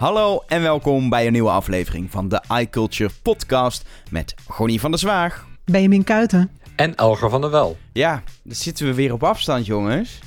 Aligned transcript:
Hallo 0.00 0.42
en 0.46 0.62
welkom 0.62 1.08
bij 1.08 1.26
een 1.26 1.32
nieuwe 1.32 1.50
aflevering 1.50 2.10
van 2.10 2.28
de 2.28 2.42
iCulture 2.58 3.10
podcast 3.22 3.88
met 4.10 4.34
Gonnie 4.48 4.80
van 4.80 4.90
der 4.90 5.00
Zwaag. 5.00 5.46
Benjamin 5.64 6.04
Kuiten. 6.04 6.50
En 6.76 6.94
Elger 6.94 7.30
van 7.30 7.40
der 7.40 7.50
Wel. 7.50 7.76
Ja, 7.92 8.22
dan 8.42 8.54
zitten 8.54 8.86
we 8.86 8.94
weer 8.94 9.12
op 9.12 9.22
afstand, 9.22 9.66
jongens. 9.66 10.18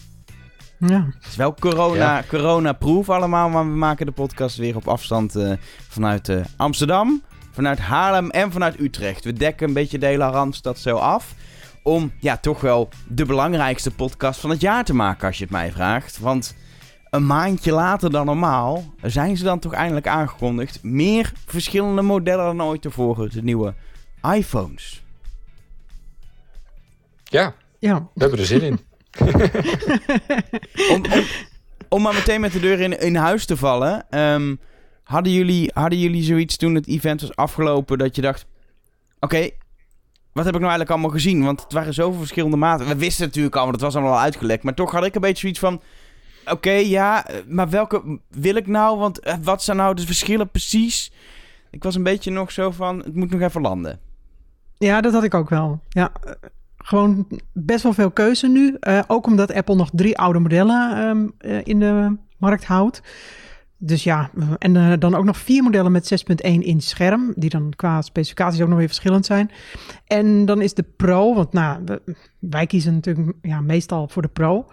Ja. 0.78 1.08
Het 1.20 1.28
is 1.28 1.36
wel 1.36 1.54
corona, 1.54 2.24
corona-proof 2.28 3.10
allemaal, 3.10 3.50
maar 3.50 3.64
we 3.64 3.76
maken 3.76 4.06
de 4.06 4.12
podcast 4.12 4.58
weer 4.58 4.76
op 4.76 4.88
afstand 4.88 5.36
eh, 5.36 5.52
vanuit 5.88 6.30
eh, 6.30 6.42
Amsterdam, 6.58 7.24
vanuit 7.52 7.80
Haarlem 7.80 8.30
en 8.30 8.52
vanuit 8.52 8.80
Utrecht. 8.80 9.24
We 9.24 9.34
dekken 9.34 9.68
een 9.68 9.74
beetje 9.74 9.98
de 9.98 10.06
hele 10.06 10.30
Randstad 10.30 10.80
zo 10.80 10.96
af 10.96 11.34
om 11.84 12.12
ja, 12.20 12.38
toch 12.38 12.62
wel 12.62 12.90
de 13.08 13.26
belangrijkste 13.26 13.92
podcast 13.92 14.40
van 14.40 14.50
het 14.50 14.62
jaar 14.62 14.84
te 14.84 14.96
maken, 14.96 15.28
als 15.28 15.38
je 15.38 15.44
het 15.44 15.54
mij 15.54 15.72
vraagt. 15.72 16.20
Want 16.20 16.56
een 17.14 17.26
maandje 17.26 17.72
later 17.72 18.12
dan 18.12 18.26
normaal 18.26 18.94
zijn 19.02 19.38
ze 19.38 19.44
dan 19.44 19.60
toch 19.60 19.74
eindelijk 19.74 20.08
aangekondigd. 20.08 20.84
Meer 20.84 21.32
verschillende 21.46 22.02
modellen 22.02 22.46
dan 22.46 22.68
ooit 22.68 22.82
tevoren, 22.82 23.30
de 23.32 23.44
nieuwe 23.44 23.74
iPhones. 24.34 25.04
Ja, 27.24 27.54
Ja. 27.80 28.08
we 28.14 28.22
hebben 28.22 28.40
er 28.40 28.46
zin 28.46 28.62
in. 28.62 28.80
Om, 30.90 31.06
om, 31.12 31.24
om 31.90 32.02
maar 32.02 32.14
meteen 32.14 32.42
met 32.42 32.52
de 32.52 32.60
deur 32.60 32.80
in, 32.80 33.00
in 33.00 33.16
huis 33.16 33.46
te 33.46 33.58
vallen. 33.58 34.06
ehm, 34.10 34.56
hadden, 35.04 35.32
jullie, 35.32 35.72
hadden 35.74 36.00
jullie 36.00 36.24
zoiets 36.24 36.58
toen 36.58 36.76
het 36.76 36.88
event 36.88 37.22
was 37.22 37.36
afgelopen 37.36 37.98
dat 37.98 38.16
je 38.16 38.22
dacht... 38.22 38.46
Oké, 39.20 39.50
wat 40.32 40.46
heb 40.46 40.54
ik 40.54 40.60
nou 40.62 40.72
eigenlijk 40.72 40.90
allemaal 40.90 41.10
gezien? 41.10 41.44
Want 41.44 41.62
het 41.62 41.72
waren 41.74 41.94
zoveel 41.94 42.20
verschillende 42.20 42.58
maten. 42.58 42.88
We 42.88 42.96
wisten 42.96 43.26
natuurlijk 43.26 43.56
al, 43.56 43.62
want 43.62 43.74
het 43.74 43.82
was 43.84 43.96
allemaal 43.96 44.14
al 44.14 44.20
uitgelekt. 44.20 44.64
Maar 44.64 44.74
toch 44.74 44.92
had 44.92 45.06
ik 45.06 45.16
een 45.16 45.22
beetje 45.22 45.40
zoiets 45.40 45.60
van... 45.60 45.82
Oké, 46.46 46.72
ja, 46.72 47.28
eh, 47.28 47.36
maar 47.48 47.70
welke 47.70 48.20
wil 48.30 48.56
ik 48.56 48.68
nou? 48.68 48.98
Want 48.98 49.20
eh, 49.20 49.36
wat 49.42 49.64
zijn 49.64 49.78
nou 49.78 49.96
de 49.96 50.06
verschillen 50.06 50.50
precies? 50.50 51.12
Ik 51.74 51.84
was 51.84 51.96
een 51.96 52.04
beetje 52.04 52.32
nog 52.32 52.52
zo 52.52 52.72
van... 52.72 52.98
Het 52.98 53.16
moet 53.16 53.32
nog 53.32 53.42
even 53.42 53.62
landen. 53.62 54.00
ja, 54.78 55.02
dat 55.02 55.14
had 55.14 55.24
ik 55.24 55.34
ook 55.34 55.50
wel. 55.50 55.80
Ja, 55.90 56.12
eh, 56.24 56.32
gewoon 56.78 57.28
best 57.54 57.84
wel 57.84 57.94
veel 57.94 58.12
keuze 58.12 58.48
nu. 58.48 58.78
Ook 59.08 59.26
omdat 59.26 59.54
Apple 59.54 59.76
nog 59.76 59.90
drie 59.94 60.18
oude 60.18 60.40
modellen 60.40 60.98
ehm, 60.98 61.28
eh, 61.38 61.66
in 61.66 61.80
de 61.80 62.16
markt 62.38 62.66
houdt. 62.66 63.02
Dus 63.78 64.04
ja, 64.04 64.30
en 64.58 65.00
dan 65.00 65.16
ook 65.16 65.24
nog 65.24 65.38
vier 65.38 65.64
modellen 65.64 65.92
met 65.92 66.06
6.1 66.06 66.64
inch 66.64 66.84
scherm, 66.84 67.34
die 67.36 67.50
dan 67.50 67.74
qua 67.76 68.02
specificaties 68.02 68.62
ook 68.62 68.68
nog 68.68 68.78
weer 68.78 68.88
verschillend 68.88 69.26
zijn. 69.26 69.52
En 70.08 70.46
dan 70.46 70.62
is 70.62 70.74
de 70.74 70.84
Pro, 70.84 71.34
want 71.34 71.54
nou, 71.54 72.00
wij 72.40 72.66
kiezen 72.66 72.94
natuurlijk 72.94 73.38
ja, 73.42 73.62
meestal 73.62 74.08
voor 74.08 74.22
de 74.22 74.28
Pro, 74.28 74.68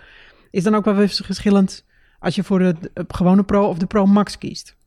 is 0.51 0.62
dan 0.62 0.75
ook 0.75 0.84
wel 0.84 0.95
weer 0.95 1.09
verschillend 1.09 1.84
als 2.19 2.34
je 2.34 2.45
voor 2.45 2.59
de 2.59 2.75
eh, 2.95 3.05
gewone 3.09 3.43
Pro 3.43 3.69
of 3.69 3.79
de 3.79 3.87
Pro 3.87 4.06
Max 4.06 4.39
kiest. 4.39 4.79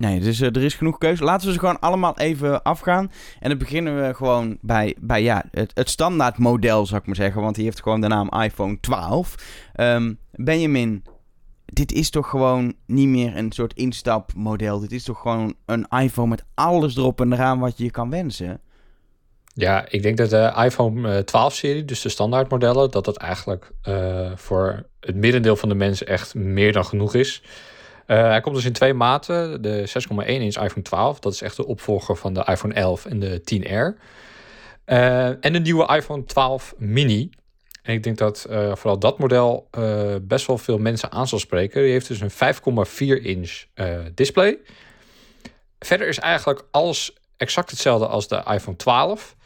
Nee, 0.00 0.20
dus 0.20 0.40
eh, 0.40 0.46
er 0.46 0.62
is 0.62 0.74
genoeg 0.74 0.98
keuze. 0.98 1.24
Laten 1.24 1.46
we 1.46 1.52
ze 1.52 1.58
gewoon 1.58 1.80
allemaal 1.80 2.18
even 2.18 2.62
afgaan. 2.62 3.10
En 3.40 3.48
dan 3.48 3.58
beginnen 3.58 4.06
we 4.06 4.14
gewoon 4.14 4.58
bij, 4.60 4.96
bij 5.00 5.22
ja, 5.22 5.44
het, 5.50 5.70
het 5.74 5.90
standaard 5.90 6.38
model, 6.38 6.86
zou 6.86 7.00
ik 7.00 7.06
maar 7.06 7.16
zeggen. 7.16 7.42
Want 7.42 7.54
die 7.54 7.64
heeft 7.64 7.82
gewoon 7.82 8.00
de 8.00 8.08
naam 8.08 8.28
iPhone 8.28 8.80
12. 8.80 9.34
Ehm, 9.72 10.14
Benjamin, 10.32 11.04
dit 11.64 11.92
is 11.92 12.10
toch 12.10 12.30
gewoon 12.30 12.74
niet 12.86 13.08
meer 13.08 13.36
een 13.36 13.52
soort 13.52 13.74
instapmodel. 13.74 14.80
Dit 14.80 14.92
is 14.92 15.04
toch 15.04 15.20
gewoon 15.20 15.54
een 15.66 15.86
iPhone 15.88 16.28
met 16.28 16.44
alles 16.54 16.96
erop 16.96 17.20
en 17.20 17.32
eraan 17.32 17.58
wat 17.58 17.78
je 17.78 17.84
je 17.84 17.90
kan 17.90 18.10
wensen. 18.10 18.60
Ja, 19.60 19.86
ik 19.88 20.02
denk 20.02 20.16
dat 20.16 20.30
de 20.30 20.52
iPhone 20.64 21.24
12-serie, 21.24 21.84
dus 21.84 22.00
de 22.00 22.08
standaardmodellen, 22.08 22.90
dat 22.90 23.04
dat 23.04 23.16
eigenlijk 23.16 23.70
eh, 23.82 24.30
voor 24.34 24.86
het 25.00 25.16
merendeel 25.16 25.56
van 25.56 25.68
de 25.68 25.74
mensen 25.74 26.06
echt 26.06 26.34
meer 26.34 26.72
dan 26.72 26.84
genoeg 26.84 27.14
is. 27.14 27.42
Eh, 28.06 28.22
hij 28.22 28.40
komt 28.40 28.54
dus 28.54 28.64
in 28.64 28.72
twee 28.72 28.94
maten. 28.94 29.62
De 29.62 29.84
6,1 29.86 30.26
inch 30.26 30.56
iPhone 30.56 30.82
12, 30.82 31.18
dat 31.18 31.32
is 31.32 31.42
echt 31.42 31.56
de 31.56 31.66
opvolger 31.66 32.16
van 32.16 32.34
de 32.34 32.44
iPhone 32.44 32.74
11 32.74 33.06
en 33.06 33.18
de 33.18 33.40
10R. 33.40 34.00
Eh, 34.84 35.26
en 35.26 35.52
de 35.52 35.60
nieuwe 35.60 35.96
iPhone 35.96 36.24
12 36.24 36.74
mini. 36.78 37.30
En 37.82 37.94
ik 37.94 38.02
denk 38.02 38.18
dat 38.18 38.44
eh, 38.44 38.74
vooral 38.74 38.98
dat 38.98 39.18
model 39.18 39.68
eh, 39.70 40.14
best 40.22 40.46
wel 40.46 40.58
veel 40.58 40.78
mensen 40.78 41.12
aan 41.12 41.28
zal 41.28 41.38
spreken. 41.38 41.82
Die 41.82 41.92
heeft 41.92 42.08
dus 42.08 42.20
een 42.20 42.54
5,4 43.18 43.22
inch 43.22 43.64
eh, 43.74 43.98
display. 44.14 44.58
Verder 45.78 46.08
is 46.08 46.18
eigenlijk 46.18 46.64
alles 46.70 47.12
exact 47.36 47.70
hetzelfde 47.70 48.06
als 48.06 48.28
de 48.28 48.42
iPhone 48.50 48.76
12. 48.76 49.36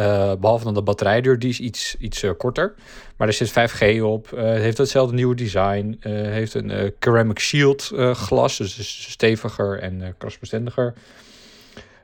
Eh, 0.00 0.32
behalve 0.40 0.64
dan 0.64 0.74
de 0.74 0.82
batterijduur, 0.82 1.38
die 1.38 1.48
is 1.48 1.60
iets, 1.60 1.96
iets 1.98 2.22
eh, 2.22 2.30
korter. 2.36 2.74
Maar 3.16 3.28
er 3.28 3.34
zit 3.34 3.50
5G 3.50 4.02
op. 4.02 4.32
eh, 4.32 4.42
heeft 4.44 4.78
hetzelfde 4.78 5.14
nieuwe 5.14 5.34
design. 5.34 5.98
heeft 6.02 6.54
een 6.54 6.92
ceramic 7.00 7.38
shield 7.38 7.92
glas. 8.12 8.56
Dus 8.56 8.78
is 8.78 9.10
steviger 9.10 9.78
en 9.78 10.14
krasbestendiger. 10.18 10.94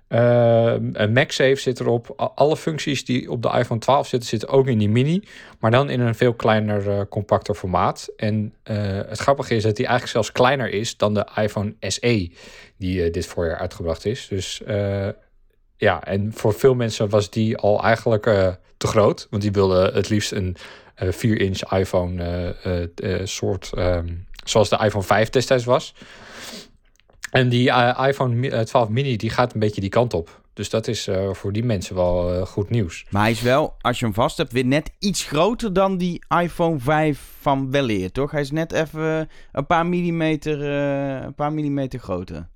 Een 0.08 1.12
MagSafe 1.12 1.56
zit 1.56 1.80
erop. 1.80 2.30
Alle 2.34 2.56
functies 2.56 3.04
die 3.04 3.30
op 3.30 3.42
de 3.42 3.50
iPhone 3.58 3.80
12 3.80 4.06
zitten, 4.06 4.28
zitten 4.28 4.48
ook 4.48 4.66
in 4.66 4.78
die 4.78 4.88
mini. 4.88 5.22
Maar 5.58 5.70
dan 5.70 5.90
in 5.90 6.00
een 6.00 6.14
veel 6.14 6.34
kleiner, 6.34 7.08
compacter 7.08 7.54
formaat. 7.54 8.08
En 8.16 8.54
het 8.62 9.18
grappige 9.18 9.54
is 9.54 9.62
dat 9.62 9.76
die 9.76 9.86
eigenlijk 9.86 10.12
zelfs 10.12 10.32
kleiner 10.32 10.68
is 10.68 10.96
dan 10.96 11.14
de 11.14 11.26
iPhone 11.36 11.74
SE. 11.80 12.30
Die 12.76 13.10
dit 13.10 13.26
voorjaar 13.26 13.58
uitgebracht 13.58 14.04
is. 14.04 14.28
Dus 14.28 14.62
ja, 15.76 16.04
en 16.04 16.32
voor 16.34 16.52
veel 16.54 16.74
mensen 16.74 17.08
was 17.08 17.30
die 17.30 17.56
al 17.56 17.82
eigenlijk 17.82 18.26
eh, 18.26 18.48
te 18.76 18.86
groot. 18.86 19.26
Want 19.30 19.42
die 19.42 19.52
wilden 19.52 19.94
het 19.94 20.08
liefst 20.08 20.32
een 20.32 20.56
eh 20.94 21.08
4-inch 21.12 21.72
iPhone 21.78 22.22
eh, 22.22 22.82
eh, 22.82 22.88
eh, 23.20 23.26
soort... 23.26 23.70
ehm, 23.74 24.06
zoals 24.44 24.68
de 24.68 24.78
iPhone 24.84 25.04
5 25.04 25.30
destijds 25.30 25.64
was. 25.64 25.94
En 27.30 27.48
die 27.48 27.70
iPhone 28.06 28.34
mi- 28.34 28.48
eh, 28.48 28.60
12 28.60 28.88
mini 28.88 29.16
die 29.16 29.30
gaat 29.30 29.54
een 29.54 29.60
beetje 29.60 29.80
die 29.80 29.90
kant 29.90 30.14
op. 30.14 30.40
Dus 30.52 30.70
dat 30.70 30.88
is 30.88 31.08
voor 31.32 31.52
die 31.52 31.64
mensen 31.64 31.94
wel 31.94 32.46
goed 32.46 32.70
nieuws. 32.70 33.04
Maar 33.10 33.22
hij 33.22 33.30
is 33.30 33.40
wel, 33.40 33.74
als 33.80 33.98
je 33.98 34.04
hem 34.04 34.14
vast 34.14 34.36
hebt, 34.36 34.52
weer 34.52 34.64
net 34.64 34.90
iets 34.98 35.24
groter 35.24 35.72
dan 35.72 35.96
die 35.98 36.24
iPhone 36.42 36.78
5 36.78 37.20
van 37.40 37.70
weleer, 37.70 38.12
toch? 38.12 38.30
Hij 38.30 38.40
is 38.40 38.50
net 38.50 38.72
even 38.72 39.28
een 39.52 39.66
paar 39.66 39.86
millimeter, 39.86 40.62
eh, 40.62 41.24
een 41.24 41.34
paar 41.34 41.52
millimeter 41.52 41.98
groter. 41.98 42.48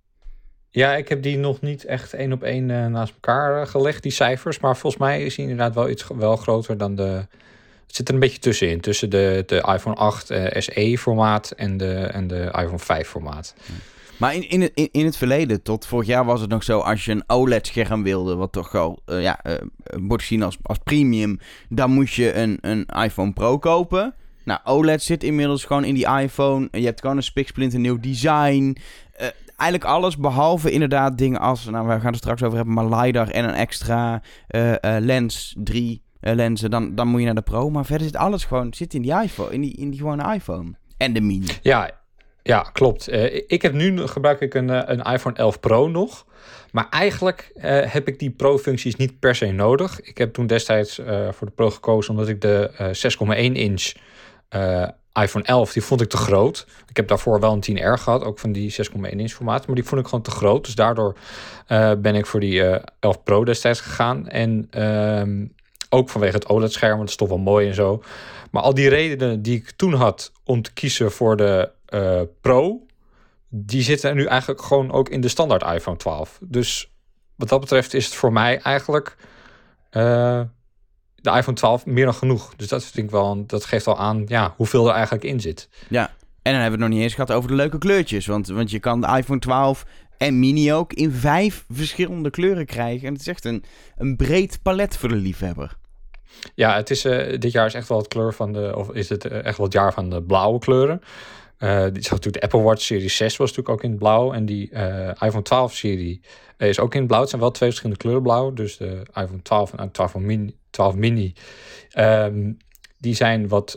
Ja, 0.73 0.97
ik 0.97 1.09
heb 1.09 1.23
die 1.23 1.39
nog 1.39 1.61
niet 1.61 1.85
echt 1.85 2.15
één 2.15 2.33
op 2.33 2.43
één 2.43 2.71
eh, 2.71 2.87
naast 2.87 3.13
elkaar 3.13 3.63
eh, 3.63 3.69
gelegd, 3.69 4.03
die 4.03 4.13
cijfers. 4.13 4.59
Maar 4.59 4.77
volgens 4.77 5.03
mij 5.03 5.25
is 5.25 5.35
die 5.35 5.49
inderdaad 5.49 5.75
wel 5.75 5.89
iets 5.89 6.07
wel 6.19 6.37
groter 6.37 6.79
dan 6.79 6.95
de... 6.95 7.27
Het 7.87 7.99
zit 7.99 8.09
er 8.09 8.15
een 8.15 8.21
beetje 8.21 8.39
tussenin. 8.39 8.81
Tussen 8.81 9.11
de, 9.11 9.43
de 9.47 9.57
iPhone 9.57 9.97
8 9.97 10.31
eh, 10.31 10.61
SE 10.61 10.99
formaat 10.99 11.51
en 11.51 11.77
de, 11.77 11.95
en 11.95 12.27
de 12.27 12.45
iPhone 12.45 12.79
5 12.79 13.09
formaat. 13.09 13.55
Maar 14.17 14.35
in, 14.35 14.49
in, 14.49 14.71
in, 14.75 14.89
in 14.93 15.05
het 15.05 15.17
verleden, 15.17 15.63
tot 15.63 15.87
vorig 15.87 16.07
jaar, 16.07 16.25
was 16.25 16.41
het 16.41 16.51
nog 16.51 16.63
zo... 16.63 16.79
als 16.79 17.05
je 17.05 17.13
een 17.13 17.25
OLED-scherm 17.27 18.03
wilde, 18.03 18.35
wat 18.35 18.53
toch 18.53 18.73
wel 18.73 19.03
ja, 19.05 19.41
wordt 19.85 20.23
gezien 20.23 20.43
als, 20.43 20.57
als 20.63 20.79
premium... 20.85 21.39
dan 21.69 21.91
moest 21.91 22.15
je 22.15 22.35
een, 22.35 22.59
een 22.61 22.87
iPhone 22.87 23.33
Pro 23.33 23.59
kopen. 23.59 24.15
Nou, 24.45 24.61
OLED 24.65 25.03
zit 25.03 25.25
inmiddels 25.25 25.65
gewoon 25.65 25.85
in 25.85 25.95
die 25.95 26.07
iPhone. 26.21 26.69
Je 26.73 26.85
hebt 26.85 27.01
gewoon 27.01 27.17
een 27.17 27.23
spiksplinter 27.23 27.79
nieuw 27.79 28.01
design. 28.01 28.77
Eigenlijk 29.61 29.91
alles, 29.91 30.17
behalve 30.17 30.71
inderdaad 30.71 31.19
dingen 31.19 31.41
als... 31.41 31.65
nou, 31.65 31.89
we 31.89 32.01
gaan 32.01 32.07
het 32.07 32.17
straks 32.17 32.43
over 32.43 32.57
hebben, 32.57 32.75
maar 32.75 33.01
LiDAR 33.01 33.29
en 33.29 33.45
een 33.45 33.55
extra 33.55 34.23
eh, 34.47 34.73
eh, 34.73 35.03
lens, 35.05 35.55
drie 35.59 36.03
eh, 36.21 36.35
lenzen... 36.35 36.71
Dan, 36.71 36.95
dan 36.95 37.09
moet 37.09 37.21
je 37.21 37.27
naar 37.27 37.35
de 37.35 37.43
Pro. 37.43 37.71
Maar 37.71 37.85
verder 37.85 38.07
zit 38.07 38.17
alles 38.17 38.45
gewoon 38.45 38.75
zit 38.75 38.95
in 38.95 39.03
die 39.03 39.23
iPhone, 39.23 39.53
in 39.53 39.61
die, 39.61 39.77
in 39.77 39.91
die 39.91 39.99
gewone 39.99 40.35
iPhone. 40.35 40.73
En 40.97 41.13
de 41.13 41.21
mini. 41.21 41.47
Ja, 41.63 41.91
ja 42.43 42.61
klopt. 42.61 43.13
Ik 43.47 43.63
heb 43.63 43.73
nu 43.73 44.07
gebruik 44.07 44.41
ik 44.41 44.55
een, 44.55 44.91
een 44.93 45.13
iPhone 45.13 45.37
11 45.37 45.61
Pro 45.61 45.89
nog. 45.89 46.27
Maar 46.71 46.89
eigenlijk 46.91 47.51
heb 47.87 48.09
ik 48.09 48.19
die 48.19 48.31
Pro-functies 48.31 48.97
niet 48.97 49.19
per 49.19 49.35
se 49.35 49.47
nodig. 49.47 50.01
Ik 50.01 50.19
heb 50.19 50.33
toen 50.33 50.47
destijds 50.47 51.01
voor 51.31 51.47
de 51.47 51.53
Pro 51.55 51.71
gekozen 51.71 52.11
omdat 52.11 52.29
ik 52.29 52.41
de 52.41 52.71
eh 52.77 53.49
6,1 53.49 53.53
inch 53.53 53.93
iPhone 55.23 55.45
11, 55.45 55.73
die 55.73 55.83
vond 55.83 56.01
ik 56.01 56.09
te 56.09 56.17
groot. 56.17 56.67
Ik 56.89 56.97
heb 56.97 57.09
daarvoor 57.09 57.41
wel 57.41 57.53
een 57.53 57.79
10R 57.79 58.03
gehad, 58.03 58.25
ook 58.25 58.39
van 58.39 58.53
die 58.53 58.75
6,1 58.91 59.01
inch 59.01 59.33
formaat. 59.33 59.67
Maar 59.67 59.75
die 59.75 59.85
vond 59.85 60.01
ik 60.01 60.07
gewoon 60.07 60.25
te 60.25 60.31
groot. 60.31 60.65
Dus 60.65 60.75
daardoor 60.75 61.17
eh, 61.67 61.93
ben 61.99 62.15
ik 62.15 62.27
voor 62.27 62.41
die 62.41 62.65
eh 62.65 62.83
11 63.01 63.23
Pro 63.23 63.45
destijds 63.45 63.81
gegaan. 63.81 64.29
En 64.29 64.67
ehm, 64.71 65.47
ook 65.89 66.09
vanwege 66.09 66.35
het 66.35 66.49
OLED-scherm, 66.49 66.97
want 66.97 67.03
het 67.03 67.11
is 67.11 67.17
toch 67.17 67.29
wel 67.29 67.39
mooi 67.39 67.69
en 67.69 67.75
zo. 67.75 68.03
Maar 68.51 68.63
al 68.63 68.75
die 68.75 68.89
redenen 68.89 69.43
die 69.43 69.57
ik 69.57 69.71
toen 69.71 69.95
had 69.95 70.33
om 70.45 70.63
te 70.63 70.73
kiezen 70.73 71.13
voor 71.13 71.37
de 71.37 71.71
eh, 71.87 72.21
Pro, 72.41 72.87
die 73.49 73.83
zitten 73.83 74.15
nu 74.15 74.25
eigenlijk 74.25 74.63
gewoon 74.63 74.93
ook 74.93 75.09
in 75.09 75.21
de 75.21 75.29
standaard 75.29 75.63
iPhone 75.63 75.97
12. 75.97 76.39
Dus 76.43 76.91
wat 77.37 77.49
dat 77.49 77.61
betreft 77.61 77.95
is 77.95 78.05
het 78.05 78.15
voor 78.15 78.33
mij 78.33 78.59
eigenlijk 78.59 79.17
de 81.23 81.31
iPhone 81.31 81.57
12 81.57 81.87
meer 81.87 82.05
dan 82.05 82.15
genoeg. 82.15 82.53
Dus 82.57 82.69
dat 82.69 82.85
vind 82.85 83.07
ik 83.07 83.13
wel, 83.13 83.47
dat 83.47 83.65
geeft 83.65 83.87
al 83.87 83.99
aan 83.99 84.25
ja, 84.27 84.55
hoeveel 84.57 84.89
er 84.89 84.95
eigenlijk 84.95 85.25
in 85.25 85.41
zit. 85.41 85.69
Ja, 85.89 86.11
en 86.43 86.53
dan 86.53 86.61
hebben 86.61 86.79
we 86.79 86.85
het 86.85 86.89
nog 86.89 86.89
niet 86.89 87.03
eens 87.03 87.15
gehad 87.15 87.33
over 87.33 87.49
de 87.49 87.57
leuke 87.57 87.79
kleurtjes. 87.79 88.27
Want, 88.27 88.49
want 88.49 88.71
je 88.71 88.79
kan 88.79 89.01
de 89.01 89.17
iPhone 89.17 89.39
12 89.39 89.85
en 90.17 90.39
mini 90.39 90.73
ook 90.73 90.93
in 90.93 91.11
vijf 91.13 91.65
verschillende 91.69 92.31
kleuren 92.31 92.67
krijgen. 92.67 93.07
En 93.07 93.13
het 93.13 93.21
is 93.21 93.29
echt 93.29 93.45
een, 93.45 93.65
een 93.97 94.17
breed 94.17 94.59
palet 94.63 94.97
voor 94.97 95.09
de 95.09 95.15
liefhebber. 95.15 95.77
Ja, 96.55 96.77
het 96.77 96.91
is, 96.91 97.05
eh, 97.05 97.39
dit 97.39 97.53
jaar 97.53 97.67
is 97.67 97.75
echt 97.75 97.89
wel 97.89 97.99
het 97.99 98.09
kleur 98.09 98.35
van 98.35 98.53
de, 98.53 98.73
of 98.77 98.91
is 98.91 99.09
het 99.09 99.25
eh, 99.25 99.45
echt 99.45 99.57
wel 99.57 99.67
het 99.67 99.75
jaar 99.75 99.93
van 99.93 100.11
de 100.11 100.23
blauwe 100.23 100.59
kleuren. 100.59 101.01
Uh, 101.59 101.83
die 101.93 102.03
zag 102.03 102.11
natuurlijk 102.11 102.35
de 102.35 102.43
Apple 102.43 102.61
Watch 102.61 102.83
Serie 102.83 103.09
6 103.09 103.37
was 103.37 103.49
natuurlijk 103.49 103.69
ook 103.69 103.83
in 103.83 103.91
het 103.91 103.99
blauw. 103.99 104.33
En 104.33 104.47
die 104.47 104.71
iPhone 105.21 105.43
12 105.43 105.75
serie 105.75 106.21
is 106.57 106.79
ook 106.79 106.93
in 106.93 106.99
het 106.99 107.09
blauw. 107.09 107.21
Het 107.21 107.31
zijn 107.31 107.41
wel 107.41 107.51
twee 107.51 107.69
verschillende 107.69 108.03
kleuren 108.03 108.23
blauw. 108.23 108.53
Dus 108.53 108.77
de 108.77 109.03
iPhone 109.15 109.43
12 109.43 109.75
en 109.75 109.91
12 109.91 110.15
mini, 110.15 110.57
12 110.71 110.95
mini 110.95 111.33
um, 111.99 112.57
die 112.99 113.15
zijn 113.15 113.49
wat, 113.49 113.75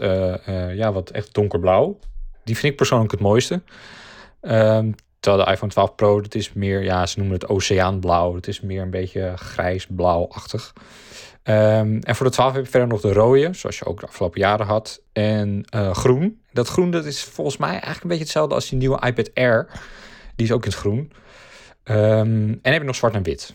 ja, 0.75 0.91
wat 0.91 1.09
echt 1.09 1.33
donkerblauw. 1.33 1.99
Die 2.43 2.57
vind 2.57 2.71
ik 2.71 2.77
persoonlijk 2.77 3.11
het 3.11 3.19
mooiste. 3.19 3.61
Um, 4.41 4.95
terwijl 5.19 5.45
de 5.45 5.51
iPhone 5.51 5.71
12 5.71 5.95
Pro, 5.95 6.21
dat 6.21 6.35
is 6.35 6.53
meer, 6.53 6.83
ja, 6.83 7.05
ze 7.05 7.19
noemen 7.19 7.39
het 7.39 7.49
oceaanblauw. 7.49 8.35
Het 8.35 8.47
is 8.47 8.61
meer 8.61 8.81
een 8.81 8.89
beetje 8.89 9.33
grijs-blauwachtig. 9.35 10.73
Um, 11.43 11.99
en 11.99 12.15
voor 12.15 12.25
de 12.25 12.31
12 12.31 12.53
heb 12.53 12.63
je 12.63 12.69
verder 12.71 12.89
nog 12.89 13.01
de 13.01 13.13
rode, 13.13 13.53
zoals 13.53 13.79
je 13.79 13.85
ook 13.85 13.99
de 13.99 14.05
afgelopen 14.05 14.39
jaren 14.39 14.65
had. 14.65 15.01
En 15.13 15.65
uh, 15.75 15.93
groen. 15.93 16.41
Dat 16.51 16.67
groen 16.67 16.91
dat 16.91 17.05
is 17.05 17.23
volgens 17.23 17.57
mij 17.57 17.69
eigenlijk 17.69 18.01
een 18.01 18.09
beetje 18.09 18.23
hetzelfde 18.23 18.55
als 18.55 18.69
die 18.69 18.77
nieuwe 18.77 19.05
iPad 19.05 19.31
Air. 19.33 19.67
Die 20.35 20.45
is 20.45 20.51
ook 20.51 20.63
in 20.63 20.69
het 20.69 20.79
groen. 20.79 21.11
En 21.83 22.59
heb 22.61 22.81
je 22.81 22.83
nog 22.83 22.95
zwart 22.95 23.13
en 23.13 23.23
wit. 23.23 23.53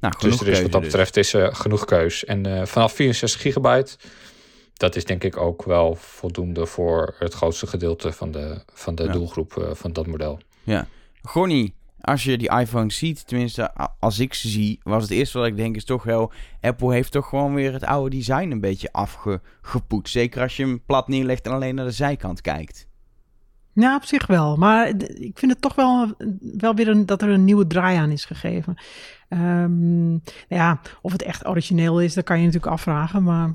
Nou, 0.00 0.14
dus 0.18 0.40
er 0.40 0.48
is 0.48 0.62
wat 0.62 0.72
dat 0.72 0.80
dus. 0.80 0.90
betreft 0.90 1.16
is, 1.16 1.34
uh, 1.34 1.48
genoeg 1.50 1.84
keus. 1.84 2.24
En 2.24 2.46
uh, 2.46 2.64
vanaf 2.64 2.92
64 2.92 3.40
gigabyte 3.40 3.96
dat 4.76 4.96
is 4.96 5.04
denk 5.04 5.24
ik 5.24 5.36
ook 5.36 5.62
wel 5.62 5.94
voldoende 5.94 6.66
voor 6.66 7.14
het 7.18 7.34
grootste 7.34 7.66
gedeelte 7.66 8.12
van 8.12 8.30
de, 8.30 8.62
van 8.72 8.94
de 8.94 9.10
doelgroep 9.10 9.56
uh, 9.58 9.70
van 9.72 9.92
dat 9.92 10.06
model. 10.06 10.38
Ja. 10.62 10.86
Gonnie, 11.22 11.74
als 12.00 12.24
je 12.24 12.38
die 12.38 12.50
iPhone 12.50 12.92
ziet, 12.92 13.26
tenminste 13.26 13.74
als 14.00 14.18
ik 14.18 14.34
ze 14.34 14.48
zie, 14.48 14.80
was 14.82 15.02
het 15.02 15.10
eerste 15.10 15.38
wat 15.38 15.46
ik 15.46 15.56
denk 15.56 15.76
is 15.76 15.84
toch 15.84 16.02
wel... 16.02 16.32
Apple 16.60 16.92
heeft 16.92 17.12
toch 17.12 17.28
gewoon 17.28 17.54
weer 17.54 17.72
het 17.72 17.84
oude 17.84 18.16
design 18.16 18.50
een 18.50 18.60
beetje 18.60 18.92
afgepoetst. 18.92 20.12
Zeker 20.12 20.42
als 20.42 20.56
je 20.56 20.62
hem 20.62 20.84
plat 20.86 21.08
neerlegt 21.08 21.46
en 21.46 21.52
alleen 21.52 21.74
naar 21.74 21.84
de 21.84 21.90
zijkant 21.90 22.40
kijkt. 22.40 22.88
Ja, 23.76 23.96
op 23.96 24.04
zich 24.04 24.26
wel. 24.26 24.56
Maar 24.56 24.88
ik 25.14 25.38
vind 25.38 25.52
het 25.52 25.60
toch 25.60 25.74
wel, 25.74 26.14
wel 26.40 26.74
weer 26.74 26.88
een, 26.88 27.06
dat 27.06 27.22
er 27.22 27.28
een 27.28 27.44
nieuwe 27.44 27.66
draai 27.66 27.96
aan 27.96 28.10
is 28.10 28.24
gegeven. 28.24 28.74
Um, 29.28 30.22
ja, 30.48 30.80
of 31.02 31.12
het 31.12 31.22
echt 31.22 31.46
origineel 31.46 32.00
is, 32.00 32.14
dat 32.14 32.24
kan 32.24 32.38
je 32.38 32.44
natuurlijk 32.44 32.72
afvragen. 32.72 33.22
Maar 33.22 33.54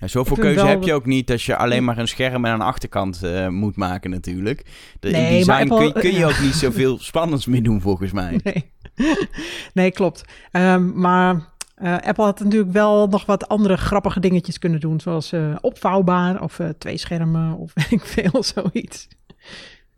ja, 0.00 0.06
zoveel 0.06 0.36
keuze 0.36 0.66
heb 0.66 0.82
je 0.82 0.92
ook 0.92 1.06
niet 1.06 1.30
als 1.30 1.46
je 1.46 1.56
alleen 1.56 1.84
maar 1.84 1.98
een 1.98 2.08
scherm 2.08 2.44
en 2.44 2.52
een 2.52 2.60
achterkant 2.60 3.20
uh, 3.24 3.48
moet 3.48 3.76
maken 3.76 4.10
natuurlijk. 4.10 4.64
De, 5.00 5.10
nee, 5.10 5.30
in 5.30 5.36
design 5.38 5.70
Apple... 5.70 5.76
kun, 5.76 5.86
je, 5.86 5.92
kun, 5.92 6.18
je 6.18 6.26
ook 6.26 6.40
niet 6.46 6.54
zoveel 6.54 6.98
spannends 6.98 7.46
meer 7.46 7.62
doen 7.62 7.80
volgens 7.80 8.12
mij. 8.12 8.40
Nee, 8.42 8.72
nee 9.74 9.90
klopt. 9.90 10.24
Um, 10.52 11.00
maar 11.00 11.34
uh, 11.82 11.98
Apple 11.98 12.24
had 12.24 12.40
natuurlijk 12.40 12.72
wel 12.72 13.06
nog 13.06 13.26
wat 13.26 13.48
andere 13.48 13.76
grappige 13.76 14.20
dingetjes 14.20 14.58
kunnen 14.58 14.80
doen. 14.80 15.00
Zoals 15.00 15.32
uh, 15.32 15.56
opvouwbaar 15.60 16.42
of 16.42 16.60
twee 16.78 16.96
schermen 16.96 17.56
of 17.56 17.72
ik 17.90 18.00
veel, 18.00 18.42
zoiets. 18.42 19.08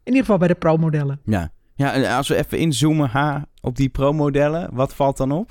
In 0.03 0.13
ieder 0.13 0.21
geval 0.21 0.39
bij 0.39 0.49
de 0.49 0.55
Pro-modellen. 0.55 1.21
Ja. 1.25 1.53
ja, 1.75 1.93
en 1.93 2.17
als 2.17 2.29
we 2.29 2.37
even 2.37 2.59
inzoomen 2.59 3.09
ha, 3.09 3.47
op 3.61 3.77
die 3.77 3.89
Pro-modellen, 3.89 4.69
wat 4.73 4.95
valt 4.95 5.17
dan 5.17 5.33
op? 5.33 5.51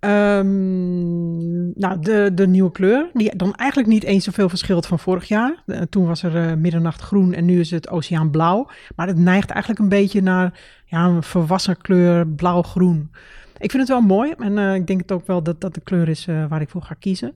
Um, 0.00 1.72
nou, 1.78 2.00
de, 2.00 2.30
de 2.34 2.46
nieuwe 2.46 2.70
kleur, 2.70 3.10
die 3.12 3.36
dan 3.36 3.54
eigenlijk 3.54 3.90
niet 3.90 4.04
eens 4.04 4.24
zoveel 4.24 4.48
verschilt 4.48 4.86
van 4.86 4.98
vorig 4.98 5.28
jaar. 5.28 5.64
toen 5.90 6.06
was 6.06 6.22
er 6.22 6.48
uh, 6.48 6.54
middernacht 6.54 7.00
groen 7.00 7.32
en 7.32 7.44
nu 7.44 7.60
is 7.60 7.70
het 7.70 7.88
oceaanblauw. 7.88 8.68
Maar 8.96 9.06
het 9.06 9.18
neigt 9.18 9.50
eigenlijk 9.50 9.80
een 9.80 9.88
beetje 9.88 10.22
naar 10.22 10.60
ja, 10.84 11.04
een 11.04 11.22
volwassen 11.22 11.76
kleur 11.76 12.26
blauw-groen. 12.26 13.10
Ik 13.58 13.70
vind 13.70 13.82
het 13.82 13.88
wel 13.88 14.00
mooi 14.00 14.34
en 14.38 14.56
uh, 14.56 14.74
ik 14.74 14.86
denk 14.86 15.00
het 15.00 15.12
ook 15.12 15.26
wel 15.26 15.42
dat 15.42 15.60
dat 15.60 15.74
de 15.74 15.80
kleur 15.80 16.08
is 16.08 16.26
uh, 16.26 16.46
waar 16.48 16.60
ik 16.60 16.68
voor 16.68 16.82
ga 16.82 16.94
kiezen. 16.94 17.32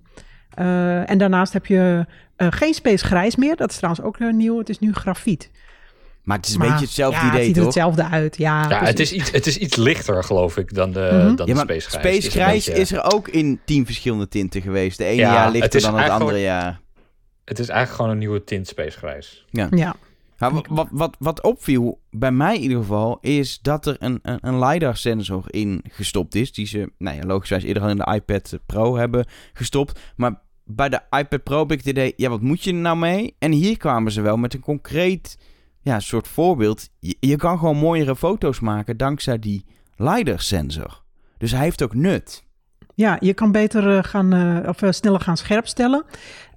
En 0.55 1.19
daarnaast 1.19 1.53
heb 1.53 1.67
je 1.67 2.07
geen 2.37 2.75
space 2.75 3.05
grijs 3.05 3.37
meer. 3.37 3.57
Dat 3.57 3.71
is 3.71 3.77
trouwens 3.77 4.05
ook 4.05 4.19
nieuw. 4.19 4.59
Het 4.59 4.69
is 4.69 4.79
nu 4.79 4.93
grafiet. 4.93 5.51
Maar 6.23 6.37
het 6.37 6.47
is 6.47 6.55
een 6.55 6.61
beetje 6.61 6.85
hetzelfde 6.85 7.27
idee, 7.27 7.37
het 7.37 7.45
ziet 7.47 7.57
er 7.57 7.65
hetzelfde 7.65 8.05
uit, 8.05 8.37
ja. 8.37 8.69
Ja, 8.69 8.85
het 8.85 9.01
is, 9.01 9.13
iets, 9.13 9.31
het 9.31 9.47
is 9.47 9.57
iets 9.57 9.77
lichter, 9.77 10.25
geloof 10.25 10.57
ik, 10.57 10.75
dan 10.75 10.93
de, 10.93 11.09
mm 11.13 11.21
-hmm. 11.21 11.37
dan 11.37 11.47
ja, 11.47 11.55
de 11.55 11.61
Space 11.61 11.89
Grijs. 11.89 12.25
Space 12.25 12.31
Grijs 12.31 12.69
is, 12.69 12.93
er 12.93 13.13
ook 13.13 13.29
in 13.29 13.61
tien 13.65 13.87
verschillende 13.87 14.29
tinten 14.29 14.63
geweest. 14.63 14.99
De 14.99 15.05
ene 15.05 15.21
jaar 15.21 15.51
lichter 15.51 15.81
dan 15.81 15.99
het 15.99 16.11
andere 16.11 16.41
jaar. 16.41 16.81
Het 17.45 17.59
is 17.59 17.69
eigenlijk 17.69 17.97
gewoon 17.97 18.11
een 18.11 18.19
nieuwe 18.19 18.45
tint 18.45 18.69
Space 18.69 18.99
Grijs. 18.99 19.45
Ja. 19.51 19.69
ja. 19.71 19.95
Wat, 20.51 20.67
wat, 20.67 20.89
wat, 20.91 21.17
wat 21.19 21.43
opviel, 21.43 22.01
bij 22.11 22.33
mij 22.33 22.55
in 22.55 22.63
ieder 22.63 22.79
geval, 22.79 23.19
is 23.21 23.59
dat 23.61 23.87
er 23.87 23.97
een, 23.99 24.19
een, 24.23 24.39
een 24.41 24.59
LiDAR-sensor 24.59 25.45
in 25.47 25.85
gestopt 25.89 26.35
is. 26.35 26.53
Die 26.53 26.67
ze, 26.67 26.93
nou 26.99 27.17
ja, 27.17 27.23
logischwijs 27.27 27.63
eerder 27.63 27.83
al 27.83 27.89
in 27.89 27.97
de 27.97 28.13
iPad 28.15 28.59
Pro 28.67 28.97
hebben 28.97 29.27
gestopt. 29.53 30.01
Maar 30.17 30.41
bij 30.65 30.89
de 30.89 31.01
iPad 31.11 31.43
Pro 31.43 31.59
heb 31.59 31.73
ik 31.73 31.79
het 31.79 31.87
idee, 31.87 32.13
ja, 32.17 32.29
wat 32.29 32.41
moet 32.41 32.65
je 32.65 32.71
er 32.71 32.77
nou 32.77 32.97
mee? 32.97 33.37
En 33.39 33.53
hier 33.53 33.77
kwamen 33.77 34.13
ze 34.13 34.21
wel 34.21 34.37
met 34.37 34.55
een 34.55 34.61
concreet 34.61 35.39
ja, 35.81 36.01
soort 36.01 36.29
voorbeeld. 36.29 36.89
Je, 36.99 37.17
je, 37.21 37.37
kan 37.37 37.59
gewoon 37.59 37.77
mooiere 37.77 38.17
foto's 38.17 38.61
maken 38.61 38.97
dankzij 38.97 39.39
die 39.39 39.65
LiDAR-sensor. 39.97 41.03
Dus 41.39 41.51
hij 41.51 41.63
heeft 41.63 41.83
ook 41.83 41.95
nut. 41.95 42.45
Ja, 42.95 43.17
je 43.21 43.35
kan 43.35 43.53
beter 43.53 43.97
uh, 43.97 44.03
gaan, 44.03 44.35
uh, 44.35 44.69
of 44.69 44.83
uh, 44.83 44.91
sneller 44.91 45.21
gaan 45.21 45.37
scherpstellen. 45.37 46.05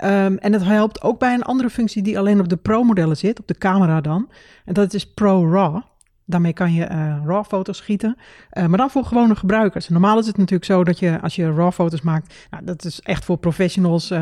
Um, 0.04 0.38
en 0.38 0.54
het 0.54 0.64
helpt 0.64 1.02
ook 1.02 1.20
bij 1.20 1.34
een 1.34 1.44
andere 1.44 1.70
functie 1.70 2.04
die 2.04 2.20
alleen 2.20 2.40
op 2.40 2.50
de 2.50 2.56
Pro-modellen 2.56 3.18
zit, 3.18 3.40
op 3.40 3.48
de 3.48 3.58
camera 3.58 4.02
dan. 4.02 4.30
En 4.66 4.74
dat 4.74 4.94
is 4.94 5.14
Pro 5.14 5.52
RAW. 5.52 5.82
Daarmee 6.28 6.54
kan 6.54 6.74
je 6.74 6.86
RAW-foto's 7.26 7.78
schieten, 7.78 8.18
maar 8.54 8.78
dan 8.78 8.90
voor 8.90 9.06
gewone 9.06 9.36
gebruikers. 9.36 9.90
Normaal 9.90 10.20
is 10.20 10.28
het 10.28 10.38
natuurlijk 10.38 10.66
zo 10.66 10.84
dat 10.84 11.00
je 11.00 11.22
als 11.22 11.36
je 11.36 11.52
RAW-foto's 11.52 12.02
maakt, 12.02 12.34
nou, 12.50 12.66
dat 12.66 12.86
is 12.86 13.02
echt 13.02 13.26
voor 13.26 13.38
professionals. 13.38 14.14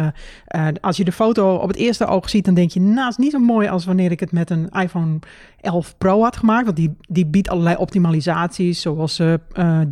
Als 0.82 0.98
je 0.98 1.04
de 1.04 1.12
foto 1.12 1.56
op 1.56 1.68
het 1.68 1.78
eerste 1.78 2.06
oog 2.06 2.30
ziet, 2.30 2.46
dan 2.46 2.54
denk 2.54 2.72
je, 2.72 2.80
nou, 2.80 3.08
is 3.08 3.18
niet 3.18 3.32
zo 3.32 3.40
mooi 3.40 3.68
als 3.68 3.86
wanneer 3.86 4.12
ik 4.12 4.20
het 4.20 4.32
met 4.32 4.50
een 4.50 4.70
iPhone 4.70 5.20
11 5.62 5.98
Pro 5.98 6.22
had 6.22 6.38
gemaakt. 6.38 6.66
Want 6.66 6.78
die, 6.78 6.96
die 7.00 7.26
biedt 7.26 7.50
allerlei 7.50 7.76
optimalisaties, 7.76 8.82
zoals 8.82 9.22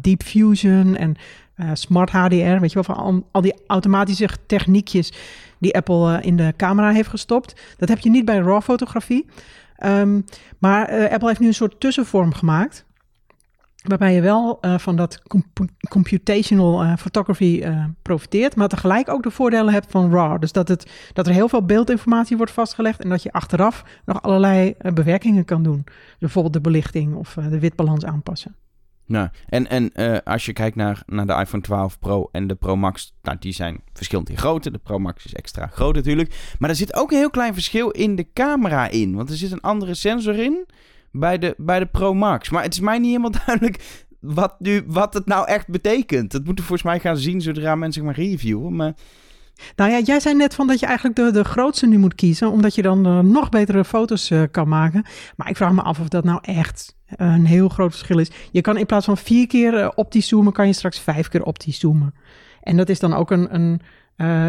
Deep 0.01 0.23
Fusion 0.23 0.95
en 0.95 1.15
Smart 1.73 2.09
HDR. 2.09 2.59
Weet 2.59 2.71
je 2.71 2.81
wel, 2.81 2.95
van 2.95 3.25
al, 3.31 3.41
die 3.41 3.55
automatische 3.67 4.29
techniekjes 4.45 5.13
die 5.59 5.75
Apple 5.75 6.21
in 6.21 6.35
de 6.35 6.53
camera 6.57 6.91
heeft 6.91 7.09
gestopt. 7.09 7.61
Dat 7.77 7.89
heb 7.89 7.99
je 7.99 8.09
niet 8.09 8.25
bij 8.25 8.37
RAW-fotografie. 8.37 9.25
Um, 9.85 10.25
maar 10.57 10.93
uh, 10.93 11.11
Apple 11.11 11.27
heeft 11.27 11.39
nu 11.39 11.47
een 11.47 11.53
soort 11.53 11.79
tussenvorm 11.79 12.33
gemaakt. 12.33 12.85
Waarbij 13.81 14.13
je 14.13 14.21
wel 14.21 14.59
van 14.77 14.95
dat 14.95 15.21
comp 15.27 15.45
computational 15.89 16.97
photography 16.97 17.63
profiteert, 18.01 18.55
maar 18.55 18.67
tegelijk 18.67 19.09
ook 19.09 19.23
de 19.23 19.31
voordelen 19.31 19.73
hebt 19.73 19.91
van 19.91 20.11
RAW. 20.11 20.41
Dus 20.41 20.51
dat, 20.51 20.67
het, 20.67 20.91
dat 21.13 21.27
er 21.27 21.33
heel 21.33 21.49
veel 21.49 21.65
beeldinformatie 21.65 22.37
wordt 22.37 22.51
vastgelegd 22.51 23.01
en 23.01 23.09
dat 23.09 23.23
je 23.23 23.31
achteraf 23.31 23.83
nog 24.05 24.21
allerlei 24.21 24.75
bewerkingen 24.93 25.45
kan 25.45 25.63
doen. 25.63 25.83
Bijvoorbeeld 26.19 26.53
de 26.53 26.61
belichting 26.61 27.15
of 27.15 27.37
de 27.49 27.59
witbalans 27.59 28.05
aanpassen. 28.05 28.55
Nou, 29.11 29.29
en, 29.47 29.69
en 29.69 29.91
uh, 29.95 30.17
als 30.23 30.45
je 30.45 30.53
kijkt 30.53 30.75
naar, 30.75 31.03
naar 31.05 31.27
de 31.27 31.33
iPhone 31.33 31.63
12 31.63 31.99
Pro 31.99 32.29
en 32.31 32.47
de 32.47 32.55
Pro 32.55 32.75
Max, 32.75 33.13
nou, 33.21 33.37
die 33.39 33.53
zijn 33.53 33.81
verschillend 33.93 34.29
in 34.29 34.37
grootte. 34.37 34.71
De 34.71 34.77
Pro 34.77 34.99
Max 34.99 35.25
is 35.25 35.33
extra 35.33 35.67
groot 35.67 35.95
natuurlijk. 35.95 36.55
Maar 36.59 36.69
er 36.69 36.75
zit 36.75 36.95
ook 36.95 37.11
een 37.11 37.17
heel 37.17 37.29
klein 37.29 37.53
verschil 37.53 37.89
in 37.89 38.15
de 38.15 38.27
camera 38.33 38.89
in. 38.89 39.15
Want 39.15 39.29
er 39.29 39.35
zit 39.35 39.51
een 39.51 39.61
andere 39.61 39.93
sensor 39.93 40.35
in 40.35 40.65
bij 41.11 41.37
de, 41.37 41.53
bij 41.57 41.79
de 41.79 41.85
Pro 41.85 42.13
Max. 42.13 42.49
Maar 42.49 42.63
het 42.63 42.73
is 42.73 42.79
mij 42.79 42.99
niet 42.99 43.09
helemaal 43.09 43.41
duidelijk 43.45 44.05
wat, 44.19 44.55
nu, 44.59 44.83
wat 44.87 45.13
het 45.13 45.25
nou 45.25 45.47
echt 45.47 45.67
betekent. 45.67 46.31
Dat 46.31 46.43
moeten 46.43 46.63
we 46.63 46.69
volgens 46.69 46.89
mij 46.89 46.99
gaan 46.99 47.17
zien 47.17 47.41
zodra 47.41 47.75
mensen 47.75 48.05
maar 48.05 48.15
reviewen. 48.15 48.75
Maar... 48.75 48.93
Nou 49.75 49.91
ja, 49.91 49.99
jij 49.99 50.19
zei 50.19 50.35
net 50.35 50.55
van 50.55 50.67
dat 50.67 50.79
je 50.79 50.85
eigenlijk 50.85 51.15
de, 51.15 51.31
de 51.31 51.43
grootste 51.43 51.87
nu 51.87 51.97
moet 51.97 52.15
kiezen, 52.15 52.51
omdat 52.51 52.75
je 52.75 52.81
dan 52.81 53.07
uh, 53.07 53.19
nog 53.19 53.49
betere 53.49 53.85
foto's 53.85 54.29
uh, 54.29 54.43
kan 54.51 54.67
maken. 54.67 55.05
Maar 55.35 55.49
ik 55.49 55.55
vraag 55.55 55.71
me 55.71 55.81
af 55.81 55.99
of 55.99 56.07
dat 56.07 56.23
nou 56.23 56.39
echt 56.41 56.95
een 57.15 57.45
heel 57.45 57.69
groot 57.69 57.91
verschil 57.91 58.19
is. 58.19 58.31
Je 58.51 58.61
kan 58.61 58.77
in 58.77 58.85
plaats 58.85 59.05
van 59.05 59.17
vier 59.17 59.47
keer 59.47 59.73
uh, 59.73 59.89
optisch 59.95 60.27
zoomen, 60.27 60.53
kan 60.53 60.67
je 60.67 60.73
straks 60.73 60.99
vijf 60.99 61.27
keer 61.27 61.43
optisch 61.43 61.79
zoomen. 61.79 62.13
En 62.61 62.77
dat 62.77 62.89
is 62.89 62.99
dan 62.99 63.13
ook 63.13 63.31
een, 63.31 63.55
een 63.55 63.81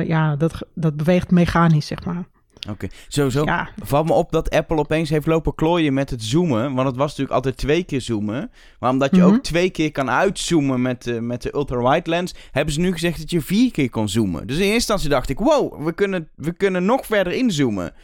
ja, 0.06 0.36
dat, 0.36 0.66
dat 0.74 0.96
beweegt 0.96 1.30
mechanisch, 1.30 1.86
zeg 1.86 2.04
maar. 2.04 2.24
Oké, 2.68 2.70
okay. 2.70 2.90
sowieso 3.08 3.44
ja. 3.44 3.68
valt 3.82 4.06
me 4.06 4.12
op 4.12 4.32
dat 4.32 4.50
Apple 4.50 4.76
opeens 4.76 5.10
heeft 5.10 5.26
lopen 5.26 5.54
klooien 5.54 5.94
met 5.94 6.10
het 6.10 6.22
zoomen. 6.22 6.74
Want 6.74 6.88
het 6.88 6.96
was 6.96 7.08
natuurlijk 7.08 7.34
altijd 7.34 7.56
twee 7.56 7.84
keer 7.84 8.00
zoomen. 8.00 8.50
Maar 8.78 8.90
omdat 8.90 9.10
je 9.10 9.16
mm 9.16 9.22
-hmm. 9.22 9.34
ook 9.34 9.42
twee 9.42 9.70
keer 9.70 9.92
kan 9.92 10.10
uitzoomen 10.10 10.82
met, 10.82 11.06
uh, 11.06 11.18
met 11.18 11.42
de 11.42 11.54
ultra-wide 11.54 12.10
lens... 12.10 12.34
hebben 12.50 12.74
ze 12.74 12.80
nu 12.80 12.92
gezegd 12.92 13.18
dat 13.18 13.30
je 13.30 13.40
vier 13.40 13.70
keer 13.70 13.90
kon 13.90 14.08
zoomen. 14.08 14.46
Dus 14.46 14.56
in 14.56 14.62
eerste 14.62 14.74
instantie 14.74 15.08
dacht 15.08 15.28
ik... 15.28 15.38
wow, 15.38 15.84
we 15.84 15.92
kunnen, 15.92 16.28
we 16.34 16.52
kunnen 16.52 16.84
nog 16.84 17.06
verder 17.06 17.32
inzoomen. 17.32 17.94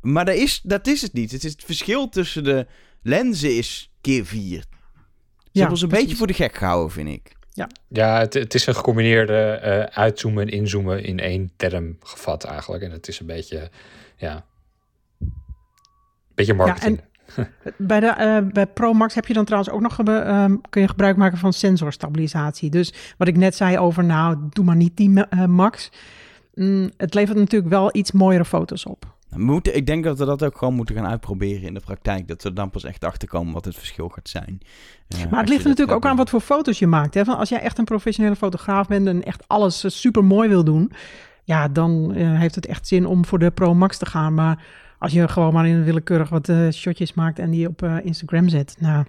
Maar 0.00 0.24
dat 0.24 0.34
is, 0.34 0.60
dat 0.62 0.86
is 0.86 1.02
het 1.02 1.12
niet. 1.12 1.30
Het, 1.30 1.44
is 1.44 1.52
het 1.52 1.64
verschil 1.64 2.08
tussen 2.08 2.44
de 2.44 2.66
lenzen 3.02 3.56
is 3.56 3.92
keer 4.00 4.26
vier. 4.26 4.60
Ze 4.60 4.66
ja, 5.58 5.60
hebben 5.60 5.70
ons 5.70 5.82
een 5.82 5.88
beetje 5.88 6.16
voor 6.16 6.26
de 6.26 6.32
gek 6.32 6.56
gehouden, 6.56 6.90
vind 6.90 7.08
ik. 7.08 7.38
Ja, 7.52 7.68
ja 7.88 8.18
het, 8.18 8.34
het 8.34 8.54
is 8.54 8.66
een 8.66 8.74
gecombineerde 8.74 9.60
uh, 9.64 9.98
uitzoomen 9.98 10.42
en 10.42 10.52
inzoomen 10.52 11.04
in 11.04 11.20
één 11.20 11.52
term 11.56 11.96
gevat 12.00 12.44
eigenlijk. 12.44 12.82
En 12.82 12.90
het 12.90 13.08
is 13.08 13.20
een 13.20 13.26
beetje 13.26 13.70
ja, 14.20 14.44
beetje 16.34 16.54
marketing. 16.54 17.00
Ja, 17.36 17.48
bij, 17.76 18.00
de, 18.00 18.14
uh, 18.18 18.52
bij 18.52 18.66
Pro 18.66 18.92
Max 18.92 19.14
heb 19.14 19.26
je 19.26 19.34
dan 19.34 19.44
trouwens 19.44 19.72
ook 19.72 19.80
nog 19.80 19.98
uh, 20.08 20.44
kun 20.68 20.80
je 20.80 20.88
gebruik 20.88 21.16
maken 21.16 21.38
van 21.38 21.52
sensorstabilisatie. 21.52 22.70
Dus 22.70 23.14
wat 23.18 23.28
ik 23.28 23.36
net 23.36 23.54
zei 23.56 23.78
over, 23.78 24.04
nou, 24.04 24.36
doe 24.50 24.64
maar 24.64 24.76
niet 24.76 24.96
die 24.96 25.10
uh, 25.10 25.44
Max. 25.44 25.90
Mm, 26.54 26.90
het 26.96 27.14
levert 27.14 27.38
natuurlijk 27.38 27.70
wel 27.70 27.88
iets 27.92 28.12
mooiere 28.12 28.44
foto's 28.44 28.86
op. 28.86 29.18
Moeten, 29.36 29.76
ik 29.76 29.86
denk 29.86 30.04
dat 30.04 30.18
we 30.18 30.24
dat 30.24 30.44
ook 30.44 30.58
gewoon 30.58 30.74
moeten 30.74 30.94
gaan 30.94 31.06
uitproberen 31.06 31.62
in 31.62 31.74
de 31.74 31.80
praktijk. 31.80 32.28
Dat 32.28 32.42
we 32.42 32.48
er 32.48 32.54
dan 32.54 32.70
pas 32.70 32.84
echt 32.84 33.04
achter 33.04 33.28
komen 33.28 33.52
wat 33.52 33.64
het 33.64 33.76
verschil 33.76 34.08
gaat 34.08 34.28
zijn. 34.28 34.60
Maar 35.08 35.26
Uh, 35.32 35.38
het 35.38 35.48
ligt 35.48 35.62
dat 35.62 35.72
natuurlijk 35.72 35.96
ook 35.96 36.10
aan 36.10 36.16
wat 36.16 36.30
voor 36.30 36.40
foto's 36.40 36.78
je 36.78 36.86
maakt. 36.86 37.14
Hè? 37.14 37.24
Van 37.24 37.36
als 37.36 37.48
jij 37.48 37.60
echt 37.60 37.78
een 37.78 37.84
professionele 37.84 38.36
fotograaf 38.36 38.86
bent 38.86 39.06
en 39.06 39.22
echt 39.22 39.48
alles 39.48 40.00
super 40.00 40.24
mooi 40.24 40.48
wil 40.48 40.64
doen, 40.64 40.92
ja, 41.50 41.68
dan 41.68 42.14
eh, 42.14 42.38
heeft 42.38 42.54
het 42.54 42.66
echt 42.66 42.86
zin 42.86 43.06
om 43.06 43.24
voor 43.24 43.38
de 43.38 43.50
Pro 43.50 43.74
Max 43.74 43.98
te 43.98 44.06
gaan. 44.06 44.34
Maar 44.34 44.64
als 44.98 45.12
je 45.12 45.28
gewoon 45.28 45.52
maar 45.52 45.66
in 45.66 45.84
willekeurig 45.84 46.28
wat 46.28 46.48
eh, 46.48 46.68
shotjes 46.70 47.14
maakt 47.14 47.38
en 47.38 47.50
die 47.50 47.68
op 47.68 47.82
eh, 47.82 47.96
Instagram 48.02 48.48
zet, 48.48 48.76
nou, 48.78 49.04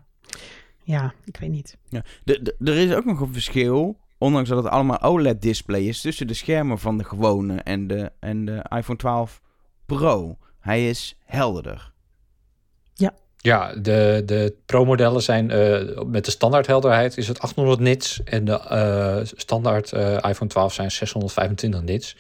ja, 0.84 1.14
ik 1.26 1.38
weet 1.38 1.50
niet. 1.50 1.78
Ja. 1.90 2.04
De- 2.24 2.56
er 2.64 2.78
is 2.78 2.94
ook 2.94 3.06
nog 3.06 3.20
een 3.20 3.34
verschil, 3.34 3.98
ondanks 4.18 4.50
dat 4.50 4.64
het 4.64 4.74
allemaal 4.74 5.02
OLED-display 5.02 5.82
is, 5.82 6.02
tussen 6.02 6.28
de 6.28 6.34
schermen 6.34 6.80
van 6.80 6.98
de 6.98 7.04
gewone 7.04 7.56
en 7.56 7.88
de, 7.88 8.12
en 8.20 8.46
de 8.46 8.66
iPhone 8.78 8.98
12 9.00 9.42
Pro. 9.86 10.38
Hij 10.60 10.90
is 10.90 11.18
helderder. 11.26 11.91
Ja, 13.44 13.74
de, 13.76 14.24
de 14.26 14.56
Pro-modellen 14.66 15.22
zijn 15.22 15.52
eh, 15.52 16.02
met 16.06 16.26
de 16.26 16.32
standaard 16.32 16.68
helderheid 16.68 17.18
is 17.18 17.28
het 17.28 17.40
800 17.40 17.80
nits. 17.80 18.22
En 18.24 18.46
de 18.46 18.60
eh, 18.60 19.18
standaard 19.24 19.92
eh, 19.92 20.14
iPhone 20.14 20.50
12 20.50 20.74
zijn 20.74 20.92
625 20.92 21.82
nits. 21.82 22.16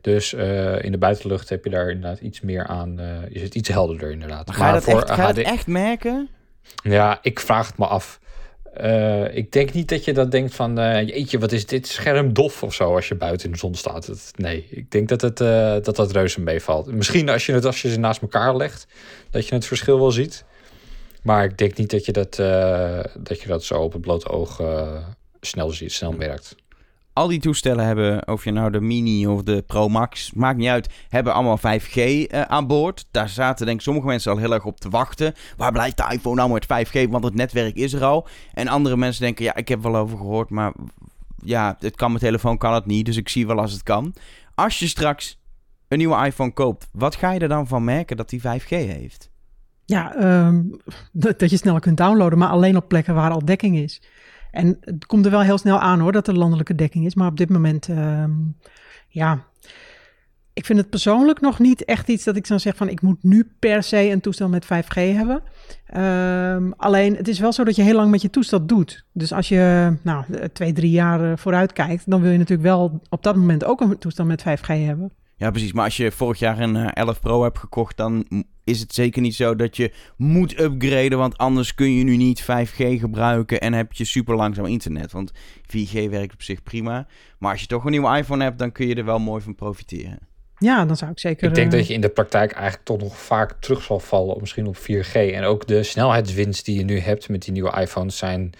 Dus 0.00 0.32
in 0.80 0.92
de 0.92 0.98
buitenlucht 0.98 1.48
heb 1.48 1.64
je 1.64 1.70
daar 1.70 1.90
inderdaad 1.90 2.20
iets 2.20 2.40
meer 2.40 2.66
aan. 2.66 3.00
is 3.28 3.42
het 3.42 3.54
iets 3.54 3.68
helderder 3.68 4.10
inderdaad. 4.10 4.46
Maar 4.46 4.56
ga 4.56 4.66
je, 4.66 4.72
dat 4.72 4.86
echt, 4.86 5.10
ga 5.10 5.28
je 5.28 5.34
dat 5.34 5.44
echt 5.44 5.66
merken? 5.66 6.28
Ja, 6.82 7.18
ik 7.22 7.40
vraag 7.40 7.66
het 7.66 7.78
me 7.78 7.86
af. 7.86 8.20
Ik 9.32 9.52
denk 9.52 9.72
niet 9.72 9.88
dat 9.88 10.04
je 10.04 10.12
dat 10.12 10.30
denkt 10.30 10.54
van, 10.54 10.78
eh 10.78 11.08
jeetje, 11.08 11.38
wat 11.38 11.52
is 11.52 11.66
dit 11.66 11.86
scherm 11.86 12.32
dof 12.32 12.62
of 12.62 12.74
zo 12.74 12.94
als 12.94 13.08
je 13.08 13.14
buiten 13.14 13.46
in 13.46 13.52
de 13.52 13.58
zon 13.58 13.74
staat. 13.74 14.32
Nee, 14.36 14.66
ik 14.70 14.90
denk 14.90 15.08
dat 15.08 15.20
het, 15.20 15.36
dat, 15.84 15.96
dat 15.96 16.12
reuze 16.12 16.40
meevalt. 16.40 16.92
Misschien 16.92 17.28
als 17.28 17.46
je 17.46 17.52
het 17.52 17.64
als 17.64 17.82
je 17.82 17.90
ze 17.90 17.98
naast 17.98 18.22
elkaar 18.22 18.56
legt, 18.56 18.86
dat 19.30 19.48
je 19.48 19.54
het 19.54 19.66
verschil 19.66 19.98
wel 19.98 20.10
ziet. 20.10 20.44
Maar 21.24 21.44
ik 21.44 21.58
denk 21.58 21.76
niet 21.76 21.90
dat 21.90 22.04
je 22.04 22.12
dat, 22.12 22.38
eh, 22.38 23.04
dat, 23.18 23.40
je 23.40 23.48
dat 23.48 23.64
zo 23.64 23.74
op 23.74 23.92
het 23.92 24.00
blote 24.00 24.28
oog 24.28 24.60
eh, 24.60 24.96
snel 25.40 25.70
ziet, 25.70 25.92
snel 25.92 26.12
merkt. 26.12 26.56
Al 27.12 27.28
die 27.28 27.40
toestellen 27.40 27.84
hebben, 27.84 28.28
of 28.28 28.44
je 28.44 28.50
nou 28.50 28.70
de 28.70 28.80
Mini 28.80 29.26
of 29.26 29.42
de 29.42 29.62
Pro 29.62 29.88
Max, 29.88 30.32
maakt 30.32 30.58
niet 30.58 30.68
uit, 30.68 30.88
hebben 31.08 31.34
allemaal 31.34 31.58
5G 31.58 31.94
eh, 31.94 32.40
aan 32.40 32.66
boord. 32.66 33.06
Daar 33.10 33.28
zaten 33.28 33.66
denk 33.66 33.78
ik 33.78 33.84
sommige 33.84 34.06
mensen 34.06 34.32
al 34.32 34.38
heel 34.38 34.52
erg 34.52 34.64
op 34.64 34.80
te 34.80 34.88
wachten. 34.88 35.34
Waar 35.56 35.72
blijft 35.72 35.96
de 35.96 36.08
iPhone 36.12 36.36
nou 36.36 36.52
met 36.52 36.64
5G, 36.64 37.10
want 37.10 37.24
het 37.24 37.34
netwerk 37.34 37.74
is 37.74 37.92
er 37.92 38.04
al. 38.04 38.26
En 38.54 38.68
andere 38.68 38.96
mensen 38.96 39.22
denken, 39.22 39.44
ja, 39.44 39.54
ik 39.54 39.68
heb 39.68 39.82
wel 39.82 39.96
over 39.96 40.16
gehoord, 40.16 40.50
maar 40.50 40.72
ja, 41.44 41.76
het 41.78 41.96
kan 41.96 42.08
mijn 42.08 42.22
telefoon, 42.22 42.58
kan 42.58 42.74
het 42.74 42.86
niet, 42.86 43.06
dus 43.06 43.16
ik 43.16 43.28
zie 43.28 43.46
wel 43.46 43.60
als 43.60 43.72
het 43.72 43.82
kan. 43.82 44.14
Als 44.54 44.78
je 44.78 44.88
straks 44.88 45.38
een 45.88 45.98
nieuwe 45.98 46.26
iPhone 46.26 46.52
koopt, 46.52 46.88
wat 46.92 47.16
ga 47.16 47.32
je 47.32 47.40
er 47.40 47.48
dan 47.48 47.66
van 47.66 47.84
merken 47.84 48.16
dat 48.16 48.28
die 48.28 48.40
5G 48.40 48.68
heeft? 48.68 49.32
Ja, 49.84 50.14
ehm, 50.14 50.62
dat, 51.12 51.50
je 51.50 51.56
sneller 51.56 51.80
kunt 51.80 51.96
downloaden, 51.96 52.38
maar 52.38 52.48
alleen 52.48 52.76
op 52.76 52.88
plekken 52.88 53.14
waar 53.14 53.30
al 53.30 53.44
dekking 53.44 53.76
is. 53.76 54.02
En 54.50 54.76
het 54.80 55.06
komt 55.06 55.24
er 55.24 55.30
wel 55.30 55.40
heel 55.40 55.58
snel 55.58 55.78
aan 55.78 56.00
hoor, 56.00 56.12
dat 56.12 56.28
er 56.28 56.38
landelijke 56.38 56.74
dekking 56.74 57.06
is. 57.06 57.14
Maar 57.14 57.28
op 57.28 57.36
dit 57.36 57.48
moment, 57.48 57.88
ehm, 57.88 58.32
ja, 59.08 59.44
ik 60.52 60.66
vind 60.66 60.78
het 60.78 60.90
persoonlijk 60.90 61.40
nog 61.40 61.58
niet 61.58 61.84
echt 61.84 62.08
iets 62.08 62.24
dat 62.24 62.36
ik 62.36 62.46
zou 62.46 62.60
zeggen 62.60 62.86
van 62.86 62.94
ik 62.94 63.02
moet 63.02 63.22
nu 63.22 63.52
per 63.58 63.82
se 63.82 64.10
een 64.10 64.20
toestel 64.20 64.48
met 64.48 64.64
5G 64.64 64.94
hebben. 64.94 65.42
Ehm, 65.86 66.70
alleen 66.76 67.16
het 67.16 67.28
is 67.28 67.38
wel 67.38 67.52
zo 67.52 67.64
dat 67.64 67.76
je 67.76 67.82
heel 67.82 67.94
lang 67.94 68.10
met 68.10 68.22
je 68.22 68.30
toestel 68.30 68.66
doet. 68.66 69.04
Dus 69.12 69.32
als 69.32 69.48
je 69.48 69.96
nou, 70.02 70.24
twee, 70.52 70.72
drie 70.72 70.90
jaar 70.90 71.30
eh, 71.30 71.36
vooruit 71.36 71.72
kijkt, 71.72 72.10
dan 72.10 72.20
wil 72.20 72.30
je 72.30 72.38
natuurlijk 72.38 72.68
wel 72.68 73.00
op 73.08 73.22
dat 73.22 73.36
moment 73.36 73.64
ook 73.64 73.80
een 73.80 73.98
toestel 73.98 74.24
met 74.24 74.42
5G 74.42 74.66
hebben. 74.66 75.12
Ja, 75.36 75.50
precies. 75.50 75.72
Maar 75.72 75.84
als 75.84 75.96
je 75.96 76.12
vorig 76.12 76.38
jaar 76.38 76.58
een 76.58 76.76
eh, 76.76 76.88
11 76.92 77.20
Pro 77.20 77.42
hebt 77.42 77.58
gekocht, 77.58 77.96
dan 77.96 78.26
is 78.64 78.80
het 78.80 78.94
zeker 78.94 79.22
niet 79.22 79.34
zo 79.34 79.56
dat 79.56 79.76
je 79.76 79.92
moet 80.16 80.60
upgraden. 80.60 81.18
Want 81.18 81.38
anders 81.38 81.74
kun 81.74 81.92
je 81.92 82.04
nu 82.04 82.16
niet 82.16 82.42
5G 82.42 82.76
gebruiken 82.76 83.60
en 83.60 83.72
heb 83.72 83.92
je 83.92 84.04
super 84.04 84.36
langzaam 84.36 84.66
internet. 84.66 85.12
Want 85.12 85.32
4G 85.66 86.10
werkt 86.10 86.32
op 86.32 86.42
zich 86.42 86.62
prima. 86.62 87.06
Maar 87.38 87.50
als 87.52 87.60
je 87.60 87.66
toch 87.66 87.84
een 87.84 87.90
nieuwe 87.90 88.16
iPhone 88.16 88.44
hebt, 88.44 88.58
dan 88.58 88.72
kun 88.72 88.86
je 88.86 88.94
er 88.94 89.04
wel 89.04 89.18
mooi 89.18 89.42
van 89.42 89.54
profiteren. 89.54 90.18
Ja, 90.58 90.84
dan 90.84 90.96
zou 90.96 91.10
ik 91.10 91.18
zeker. 91.18 91.48
Ik 91.48 91.54
denk 91.54 91.72
eh, 91.72 91.78
dat 91.78 91.86
je 91.86 91.94
in 91.94 92.00
de 92.00 92.08
praktijk 92.08 92.52
eigenlijk 92.52 92.84
toch 92.84 93.00
nog 93.00 93.18
vaak 93.18 93.52
terug 93.60 93.82
zal 93.82 94.00
vallen, 94.00 94.34
op 94.34 94.40
misschien 94.40 94.66
op 94.66 94.76
4G. 94.76 95.12
En 95.12 95.44
ook 95.44 95.66
de 95.66 95.82
snelheidswinst 95.82 96.64
die 96.64 96.78
je 96.78 96.84
nu 96.84 96.98
hebt 96.98 97.28
met 97.28 97.42
die 97.42 97.52
nieuwe 97.52 97.80
iPhones 97.80 98.16
zijn 98.16 98.52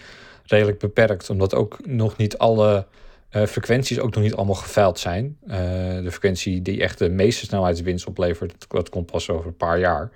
redelijk 0.43 0.79
beperkt. 0.79 1.29
Omdat 1.29 1.55
ook 1.55 1.77
nog 1.85 2.17
niet 2.17 2.37
alle 2.37 2.87
eh, 3.35 3.45
frequenties 3.45 3.99
ook 3.99 4.15
nog 4.15 4.23
niet 4.23 4.35
allemaal 4.35 4.55
geveild 4.55 4.99
zijn. 4.99 5.37
Eh, 5.47 5.57
de 6.01 6.11
frequentie 6.11 6.61
die 6.61 6.81
echt 6.81 6.99
de 6.99 7.09
meeste 7.09 7.45
snelheidswinst 7.45 8.07
oplevert, 8.07 8.65
dat, 8.67 8.89
komt 8.89 9.05
pas 9.05 9.29
over 9.29 9.47
een 9.47 9.57
paar 9.57 9.79
jaar. 9.79 10.11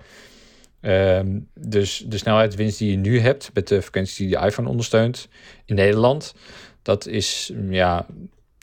Ehm, 0.81 1.39
dus 1.53 2.05
de 2.07 2.17
snelheidswinst 2.17 2.77
die 2.77 2.91
je 2.91 2.97
nu 2.97 3.19
hebt 3.19 3.51
met 3.53 3.67
de 3.67 3.81
frequentie 3.81 4.27
die 4.27 4.37
de 4.37 4.45
iPhone 4.45 4.69
ondersteunt 4.69 5.27
in 5.65 5.75
Nederland, 5.75 6.33
dat 6.81 7.07
is, 7.07 7.51
mm, 7.53 7.73
ja, 7.73 8.05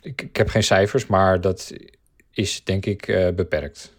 ik, 0.01 0.21
ik 0.21 0.37
heb 0.37 0.49
geen 0.49 0.63
cijfers, 0.63 1.07
maar 1.07 1.41
dat 1.41 1.73
is 2.31 2.63
denk 2.63 2.85
ik 2.85 3.07
eh, 3.07 3.33
beperkt. 3.35 3.95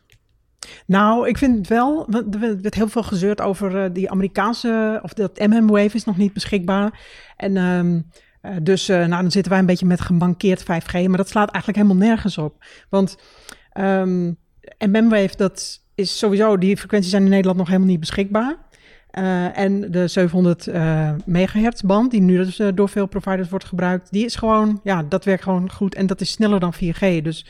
Nou, 0.86 1.28
ik 1.28 1.38
vind 1.38 1.68
wel. 1.68 2.08
Er 2.08 2.60
werd 2.62 2.74
heel 2.74 2.88
veel 2.88 3.02
gezeurd 3.02 3.40
over 3.40 3.92
die 3.92 4.10
Amerikaanse. 4.10 5.00
of 5.02 5.12
dat 5.12 5.38
MM-Wave 5.38 5.96
is 5.96 6.04
nog 6.04 6.16
niet 6.16 6.32
beschikbaar. 6.32 7.00
En 7.36 7.56
ehm, 7.56 8.00
eh, 8.48 8.56
dus 8.62 8.88
eh, 8.88 8.96
nou, 8.96 9.22
dan 9.22 9.30
zitten 9.30 9.52
wij 9.52 9.60
een 9.60 9.66
beetje 9.66 9.86
met 9.86 10.00
gemankeerd 10.00 10.62
5G. 10.62 10.92
Maar 10.92 11.16
dat 11.16 11.28
slaat 11.28 11.50
eigenlijk 11.50 11.84
helemaal 11.84 12.08
nergens 12.08 12.38
op. 12.38 12.64
Want 12.88 13.18
ehm 13.72 14.32
MM-Wave, 14.78 15.36
dat 15.36 15.80
is 15.94 16.18
sowieso. 16.18 16.58
die 16.58 16.76
frequenties 16.76 17.10
zijn 17.10 17.22
in 17.22 17.28
Nederland 17.28 17.58
nog 17.58 17.66
helemaal 17.66 17.88
niet 17.88 18.00
beschikbaar. 18.00 18.56
Eh, 19.10 19.58
en 19.58 19.90
de 19.90 20.08
700 20.08 20.66
eh 20.66 21.12
megahertz 21.24 21.82
band, 21.82 22.10
die 22.10 22.20
nu 22.20 22.36
dus 22.36 22.60
door 22.74 22.88
veel 22.88 23.06
providers 23.06 23.48
wordt 23.48 23.64
gebruikt, 23.64 24.12
die 24.12 24.24
is 24.24 24.36
gewoon, 24.36 24.80
ja, 24.84 25.02
dat 25.02 25.24
werkt 25.24 25.42
gewoon 25.42 25.72
goed. 25.72 25.94
En 25.94 26.06
dat 26.06 26.20
is 26.20 26.30
sneller 26.30 26.60
dan 26.60 26.74
4G. 26.74 27.22
Dus 27.22 27.46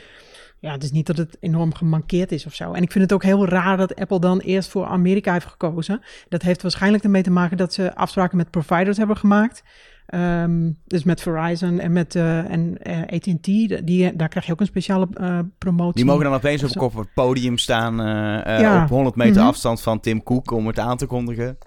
ja, 0.61 0.73
het 0.73 0.83
is 0.83 0.90
niet 0.90 1.07
dat 1.07 1.17
het 1.17 1.37
enorm 1.40 1.75
gemankeerd 1.75 2.33
is 2.33 2.47
of 2.47 2.55
zo. 2.55 2.73
En 2.73 2.83
ik 2.83 2.93
vind 2.93 3.05
het 3.05 3.12
ook 3.12 3.23
heel 3.23 3.47
raar 3.47 3.76
dat 3.76 3.97
Apple 3.97 4.21
dan 4.21 4.38
eerst 4.38 4.71
voor 4.71 4.87
Amerika 4.87 5.33
heeft 5.33 5.47
gekozen. 5.47 6.00
Dat 6.28 6.43
heeft 6.43 6.62
waarschijnlijk 6.62 7.05
ermee 7.05 7.23
te 7.23 7.31
maken 7.31 7.57
dat 7.57 7.73
ze 7.73 7.95
afspraken 7.95 8.37
met 8.37 8.50
providers 8.50 8.97
hebben 8.97 9.17
gemaakt. 9.17 9.62
Ehm, 10.08 10.70
dus 10.86 11.04
met 11.04 11.20
Verizon 11.20 11.78
en 11.78 11.92
met 11.92 12.14
eh, 12.14 12.50
en, 12.50 12.76
eh, 12.82 13.00
AT&T, 13.16 13.44
die, 13.86 14.16
daar 14.16 14.28
krijg 14.28 14.46
je 14.46 14.52
ook 14.52 14.60
een 14.60 14.66
speciale 14.66 15.08
eh, 15.14 15.38
promotie. 15.58 15.94
Die 15.94 16.04
mogen 16.04 16.24
dan 16.24 16.34
opeens 16.34 16.62
op, 16.76 16.82
op 16.82 16.96
het 16.96 17.08
podium 17.14 17.58
staan 17.58 18.00
eh, 18.00 18.54
eh, 18.54 18.60
Ja. 18.60 18.82
op 18.82 18.88
100 18.88 19.16
meter 19.16 19.36
Mhm. 19.40 19.46
afstand 19.48 19.80
van 19.80 20.00
Tim 20.00 20.22
Cook 20.22 20.50
om 20.50 20.66
het 20.66 20.78
aan 20.78 20.96
te 20.96 21.06
kondigen. 21.06 21.58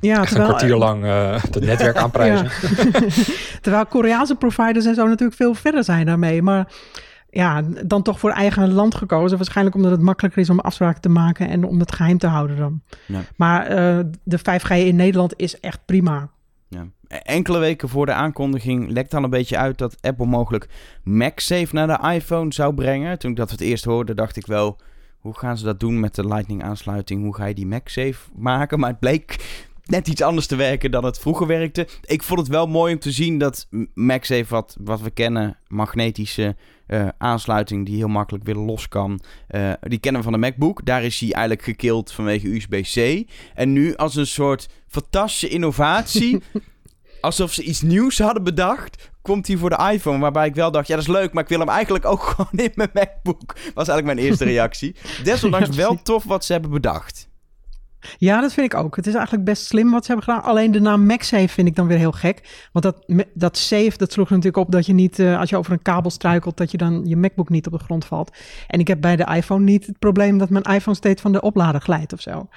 ja, 0.00 0.22
Echt 0.22 0.34
een 0.36 0.44
kwartier 0.44 0.76
lang 0.76 1.04
eh 1.04 1.42
het 1.42 1.60
netwerk 1.60 1.96
aanprijzen. 2.04 2.50
Terwijl 3.62 3.86
Koreaanse 3.86 4.34
providers 4.34 4.84
en 4.86 4.94
zo 4.94 5.06
natuurlijk 5.06 5.36
veel 5.36 5.54
verder 5.54 5.84
zijn 5.84 6.06
daarmee. 6.06 6.42
Maar 6.42 6.72
ja, 7.30 7.62
dan 7.86 8.02
toch 8.02 8.18
voor 8.18 8.30
eigen 8.30 8.72
land 8.72 8.94
gekozen. 8.94 9.36
Waarschijnlijk 9.36 9.76
omdat 9.76 9.90
het 9.90 10.00
makkelijker 10.00 10.40
is 10.40 10.50
om 10.50 10.58
afspraken 10.60 11.00
te 11.00 11.08
maken 11.08 11.48
en 11.48 11.64
om 11.64 11.78
het 11.80 11.92
geheim 11.92 12.18
te 12.18 12.26
houden 12.26 12.56
dan. 12.56 12.80
Ja. 13.06 13.20
Maar 13.36 13.66
eh, 13.66 13.98
de 14.24 14.38
5G 14.38 14.70
in 14.70 14.96
Nederland 14.96 15.32
is 15.36 15.60
echt 15.60 15.80
prima. 15.84 16.28
Ja. 17.08 17.22
Enkele 17.22 17.58
weken 17.58 17.88
voor 17.88 18.06
de 18.06 18.12
aankondiging 18.12 18.90
lekt 18.90 19.14
al 19.14 19.24
een 19.24 19.30
beetje 19.30 19.56
uit 19.56 19.78
dat 19.78 19.96
Apple 20.00 20.26
mogelijk 20.26 20.68
MagSafe 21.04 21.74
naar 21.74 21.86
de 21.86 22.14
iPhone 22.14 22.52
zou 22.52 22.74
brengen. 22.74 23.18
Toen 23.18 23.30
ik 23.30 23.36
dat 23.36 23.50
het 23.50 23.60
eerst 23.60 23.84
hoorde, 23.84 24.14
dacht 24.14 24.36
ik 24.36 24.46
wel, 24.46 24.78
hoe 25.18 25.38
gaan 25.38 25.58
ze 25.58 25.64
dat 25.64 25.80
doen 25.80 26.00
met 26.00 26.14
de 26.14 26.26
Lightning 26.26 26.62
aansluiting? 26.62 27.22
Hoe 27.22 27.34
ga 27.34 27.44
je 27.44 27.54
die 27.54 27.66
MagSafe 27.66 28.30
maken? 28.36 28.78
Maar 28.78 28.90
het 28.90 28.98
bleek 28.98 29.36
net 29.84 30.08
iets 30.08 30.22
anders 30.22 30.46
te 30.46 30.56
werken 30.56 30.90
dan 30.90 31.04
het 31.04 31.18
vroeger 31.18 31.46
werkte. 31.46 31.88
Ik 32.04 32.22
vond 32.22 32.40
het 32.40 32.48
wel 32.48 32.66
mooi 32.66 32.92
om 32.92 32.98
te 32.98 33.12
zien 33.12 33.38
dat 33.38 33.68
MagSafe, 33.94 34.46
wat, 34.48 34.76
wat 34.80 35.00
we 35.00 35.10
kennen, 35.10 35.56
magnetische 35.68 36.56
eh, 36.86 37.08
aansluiting 37.18 37.86
die 37.86 37.96
heel 37.96 38.08
makkelijk 38.08 38.44
weer 38.44 38.54
los 38.54 38.88
kan. 38.88 39.20
eh, 39.48 39.72
die 39.80 39.98
kennen 39.98 40.20
we 40.22 40.28
van 40.30 40.40
de 40.40 40.46
MacBook. 40.46 40.84
Daar 40.84 41.04
is 41.04 41.20
hij 41.20 41.32
eigenlijk 41.32 41.64
gekild 41.64 42.12
vanwege 42.12 42.54
USB-C. 42.54 43.28
En 43.54 43.72
nu 43.72 43.94
als 43.96 44.16
een 44.16 44.26
soort 44.26 44.68
fantastische 44.88 45.48
innovatie, 45.48 46.42
alsof 47.20 47.52
ze 47.52 47.62
iets 47.62 47.82
nieuws 47.82 48.18
hadden 48.18 48.42
bedacht, 48.42 49.10
komt 49.22 49.46
hij 49.46 49.56
voor 49.56 49.70
de 49.70 49.90
iPhone. 49.92 50.18
Waarbij 50.18 50.46
ik 50.46 50.54
wel 50.54 50.70
dacht, 50.70 50.86
ja 50.86 50.94
dat 50.94 51.04
is 51.04 51.10
leuk, 51.10 51.32
maar 51.32 51.42
ik 51.42 51.48
wil 51.48 51.58
hem 51.58 51.68
eigenlijk 51.68 52.04
ook 52.04 52.22
gewoon 52.36 52.64
in 52.64 52.72
mijn 52.74 52.90
MacBook. 52.92 53.54
Was 53.74 53.88
eigenlijk 53.88 54.04
mijn 54.04 54.18
eerste 54.18 54.44
reactie. 54.44 54.96
Desondanks 55.24 55.76
wel 55.84 56.02
tof 56.02 56.24
wat 56.24 56.44
ze 56.44 56.52
hebben 56.52 56.70
bedacht. 56.70 57.28
Ja, 58.18 58.40
dat 58.40 58.52
vind 58.52 58.72
ik 58.72 58.78
ook. 58.78 58.96
Het 58.96 59.06
is 59.06 59.14
eigenlijk 59.14 59.44
best 59.44 59.66
slim 59.66 59.90
wat 59.90 60.04
ze 60.04 60.12
hebben 60.12 60.34
gedaan. 60.34 60.50
Alleen 60.50 60.70
de 60.70 60.80
naam 60.80 61.06
MagSafe 61.06 61.48
vind 61.48 61.68
ik 61.68 61.74
dan 61.76 61.86
weer 61.86 61.98
heel 61.98 62.12
gek. 62.12 62.68
Want 62.72 62.84
dat, 62.84 63.24
dat 63.34 63.56
safe, 63.56 63.92
dat 63.96 64.12
sloeg 64.12 64.28
natuurlijk 64.28 64.56
op 64.56 64.72
dat 64.72 64.86
je 64.86 64.92
niet, 64.92 65.18
eh, 65.18 65.38
als 65.38 65.50
je 65.50 65.56
over 65.56 65.72
een 65.72 65.82
kabel 65.82 66.10
struikelt, 66.10 66.56
dat 66.56 66.70
je 66.70 66.76
dan 66.76 67.02
je 67.04 67.16
MacBook 67.16 67.48
niet 67.48 67.66
op 67.66 67.72
de 67.72 67.84
grond 67.84 68.04
valt. 68.04 68.36
En 68.66 68.80
ik 68.80 68.88
heb 68.88 69.00
bij 69.00 69.16
de 69.16 69.34
iPhone 69.34 69.64
niet 69.64 69.86
het 69.86 69.98
probleem 69.98 70.38
dat 70.38 70.50
mijn 70.50 70.64
iPhone 70.64 70.96
steeds 70.96 71.22
van 71.22 71.32
de 71.32 71.40
oplader 71.40 71.80
glijdt 71.80 72.12
of 72.12 72.20
zo. 72.20 72.48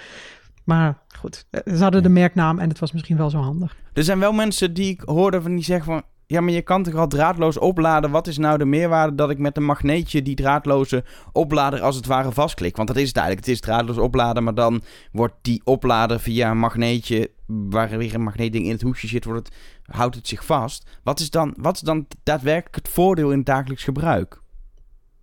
Maar 0.64 0.98
goed, 1.20 1.46
eh, 1.50 1.74
ze 1.76 1.84
hadden 1.84 2.04
de 2.04 2.10
merknaam 2.10 2.60
en 2.60 2.70
het 2.70 2.80
was 2.80 2.92
misschien 2.92 3.18
wel 3.18 3.30
zo 3.30 3.38
handig. 3.38 3.76
Er 3.94 4.04
zijn 4.04 4.20
wel 4.20 4.32
mensen 4.32 4.74
die 4.74 4.90
ik 4.90 5.02
hoorde 5.06 5.42
van 5.42 5.56
die 5.56 5.64
zeggen 5.64 5.86
van... 5.86 6.04
Ja, 6.26 6.42
maar 6.42 6.54
je 6.54 6.62
kan 6.62 6.84
toch 6.84 6.96
al 6.96 7.08
draadloos 7.08 7.58
opladen? 7.58 8.12
Wat 8.12 8.28
is 8.28 8.38
nou 8.38 8.58
de 8.58 8.66
meerwaarde 8.66 9.16
dat 9.16 9.30
ik 9.30 9.38
met 9.38 9.58
een 9.58 9.66
magneetje 9.66 10.22
die 10.22 10.36
draadloze 10.36 11.04
oplader 11.32 11.82
als 11.82 11.96
het 11.96 12.06
ware 12.06 12.32
vastklik? 12.32 12.76
Want 12.76 12.88
dat 12.88 12.98
is 12.98 13.08
het 13.08 13.18
eigenlijk. 13.18 13.48
Het 13.48 13.56
is 13.56 13.62
draadloos 13.62 13.98
opladen, 13.98 14.44
maar 14.44 14.54
dan 14.54 14.82
wordt 15.12 15.34
die 15.42 15.62
oplader 15.64 16.20
via 16.20 16.52
een 16.52 16.58
magneetje, 16.58 17.32
waar 17.46 17.98
weer 17.98 18.14
een 18.14 18.24
magneetding 18.24 18.66
in 18.66 18.72
het 18.72 18.82
hoesje 18.82 19.08
zit, 19.08 19.26
wordt 19.26 19.48
het, 19.48 19.58
houdt 19.96 20.16
het 20.16 20.28
zich 20.28 20.46
vast. 20.46 21.00
Wat 21.04 21.20
is, 21.20 21.30
dan, 21.30 21.54
wat 21.58 21.76
is 21.76 21.82
dan 21.82 22.08
daadwerkelijk 22.24 22.76
het 22.76 22.90
voordeel 22.90 23.32
in 23.32 23.38
het 23.38 23.46
dagelijks 23.46 23.84
gebruik? 23.84 24.42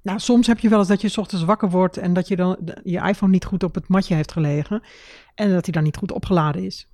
Nou, 0.07 0.19
soms 0.19 0.47
heb 0.47 0.59
je 0.59 0.69
wel 0.69 0.79
eens 0.79 0.89
dat 0.89 1.01
je 1.01 1.09
's 1.09 1.17
ochtends 1.19 1.45
wakker 1.45 1.71
wordt 1.71 1.97
en 1.97 2.13
dat 2.13 2.29
je 2.29 2.37
dan 2.37 2.57
je 2.85 3.01
iPhone 3.01 3.33
niet 3.33 3.45
goed 3.45 3.63
op 3.63 3.75
het 3.75 3.89
matje 3.89 4.15
heeft 4.15 4.33
gelegen. 4.33 4.83
En 5.35 5.53
dat 5.53 5.65
hij 5.65 5.75
dan 5.75 5.83
niet 5.83 5.97
goed 5.97 6.13
opgeladen 6.13 6.65
is. 6.65 6.89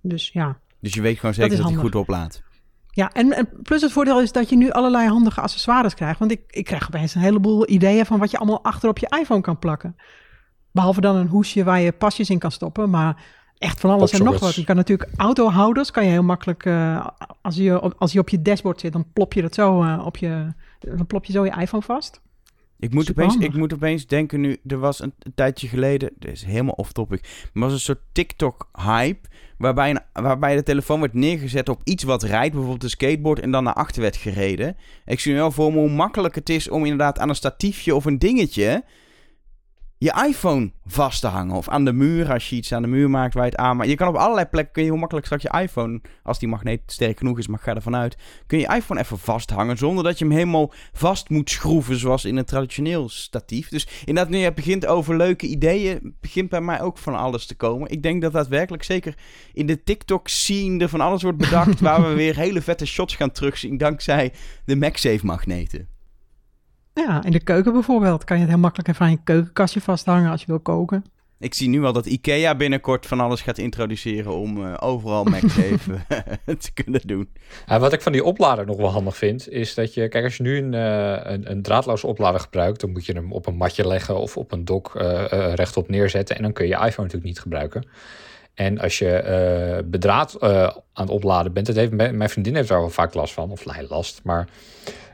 Dus 0.00 0.30
ja. 0.32 0.58
Dus 0.80 0.94
je 0.94 1.00
weet 1.00 1.18
gewoon 1.18 1.34
zeker 1.34 1.56
dat, 1.56 1.66
hij 1.68 1.76
goed 1.76 1.94
oplaadt. 1.94 2.42
Ja, 2.90 3.12
en, 3.12 3.32
en 3.32 3.48
plus 3.62 3.82
het 3.82 3.92
voordeel 3.92 4.20
is 4.20 4.32
dat 4.32 4.48
je 4.48 4.56
nu 4.56 4.70
allerlei 4.70 5.08
handige 5.08 5.40
accessoires 5.40 5.94
krijgt. 5.94 6.18
Want 6.18 6.30
ik, 6.30 6.40
ik 6.46 6.64
krijg 6.64 6.86
opeens 6.86 7.14
een 7.14 7.20
heleboel 7.20 7.68
ideeën 7.68 8.06
van 8.06 8.18
wat 8.18 8.30
je 8.30 8.36
allemaal 8.38 8.64
achter 8.64 8.88
op 8.88 8.98
je 8.98 9.16
iPhone 9.20 9.40
kan 9.40 9.58
plakken. 9.58 9.96
Behalve 10.72 11.00
dan 11.00 11.16
een 11.16 11.28
hoesje 11.28 11.64
waar 11.64 11.80
je 11.80 11.92
pasjes 11.92 12.30
in 12.30 12.38
kan 12.38 12.52
stoppen. 12.52 12.90
Maar 12.90 13.24
echt 13.58 13.80
van 13.80 13.90
alles 13.90 14.12
en 14.12 14.24
nog 14.24 14.38
wat. 14.40 14.54
Je 14.54 14.64
kan 14.64 14.76
natuurlijk 14.76 15.10
autohouders, 15.16 15.90
kan 15.90 16.04
je 16.04 16.10
heel 16.10 16.22
makkelijk, 16.22 16.64
eh, 16.64 17.06
als, 17.42 17.56
je, 17.56 17.80
op- 17.80 17.94
als 17.98 18.12
je 18.12 18.18
op 18.18 18.28
je 18.28 18.42
dashboard 18.42 18.80
zit, 18.80 18.92
dan 18.92 19.12
plop 19.12 19.32
je 19.32 19.42
dat 19.42 19.54
zo 19.54 19.82
eh, 19.82 20.02
op 20.04 20.16
je, 20.16 20.52
dan 20.78 21.06
plop 21.06 21.24
je 21.24 21.32
zo 21.32 21.44
je 21.44 21.60
iPhone 21.60 21.82
vast. 21.82 22.20
Ik 22.80 22.94
moet, 22.94 23.10
opeens, 23.10 23.36
ik 23.36 23.54
moet 23.54 23.72
opeens 23.72 24.06
denken 24.06 24.40
nu, 24.40 24.56
er 24.66 24.78
was 24.78 25.00
een, 25.00 25.12
een 25.18 25.34
tijdje 25.34 25.68
geleden, 25.68 26.10
dit 26.18 26.32
is 26.32 26.44
helemaal 26.44 26.74
off-topic, 26.74 27.20
maar 27.22 27.50
er 27.52 27.60
was 27.60 27.72
een 27.72 27.78
soort 27.78 28.02
TikTok-hype, 28.12 29.28
waarbij, 29.58 29.90
een, 29.90 30.22
waarbij 30.22 30.56
de 30.56 30.62
telefoon 30.62 31.00
werd 31.00 31.14
neergezet 31.14 31.68
op 31.68 31.80
iets 31.84 32.04
wat 32.04 32.22
rijdt, 32.22 32.52
bijvoorbeeld 32.52 32.82
een 32.82 32.90
skateboard, 32.90 33.40
en 33.40 33.50
dan 33.50 33.64
naar 33.64 33.74
achter 33.74 34.02
werd 34.02 34.16
gereden. 34.16 34.76
Ik 35.04 35.20
zie 35.20 35.32
nu 35.32 35.38
wel 35.38 35.50
voor 35.50 35.72
me 35.72 35.78
hoe 35.78 35.90
makkelijk 35.90 36.34
het 36.34 36.48
is 36.48 36.68
om 36.68 36.82
inderdaad 36.82 37.18
aan 37.18 37.28
een 37.28 37.34
statiefje 37.34 37.94
of 37.94 38.04
een 38.04 38.18
dingetje 38.18 38.84
je 39.98 40.24
iPhone 40.28 40.70
vast 40.86 41.20
te 41.20 41.26
hangen. 41.26 41.56
Of 41.56 41.68
aan 41.68 41.84
de 41.84 41.92
muur, 41.92 42.32
als 42.32 42.48
je 42.48 42.56
iets 42.56 42.72
aan 42.72 42.82
de 42.82 42.88
muur 42.88 43.10
maakt 43.10 43.34
waar 43.34 43.44
je 43.44 43.50
het 43.50 43.58
aan 43.58 43.76
maakt. 43.76 43.88
Je 43.88 43.96
kan 43.96 44.08
op 44.08 44.14
allerlei 44.14 44.46
plekken, 44.46 44.72
kun 44.72 44.82
je 44.82 44.88
heel 44.88 44.98
makkelijk 44.98 45.26
straks 45.26 45.42
je 45.42 45.60
iPhone, 45.60 46.00
als 46.22 46.38
die 46.38 46.48
magneet 46.48 46.80
sterk 46.86 47.18
genoeg 47.18 47.38
is, 47.38 47.46
maar 47.46 47.58
ga 47.58 47.74
ervan 47.74 47.96
uit, 47.96 48.16
kun 48.46 48.58
je 48.58 48.66
je 48.68 48.74
iPhone 48.74 49.00
even 49.00 49.18
vasthangen, 49.18 49.76
zonder 49.76 50.04
dat 50.04 50.18
je 50.18 50.24
hem 50.24 50.34
helemaal 50.34 50.72
vast 50.92 51.28
moet 51.28 51.50
schroeven, 51.50 51.96
zoals 51.96 52.24
in 52.24 52.36
een 52.36 52.44
traditioneel 52.44 53.08
statief. 53.08 53.68
Dus 53.68 53.88
inderdaad, 54.04 54.32
nu 54.32 54.38
je 54.38 54.52
begint 54.52 54.86
over 54.86 55.16
leuke 55.16 55.46
ideeën, 55.46 56.16
begint 56.20 56.48
bij 56.48 56.60
mij 56.60 56.80
ook 56.80 56.98
van 56.98 57.14
alles 57.14 57.46
te 57.46 57.54
komen. 57.54 57.90
Ik 57.90 58.02
denk 58.02 58.22
dat 58.22 58.32
daadwerkelijk, 58.32 58.82
zeker 58.82 59.14
in 59.52 59.66
de 59.66 59.82
TikTok-scene, 59.82 60.82
er 60.82 60.88
van 60.88 61.00
alles 61.00 61.22
wordt 61.22 61.38
bedacht, 61.38 61.80
waar 61.88 62.08
we 62.08 62.14
weer 62.14 62.36
hele 62.36 62.62
vette 62.62 62.86
shots 62.86 63.16
gaan 63.16 63.32
terugzien, 63.32 63.76
dankzij 63.76 64.32
de 64.64 64.76
MagSafe-magneten. 64.76 65.97
Ja, 67.06 67.24
in 67.24 67.32
de 67.32 67.40
keuken 67.40 67.72
bijvoorbeeld 67.72 68.24
kan 68.24 68.36
je 68.36 68.42
het 68.42 68.50
heel 68.50 68.60
makkelijk 68.60 68.88
even 68.88 69.04
aan 69.04 69.10
je 69.10 69.18
keukenkastje 69.24 69.80
vasthangen 69.80 70.30
als 70.30 70.40
je 70.40 70.46
wil 70.46 70.60
koken. 70.60 71.04
Ik 71.40 71.54
zie 71.54 71.68
nu 71.68 71.84
al 71.84 71.92
dat 71.92 72.06
IKEA 72.06 72.54
binnenkort 72.54 73.06
van 73.06 73.20
alles 73.20 73.40
gaat 73.40 73.58
introduceren 73.58 74.34
om 74.34 74.64
eh, 74.64 74.74
overal 74.80 75.24
MagSafe 75.24 75.94
eh, 76.08 76.56
te 76.56 76.72
kunnen 76.72 77.00
doen. 77.04 77.28
Ja, 77.66 77.78
wat 77.78 77.92
ik 77.92 78.02
van 78.02 78.12
die 78.12 78.24
oplader 78.24 78.66
nog 78.66 78.76
wel 78.76 78.90
handig 78.90 79.16
vind, 79.16 79.48
is 79.48 79.74
dat 79.74 79.94
je, 79.94 80.08
kijk, 80.08 80.24
als 80.24 80.36
je 80.36 80.42
nu 80.42 80.58
een, 80.58 80.74
eh, 80.74 81.32
een, 81.32 81.50
een 81.50 81.62
draadloze 81.62 82.06
oplader 82.06 82.40
gebruikt, 82.40 82.80
dan 82.80 82.90
moet 82.90 83.06
je 83.06 83.12
hem 83.12 83.32
op 83.32 83.46
een 83.46 83.56
matje 83.56 83.86
leggen 83.86 84.20
of 84.20 84.36
op 84.36 84.52
een 84.52 84.64
dok 84.64 84.94
eh, 84.96 85.32
eh, 85.32 85.54
rechtop 85.54 85.88
neerzetten. 85.88 86.36
En 86.36 86.42
dan 86.42 86.52
kun 86.52 86.64
je 86.64 86.70
je 86.70 86.76
iPhone 86.76 87.02
natuurlijk 87.02 87.24
niet 87.24 87.40
gebruiken. 87.40 87.86
En 88.58 88.78
als 88.78 88.98
je 88.98 89.10
eh, 89.10 89.84
bedraad 89.84 90.34
eh, 90.34 90.62
aan 90.92 91.04
het 91.04 91.10
opladen 91.10 91.52
bent, 91.52 91.66
dat 91.66 91.76
heeft, 91.76 91.92
mijn 91.92 92.16
mijn 92.16 92.30
vriendin 92.30 92.54
heeft 92.54 92.68
daar 92.68 92.80
wel 92.80 92.90
vaak 92.90 93.14
last 93.14 93.32
van, 93.32 93.50
of 93.50 93.64
hij 93.64 93.84
last. 93.88 94.20
Maar 94.24 94.48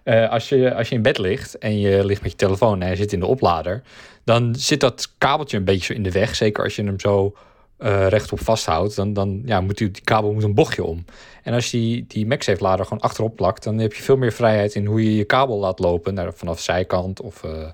eh, 0.05 0.31
als, 0.31 0.49
je, 0.49 0.75
als 0.75 0.89
je 0.89 0.95
in 0.95 1.03
bed 1.03 1.19
ligt 1.19 1.59
en 1.59 1.79
je 1.79 2.05
ligt 2.05 2.23
met 2.23 2.31
je 2.31 2.37
telefoon 2.37 2.83
en 2.83 2.91
je 2.91 2.97
zit 2.97 3.13
in 3.13 3.21
de 3.21 3.27
oplader, 3.27 3.83
dan 4.25 4.55
zit 4.55 4.81
dat 4.81 5.13
kabeltje 5.19 5.57
een 5.57 5.65
beetje 5.65 5.85
zo 5.87 5.93
in 5.93 6.03
de 6.03 6.11
weg. 6.11 6.35
Zeker 6.35 6.65
als 6.65 6.77
je 6.77 6.85
hem 6.85 7.01
zo 7.01 7.35
eh, 7.77 8.07
rechtop 8.09 8.41
vasthoudt, 8.41 8.97
dan, 8.97 9.13
dan 9.13 9.43
ja, 9.45 9.61
moet 9.61 9.79
die, 9.79 9.91
die 9.91 10.03
kabel 10.03 10.33
moet 10.33 10.43
een 10.43 10.55
bochtje 10.55 10.85
om. 10.85 11.05
En 11.43 11.55
als 11.55 11.71
je 11.71 11.79
die, 11.79 12.05
die 12.09 12.27
MagSafe-lader 12.27 12.85
gewoon 12.85 13.03
achterop 13.03 13.37
plakt, 13.37 13.65
dan 13.65 13.79
heb 13.79 13.93
je 13.93 14.03
veel 14.03 14.17
meer 14.17 14.33
vrijheid 14.33 14.75
in 14.75 14.87
hoe 14.87 15.05
je 15.05 15.17
je 15.17 15.25
kabel 15.25 15.59
laat 15.59 15.79
lopen 15.79 16.15
naar, 16.15 16.35
vanaf 16.35 16.61
zijkant. 16.61 17.21
Of, 17.21 17.45
eh, 17.45 17.69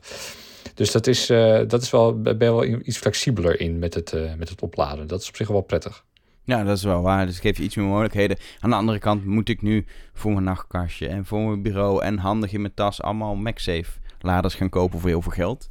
dus 0.74 0.90
dat 0.90 1.06
is, 1.06 1.26
dat 1.66 1.82
is 1.82 1.90
wel, 1.90 2.20
ben 2.20 2.38
je 2.38 2.44
wel 2.44 2.64
iets 2.64 2.98
flexibeler 2.98 3.60
in 3.60 3.78
met 3.78 3.94
het, 3.94 4.14
met 4.38 4.48
het 4.48 4.62
opladen. 4.62 5.06
Dat 5.06 5.20
is 5.20 5.28
op 5.28 5.36
zich 5.36 5.48
wel 5.48 5.60
prettig. 5.60 6.04
Ja, 6.50 6.64
dat 6.64 6.76
is 6.76 6.84
wel 6.84 7.02
waar. 7.02 7.26
Dus 7.26 7.38
geef 7.40 7.56
je 7.56 7.62
iets 7.62 7.76
meer 7.76 7.86
mogelijkheden. 7.86 8.36
Aan 8.60 8.70
de 8.70 8.76
andere 8.76 8.98
kant 8.98 9.24
moet 9.24 9.48
ik 9.48 9.62
nu 9.62 9.86
voor 10.12 10.32
mijn 10.32 10.44
nachtkastje 10.44 11.08
en 11.08 11.24
voor 11.24 11.40
mijn 11.40 11.62
bureau 11.62 12.02
en 12.02 12.18
handig 12.18 12.52
in 12.52 12.60
mijn 12.60 12.74
tas 12.74 13.02
allemaal 13.02 13.34
MagSafe 13.34 13.90
laders 14.20 14.54
gaan 14.54 14.68
kopen 14.68 15.00
voor 15.00 15.08
heel 15.08 15.22
veel 15.22 15.32
geld. 15.32 15.68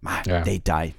Maar 0.00 0.20
Ja. 0.22 0.40
detail. 0.42 0.90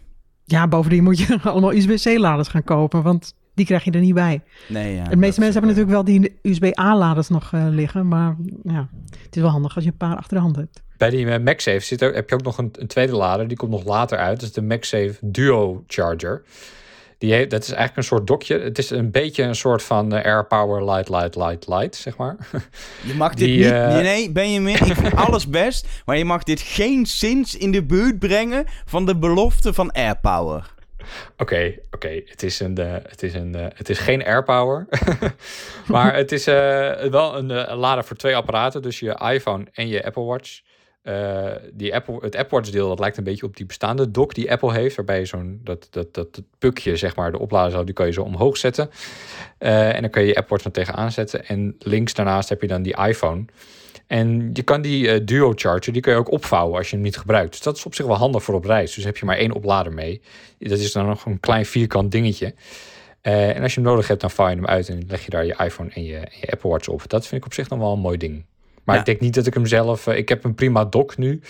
Ja, 0.46 0.68
bovendien 0.68 1.04
moet 1.04 1.20
je 1.20 1.38
allemaal 1.44 1.74
USB-C-laders 1.74 2.48
gaan 2.48 2.64
kopen, 2.64 3.04
want 3.04 3.36
die 3.56 3.66
krijg 3.66 3.84
je 3.84 3.92
er 3.92 4.00
niet 4.00 4.14
bij. 4.14 4.42
Nee, 4.68 4.96
ja, 4.96 5.04
de 5.04 5.16
meeste 5.16 5.40
mensen 5.40 5.62
hebben 5.62 5.78
natuurlijk 5.78 5.90
wel 5.90 6.04
die 6.04 6.40
USB-A-laders 6.42 7.30
nog 7.30 7.54
eh, 7.54 7.66
liggen, 7.70 8.08
maar 8.08 8.36
ja, 8.64 8.90
het 9.26 9.36
is 9.36 9.42
wel 9.42 9.52
handig 9.52 9.76
als 9.76 9.84
je 9.84 9.90
een 9.90 9.98
paar 9.98 10.16
achter 10.16 10.36
de 10.38 10.44
hand 10.44 10.56
hebt. 10.56 10.84
Bij 10.98 11.10
die 11.10 11.26
eh, 11.26 11.44
MagSafe 11.44 11.80
zit 11.80 12.02
er, 12.02 12.14
heb 12.14 12.30
je 12.30 12.36
ook 12.36 12.44
nog 12.44 12.58
een, 12.58 12.70
een 12.80 12.88
tweede 12.88 13.16
lader. 13.16 13.48
Die 13.48 13.58
komt 13.58 13.72
nog 13.72 13.84
later 13.86 14.18
uit. 14.18 14.40
Dat 14.40 14.50
is 14.50 14.56
de 14.56 14.62
MagSafe 14.62 15.16
Duo 15.22 15.84
Charger. 15.88 16.44
Die 17.22 17.34
heeft, 17.34 17.50
dat 17.50 17.62
is 17.62 17.68
eigenlijk 17.68 17.98
een 17.98 18.04
soort 18.04 18.28
dokje. 18.28 18.60
Het 18.60 18.78
is 18.78 18.90
een 18.90 19.12
beetje 19.12 19.44
een 19.44 19.56
soort 19.56 19.84
van 19.84 20.14
eh, 20.14 20.26
AirPower 20.26 20.86
Light, 20.86 21.10
Light, 21.10 21.36
Light, 21.36 21.68
Light, 21.68 21.96
zeg 21.96 22.18
maar. 22.18 22.36
Je 23.08 23.14
mag 23.14 23.34
dit 23.34 23.48
Die, 23.48 23.58
niet... 23.58 23.72
eh, 23.72 23.88
Nee, 23.96 24.32
Benjamin, 24.32 24.76
ik 24.76 24.96
vind 24.96 25.16
alles 25.26 25.48
best. 25.48 25.88
Maar 26.06 26.18
je 26.18 26.26
mag 26.26 26.44
dit 26.44 26.62
geen 26.62 27.06
zins 27.06 27.58
in 27.58 27.72
de 27.72 27.84
buurt 27.84 28.20
brengen 28.20 28.66
van 28.86 29.06
de 29.06 29.16
belofte 29.18 29.74
van 29.74 29.92
AirPower. 29.92 30.74
Oké, 31.38 31.74
oké. 31.92 32.22
Het 32.26 32.44
is 32.44 32.60
een, 32.60 32.78
eh, 32.78 32.94
het 33.08 33.24
is 33.24 33.34
een, 33.34 33.54
het 33.54 33.90
is 33.90 34.00
geen 34.00 34.24
AirPower, 34.26 34.88
maar 35.88 36.16
het 36.16 36.32
is 36.32 36.46
wel 36.46 37.38
een, 37.38 37.72
een 37.72 37.78
lader 37.78 38.04
voor 38.04 38.16
twee 38.18 38.36
apparaten, 38.36 38.82
dus 38.82 39.00
je 39.00 39.20
iPhone 39.34 39.66
en 39.74 39.88
je 39.88 40.06
Apple 40.06 40.24
Watch. 40.24 40.62
Eh, 41.02 41.52
die 41.74 41.96
Apple, 41.96 42.18
het 42.20 42.36
Apple 42.36 42.58
Watch 42.58 42.70
deel 42.70 42.88
dat 42.88 43.00
lijkt 43.00 43.18
een 43.18 43.24
beetje 43.24 43.46
op 43.46 43.58
die 43.58 43.66
bestaande 43.66 44.12
dock 44.12 44.34
die 44.34 44.52
Apple 44.52 44.74
heeft, 44.74 44.96
waarbij 44.96 45.20
je 45.20 45.26
zo'n 45.26 45.62
dat, 45.64 45.88
dat, 45.90 46.14
dat, 46.14 46.36
dat 46.36 46.44
pukje 46.60 46.96
zeg 46.96 47.16
maar 47.16 47.32
de 47.32 47.40
oplader 47.40 47.72
zou, 47.72 47.86
die 47.86 47.94
kan 47.94 48.06
je 48.06 48.12
zo 48.12 48.22
omhoog 48.22 48.58
zetten 48.58 48.90
Eh, 49.58 49.96
en 49.96 50.02
dan 50.02 50.10
kun 50.10 50.22
je 50.22 50.28
je 50.28 50.36
Apple 50.36 50.50
Watch 50.50 50.66
er 50.66 50.72
tegenaan 50.72 51.12
zetten 51.12 51.46
en 51.46 51.76
links 51.80 52.14
daarnaast 52.14 52.50
heb 52.50 52.62
je 52.62 52.68
dan 52.68 52.82
die 52.82 52.98
iPhone. 52.98 53.46
En 54.08 54.50
je 54.54 54.64
kan 54.64 54.82
die 54.82 55.12
eh, 55.12 55.26
duo 55.26 55.52
charger, 55.56 55.94
die 55.94 56.02
kun 56.02 56.12
je 56.12 56.18
ook 56.18 56.32
opvouwen 56.32 56.78
als 56.78 56.90
je 56.90 56.96
hem 56.96 57.04
niet 57.04 57.18
gebruikt. 57.18 57.52
Dus 57.52 57.62
dat 57.62 57.78
is 57.78 57.86
op 57.86 57.96
zich 57.96 58.06
wel 58.06 58.16
handig 58.16 58.44
voor 58.44 58.56
op 58.56 58.66
reis. 58.66 58.94
Dus 58.94 59.04
heb 59.04 59.18
je 59.18 59.26
maar 59.26 59.38
één 59.38 59.52
oplader 59.52 59.94
mee. 59.94 60.22
Dat 60.60 60.80
is 60.80 60.92
dan 60.92 61.06
nog 61.06 61.26
een 61.26 61.40
klein 61.40 61.66
vierkant 61.66 62.12
dingetje. 62.12 62.54
En 63.22 63.62
als 63.62 63.74
je 63.74 63.82
hem 63.82 63.90
nodig 63.90 64.08
hebt, 64.08 64.22
dan 64.22 64.32
vouw 64.32 64.48
je 64.48 64.56
hem 64.56 64.66
uit 64.66 64.90
en 64.90 65.04
leg 65.08 65.24
je 65.26 65.30
daar 65.30 65.46
je 65.46 65.56
iPhone 65.58 65.90
en 65.90 66.04
je 66.04 66.48
Apple 66.50 66.70
Watch 66.70 66.88
op. 66.88 67.04
Dat 67.10 67.28
vind 67.28 67.42
ik 67.42 67.48
op 67.48 67.54
zich 67.54 67.70
nog 67.70 67.80
wel 67.80 67.94
een 67.94 68.00
mooi 68.00 68.18
ding. 68.18 68.46
Maar 68.84 68.96
Ja. 68.96 69.02
ik 69.02 69.08
denk 69.08 69.20
niet 69.20 69.34
dat 69.34 69.46
ik 69.46 69.54
hem 69.54 69.66
zelf... 69.66 70.08
eh, 70.08 70.18
ik 70.18 70.30
heb 70.30 70.44
een 70.44 70.56
prima 70.56 70.86
dock 70.86 71.18
nu 71.18 71.42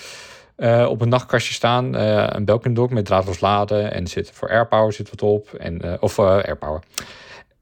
eh, 0.55 0.87
op 0.89 1.01
een 1.01 1.09
nachtkastje 1.09 1.53
staan. 1.53 1.95
eh, 1.95 2.25
een 2.27 2.45
Belkin 2.45 2.73
dock 2.73 2.89
met 2.91 3.05
draadloos 3.05 3.39
laden. 3.39 3.93
En 3.93 4.07
zit, 4.07 4.31
voor 4.33 4.49
AirPower 4.49 4.93
zit 4.93 5.09
wat 5.09 5.21
op. 5.21 5.53
En, 5.53 6.01
of 6.01 6.19
AirPower. 6.19 6.81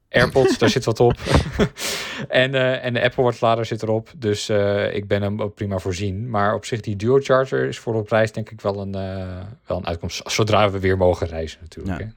AirPods, 0.09 0.57
daar 0.59 0.69
zit 0.69 0.85
wat 0.85 0.99
op. 0.99 1.13
en, 2.27 2.81
en 2.81 2.93
de 2.93 3.01
Apple 3.03 3.23
Watch 3.23 3.41
lader 3.41 3.65
zit 3.65 3.83
erop. 3.83 4.09
Dus 4.17 4.49
ik 4.91 5.07
ben 5.07 5.21
hem 5.21 5.41
ook 5.41 5.55
prima 5.55 5.77
voorzien. 5.77 6.29
Maar 6.29 6.53
op 6.53 6.65
zich 6.65 6.81
die 6.81 6.95
duo 6.95 7.19
charger 7.21 7.67
is 7.67 7.79
voor 7.79 7.95
op 7.95 8.09
reis 8.09 8.31
denk 8.31 8.49
ik 8.49 8.61
wel 8.61 8.81
een, 8.81 8.91
wel 9.65 9.77
een 9.77 9.87
uitkomst. 9.87 10.31
Zodra 10.31 10.69
we 10.71 10.79
weer 10.79 10.97
mogen 10.97 11.27
reizen 11.27 11.59
natuurlijk. 11.61 11.99
Ja. 11.99 12.05
Hè. 12.05 12.11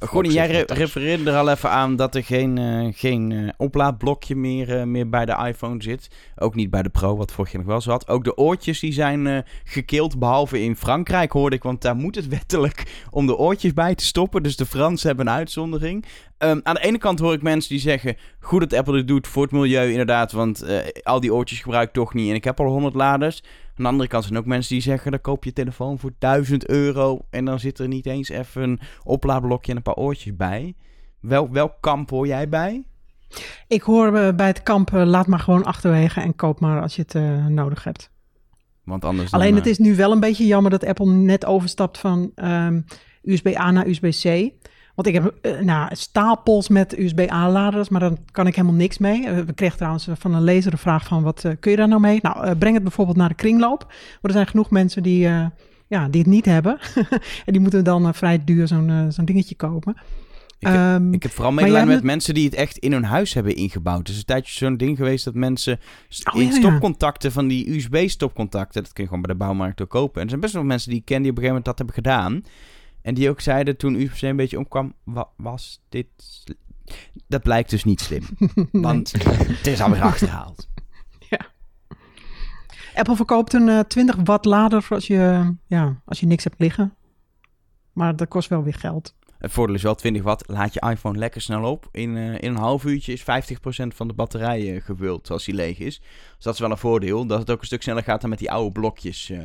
Gonnie, 0.00 0.32
jij 0.32 0.46
re- 0.46 0.74
refereerde 0.74 1.30
er 1.30 1.36
al 1.36 1.50
even 1.50 1.70
aan 1.70 1.96
dat 1.96 2.14
er 2.14 2.24
geen, 2.24 2.58
eh, 2.58 2.88
geen 2.90 3.32
eh, 3.32 3.48
oplaadblokje 3.56 4.36
meer, 4.36 4.78
eh, 4.78 4.84
meer 4.84 5.08
bij 5.08 5.24
de 5.24 5.44
iPhone 5.46 5.82
zit. 5.82 6.08
Ook 6.36 6.54
niet 6.54 6.70
bij 6.70 6.82
de 6.82 6.88
Pro, 6.88 7.16
wat 7.16 7.32
vorig 7.32 7.52
jaar 7.52 7.60
nog 7.60 7.70
wel 7.70 7.80
zo 7.80 7.90
had. 7.90 8.08
Ook 8.08 8.24
de 8.24 8.36
oortjes 8.36 8.80
die 8.80 8.92
zijn 8.92 9.44
gekild, 9.64 10.18
behalve 10.18 10.62
in 10.62 10.76
Frankrijk 10.76 11.32
hoorde 11.32 11.56
ik. 11.56 11.62
Want 11.62 11.82
daar 11.82 11.96
moet 11.96 12.14
het 12.14 12.28
wettelijk 12.38 13.06
om 13.10 13.26
de 13.26 13.36
oortjes 13.36 13.72
bij 13.72 13.94
te 13.94 14.04
stoppen. 14.04 14.42
Dus 14.42 14.56
de 14.56 14.66
Fransen 14.66 15.08
hebben 15.08 15.26
een 15.26 15.32
uitzondering. 15.32 16.04
Ehm, 16.38 16.60
aan 16.62 16.74
de 16.74 16.80
ene 16.80 16.98
kant 16.98 17.18
hoor 17.18 17.32
ik 17.32 17.42
mensen 17.42 17.70
die 17.70 17.80
zeggen... 17.80 18.16
goed 18.40 18.60
dat 18.60 18.72
Apple 18.72 18.94
dit 18.94 19.08
doet 19.08 19.26
voor 19.26 19.42
het 19.42 19.52
milieu 19.52 19.90
inderdaad... 19.90 20.32
want 20.32 20.64
al 21.02 21.20
die 21.20 21.34
oortjes 21.34 21.60
gebruik 21.60 21.88
ik 21.88 21.94
toch 21.94 22.14
niet... 22.14 22.28
en 22.28 22.34
ik 22.34 22.44
heb 22.44 22.60
al 22.60 22.66
100 22.66 22.94
laders. 22.94 23.42
Aan 23.78 23.84
de 23.84 23.90
andere 23.90 24.08
kant 24.08 24.24
zijn 24.24 24.38
ook 24.38 24.46
mensen 24.46 24.72
die 24.72 24.82
zeggen... 24.82 25.10
dan 25.10 25.20
koop 25.20 25.44
je 25.44 25.52
telefoon 25.52 25.98
voor 25.98 26.12
1000 26.18 26.68
euro... 26.68 27.20
en 27.30 27.44
dan 27.44 27.60
zit 27.60 27.78
er 27.78 27.88
niet 27.88 28.06
eens 28.06 28.28
even 28.28 28.62
een 28.62 28.80
oplaadblokje 29.02 29.70
en 29.70 29.76
een 29.76 29.82
paar 29.82 29.94
oortjes 29.94 30.36
bij. 30.36 30.74
Wel, 31.20 31.50
welk 31.50 31.74
kamp 31.80 32.10
hoor 32.10 32.26
jij 32.26 32.48
bij? 32.48 32.84
Ik 33.68 33.82
hoor 33.82 34.16
eh, 34.16 34.34
bij 34.34 34.46
het 34.46 34.62
kamp, 34.62 34.94
eh, 34.94 35.04
laat 35.04 35.26
maar 35.26 35.38
gewoon 35.38 35.64
achterwege 35.64 36.20
en 36.20 36.36
koop 36.36 36.60
maar 36.60 36.82
als 36.82 36.96
je 36.96 37.02
het 37.02 37.14
eh, 37.14 37.46
nodig 37.46 37.84
hebt. 37.84 38.10
Want 38.84 39.04
anders 39.04 39.30
dan, 39.30 39.40
Alleen 39.40 39.54
het 39.54 39.66
is 39.66 39.78
nu 39.78 39.96
wel 39.96 40.12
een 40.12 40.20
beetje 40.20 40.46
jammer 40.46 40.70
dat 40.70 40.84
Apple 40.84 41.12
net 41.12 41.44
overstapt 41.44 41.98
van 41.98 42.32
ehm, 42.34 42.80
USB-A 43.22 43.70
naar 43.70 43.86
USB-C. 43.86 44.52
Want 44.98 45.10
ik 45.10 45.14
heb 45.14 45.34
uh, 45.42 45.60
nou, 45.60 45.94
stapels 45.94 46.68
met 46.68 46.98
USB-A-laders, 46.98 47.88
maar 47.88 48.00
daar 48.00 48.12
kan 48.30 48.46
ik 48.46 48.56
helemaal 48.56 48.76
niks 48.76 48.98
mee. 48.98 49.20
Uh, 49.20 49.40
we 49.40 49.52
kregen 49.52 49.76
trouwens 49.76 50.08
van 50.12 50.34
een 50.34 50.42
lezer 50.42 50.70
de 50.70 50.76
vraag 50.76 51.06
van, 51.06 51.22
wat 51.22 51.44
kun 51.60 51.70
je 51.70 51.76
daar 51.76 51.88
nou 51.88 52.00
mee? 52.00 52.18
Nou, 52.22 52.54
breng 52.54 52.74
het 52.74 52.82
bijvoorbeeld 52.82 53.16
naar 53.16 53.28
de 53.28 53.34
kringloop. 53.34 53.84
Maar 53.88 54.18
er 54.22 54.32
zijn 54.32 54.46
genoeg 54.46 54.70
mensen 54.70 55.02
die, 55.02 55.20
ja, 55.86 56.08
die 56.10 56.20
het 56.20 56.30
niet 56.30 56.44
hebben. 56.44 56.78
en 57.46 57.52
die 57.52 57.60
moeten 57.60 57.84
dan 57.84 58.14
vrij 58.14 58.44
duur 58.44 58.68
zo'n 58.68 59.06
zo'n 59.08 59.24
dingetje 59.24 59.54
kopen. 59.54 59.96
Ik, 60.58 60.68
um, 60.68 61.12
ik 61.12 61.22
heb 61.22 61.32
vooral 61.32 61.52
medelijden 61.52 61.88
met 61.88 62.02
mensen 62.02 62.34
die 62.34 62.44
het 62.44 62.54
echt 62.54 62.78
in 62.78 62.92
hun 62.92 63.04
huis 63.04 63.34
hebben 63.34 63.56
ingebouwd. 63.56 63.98
Het 63.98 64.08
is 64.08 64.18
een 64.18 64.24
tijdje 64.24 64.52
zo'n 64.52 64.76
ding 64.76 64.96
geweest 64.96 65.24
dat 65.24 65.34
mensen 65.34 65.78
oh, 66.32 66.40
in 66.40 66.46
ja, 66.46 66.52
stopcontacten 66.52 67.32
van 67.32 67.48
die 67.48 67.76
USB-stopcontacten, 67.76 68.82
dat 68.82 68.92
kun 68.92 69.02
je 69.02 69.08
gewoon 69.08 69.24
bij 69.24 69.32
de 69.32 69.38
bouwmarkt 69.38 69.82
ook 69.82 69.88
kopen. 69.88 70.16
En 70.16 70.22
er 70.22 70.28
zijn 70.28 70.40
best 70.40 70.54
wel 70.54 70.64
mensen 70.64 70.90
die 70.90 70.98
ik 70.98 71.04
ken 71.04 71.22
die 71.22 71.30
op 71.30 71.36
een 71.36 71.42
gegeven 71.42 71.62
moment 71.64 71.64
dat 71.64 71.78
hebben 71.78 71.94
gedaan. 71.94 72.42
En 73.08 73.14
die 73.14 73.30
ook 73.30 73.40
zeiden 73.40 73.76
toen 73.76 73.94
USB 73.94 74.22
een 74.22 74.36
beetje 74.36 74.58
omkwam, 74.58 74.94
was 75.36 75.80
dit... 75.88 76.06
Dat 77.26 77.42
blijkt 77.42 77.70
dus 77.70 77.84
niet 77.84 78.00
slim. 78.00 78.22
Want 78.72 79.12
het 79.12 79.66
is 79.66 79.80
alweer 79.80 80.02
achterhaald. 80.02 80.68
Ja. 81.30 81.46
Apple 82.94 83.16
verkoopt 83.16 83.52
een 83.52 83.68
uh, 83.68 83.80
20 83.80 84.16
watt 84.24 84.44
lader 84.44 84.86
als 84.88 85.06
je, 85.06 85.54
ja, 85.66 86.00
als 86.04 86.20
je 86.20 86.26
niks 86.26 86.44
hebt 86.44 86.58
liggen. 86.58 86.94
Maar 87.92 88.16
dat 88.16 88.28
kost 88.28 88.48
wel 88.48 88.62
weer 88.62 88.74
geld. 88.74 89.14
Het 89.38 89.52
voordeel 89.52 89.74
is 89.74 89.82
wel 89.82 89.94
20 89.94 90.22
watt. 90.22 90.44
Laat 90.46 90.74
je 90.74 90.80
iPhone 90.90 91.18
lekker 91.18 91.40
snel 91.40 91.70
op. 91.70 91.88
In, 91.92 92.16
uh, 92.16 92.34
in 92.34 92.38
een 92.50 92.56
half 92.56 92.84
uurtje 92.84 93.12
is 93.12 93.20
50% 93.20 93.24
van 93.94 94.08
de 94.08 94.14
batterij 94.14 94.60
uh, 94.60 94.82
gevuld 94.82 95.30
als 95.30 95.44
die 95.44 95.54
leeg 95.54 95.78
is. 95.78 95.98
Dus 96.34 96.44
dat 96.44 96.54
is 96.54 96.60
wel 96.60 96.70
een 96.70 96.78
voordeel. 96.78 97.26
Dat 97.26 97.38
het 97.38 97.50
ook 97.50 97.60
een 97.60 97.66
stuk 97.66 97.82
sneller 97.82 98.02
gaat 98.02 98.20
dan 98.20 98.30
met 98.30 98.38
die 98.38 98.50
oude 98.50 98.72
blokjes. 98.72 99.30
Uh, 99.30 99.38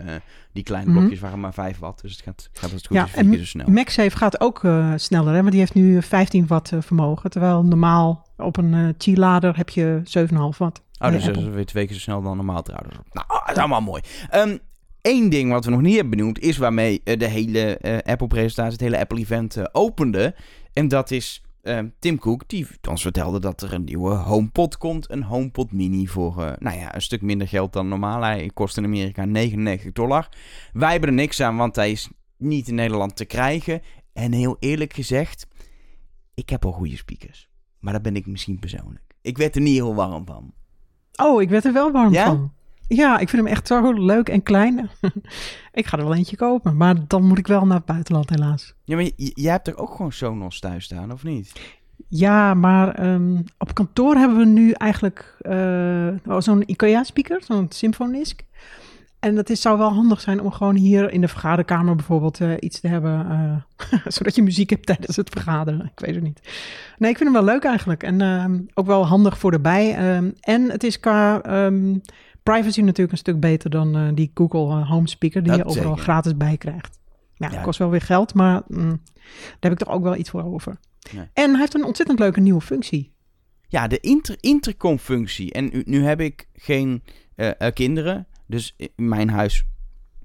die 0.51 0.63
kleine 0.63 0.87
mm 0.87 0.93
-hmm. 0.93 1.01
blokjes 1.01 1.23
waren 1.23 1.39
maar 1.39 1.53
5 1.53 1.79
watt. 1.79 2.01
Dus 2.01 2.11
het 2.11 2.21
gaat, 2.21 2.49
gaat 2.53 2.63
als 2.63 2.71
het 2.71 2.87
goed 2.87 2.97
ja, 2.97 3.05
is 3.05 3.11
vier 3.11 3.29
keer 3.29 3.37
zo 3.37 3.45
snel. 3.45 3.67
MagSafe 3.67 4.17
gaat 4.17 4.41
ook 4.41 4.61
sneller. 4.95 5.33
Hè? 5.33 5.41
Maar 5.41 5.51
die 5.51 5.59
heeft 5.59 5.73
nu 5.73 6.01
15 6.01 6.47
watt 6.47 6.71
vermogen. 6.79 7.29
Terwijl 7.29 7.63
normaal 7.63 8.27
op 8.37 8.57
een 8.57 8.97
Qi-lader 8.97 9.57
heb 9.57 9.69
je 9.69 10.01
7,5 10.29 10.57
watt. 10.57 10.81
Oh, 10.99 11.11
dus 11.11 11.23
dat 11.23 11.37
is 11.37 11.43
weer 11.43 11.65
twee 11.65 11.85
keer 11.85 11.95
zo 11.95 12.01
snel 12.01 12.21
dan 12.21 12.35
normaal 12.35 12.61
trouwens. 12.61 12.95
Nou, 13.11 13.27
dat 13.27 13.49
is 13.49 13.57
allemaal 13.57 13.81
mooi. 13.81 14.01
Um, 14.35 14.59
Eén 15.03 15.29
ding 15.29 15.51
wat 15.51 15.65
we 15.65 15.71
nog 15.71 15.81
niet 15.81 15.95
hebben 15.95 16.17
benoemd 16.17 16.39
is 16.39 16.57
waarmee 16.57 17.01
uh, 17.03 17.17
de 17.17 17.27
hele 17.27 17.79
uh, 17.81 17.97
Apple-presentatie, 17.97 18.71
het 18.71 18.81
hele 18.81 18.99
Apple-event 18.99 19.57
uh, 19.57 19.63
opende. 19.71 20.35
En 20.73 20.87
dat 20.87 21.11
is 21.11 21.43
Tim 21.99 22.19
Cook, 22.19 22.43
die 22.47 22.67
ons 22.89 23.01
vertelde 23.01 23.39
dat 23.39 23.61
er 23.61 23.73
een 23.73 23.83
nieuwe 23.83 24.13
HomePod 24.13 24.77
komt. 24.77 25.11
Een 25.11 25.23
HomePod 25.23 25.71
Mini 25.71 26.07
voor 26.07 26.55
nou 26.59 26.77
ja, 26.77 26.95
een 26.95 27.01
stuk 27.01 27.21
minder 27.21 27.47
geld 27.47 27.73
dan 27.73 27.87
normaal. 27.87 28.21
Hij 28.21 28.49
kost 28.53 28.77
in 28.77 28.83
Amerika 28.83 29.25
99 29.25 29.91
dollar. 29.91 30.29
Wij 30.73 30.91
hebben 30.91 31.09
er 31.09 31.15
niks 31.15 31.41
aan, 31.41 31.57
want 31.57 31.75
hij 31.75 31.91
is 31.91 32.09
niet 32.37 32.67
in 32.67 32.75
Nederland 32.75 33.15
te 33.15 33.25
krijgen. 33.25 33.81
En 34.13 34.31
heel 34.31 34.57
eerlijk 34.59 34.93
gezegd, 34.93 35.47
ik 36.33 36.49
heb 36.49 36.65
al 36.65 36.71
goede 36.71 36.97
speakers. 36.97 37.49
Maar 37.79 37.93
dat 37.93 38.01
ben 38.01 38.15
ik 38.15 38.27
misschien 38.27 38.59
persoonlijk. 38.59 39.15
Ik 39.21 39.37
werd 39.37 39.55
er 39.55 39.61
niet 39.61 39.75
heel 39.75 39.95
warm 39.95 40.25
van. 40.25 40.53
Oh, 41.15 41.41
ik 41.41 41.49
werd 41.49 41.65
er 41.65 41.73
wel 41.73 41.91
warm 41.91 42.13
ja? 42.13 42.25
van. 42.25 42.53
Ja, 42.87 43.19
ik 43.19 43.29
vind 43.29 43.43
hem 43.43 43.51
echt 43.51 43.67
zo 43.67 43.93
leuk 43.93 44.29
en 44.29 44.43
klein. 44.43 44.89
ik 45.73 45.85
ga 45.85 45.97
er 45.97 46.03
wel 46.03 46.15
eentje 46.15 46.35
kopen, 46.35 46.77
maar 46.77 46.95
dan 47.07 47.23
moet 47.23 47.37
ik 47.37 47.47
wel 47.47 47.65
naar 47.65 47.77
het 47.77 47.85
buitenland 47.85 48.29
helaas. 48.29 48.73
Ja, 48.83 48.95
maar 48.95 49.09
jij 49.15 49.51
hebt 49.51 49.67
er 49.67 49.77
ook 49.77 49.95
gewoon 49.95 50.11
Sonos 50.11 50.59
thuis 50.59 50.83
staan, 50.83 51.11
of 51.11 51.23
niet? 51.23 51.51
Ja, 52.07 52.53
maar 52.53 53.05
um, 53.05 53.43
op 53.57 53.73
kantoor 53.73 54.15
hebben 54.15 54.37
we 54.37 54.45
nu 54.45 54.71
eigenlijk 54.71 55.37
uh, 55.41 56.37
zo'n 56.37 56.63
IKEA-speaker, 56.65 57.41
zo'n 57.43 57.65
Symfonisk. 57.69 58.43
En 59.19 59.35
dat 59.35 59.49
is, 59.49 59.61
zou 59.61 59.77
wel 59.77 59.93
handig 59.93 60.21
zijn 60.21 60.41
om 60.41 60.51
gewoon 60.51 60.75
hier 60.75 61.11
in 61.11 61.21
de 61.21 61.27
vergaderkamer 61.27 61.95
bijvoorbeeld 61.95 62.39
uh, 62.39 62.53
iets 62.59 62.79
te 62.79 62.87
hebben. 62.87 63.27
Uh, 63.91 63.99
zodat 64.15 64.35
je 64.35 64.43
muziek 64.43 64.69
hebt 64.69 64.85
tijdens 64.85 65.15
het 65.15 65.29
vergaderen. 65.29 65.91
Ik 65.95 66.05
weet 66.05 66.15
het 66.15 66.23
niet. 66.23 66.39
Nee, 66.97 67.11
ik 67.11 67.17
vind 67.17 67.33
hem 67.33 67.45
wel 67.45 67.53
leuk 67.53 67.63
eigenlijk. 67.63 68.03
En 68.03 68.21
uh, 68.21 68.45
ook 68.73 68.85
wel 68.85 69.07
handig 69.07 69.37
voor 69.37 69.51
erbij. 69.51 70.15
Um, 70.15 70.33
en 70.39 70.71
het 70.71 70.83
is 70.83 70.99
qua 70.99 71.41
um, 71.65 72.01
privacy 72.43 72.81
natuurlijk 72.81 73.11
een 73.11 73.17
stuk 73.17 73.39
beter 73.39 73.69
dan 73.69 73.97
uh, 73.97 74.09
die 74.13 74.31
Google 74.33 74.79
uh, 74.79 74.89
Home 74.89 75.07
Speaker, 75.07 75.43
die 75.43 75.51
dat 75.51 75.59
je 75.59 75.65
overal 75.65 75.89
zeker. 75.89 76.03
gratis 76.03 76.37
bij 76.37 76.57
krijgt. 76.57 76.99
Ja, 77.33 77.49
ja, 77.51 77.61
kost 77.61 77.79
wel 77.79 77.89
weer 77.89 78.01
geld, 78.01 78.33
maar 78.33 78.61
mm, 78.67 79.01
daar 79.13 79.57
heb 79.59 79.71
ik 79.71 79.77
toch 79.77 79.89
ook 79.89 80.03
wel 80.03 80.15
iets 80.15 80.29
voor 80.29 80.43
over. 80.43 80.77
Nee. 81.11 81.25
En 81.33 81.49
hij 81.49 81.59
heeft 81.59 81.73
een 81.73 81.85
ontzettend 81.85 82.19
leuke 82.19 82.39
nieuwe 82.39 82.61
functie. 82.61 83.11
Ja, 83.67 83.87
de 83.87 83.99
inter 83.99 84.37
intercom-functie. 84.39 85.51
En 85.51 85.69
nu, 85.71 85.83
nu, 85.85 86.03
heb 86.03 86.19
ik 86.19 86.47
geen 86.53 87.03
uh, 87.35 87.49
kinderen, 87.73 88.27
dus 88.47 88.73
in 88.77 88.89
mijn 88.95 89.29
huis, 89.29 89.65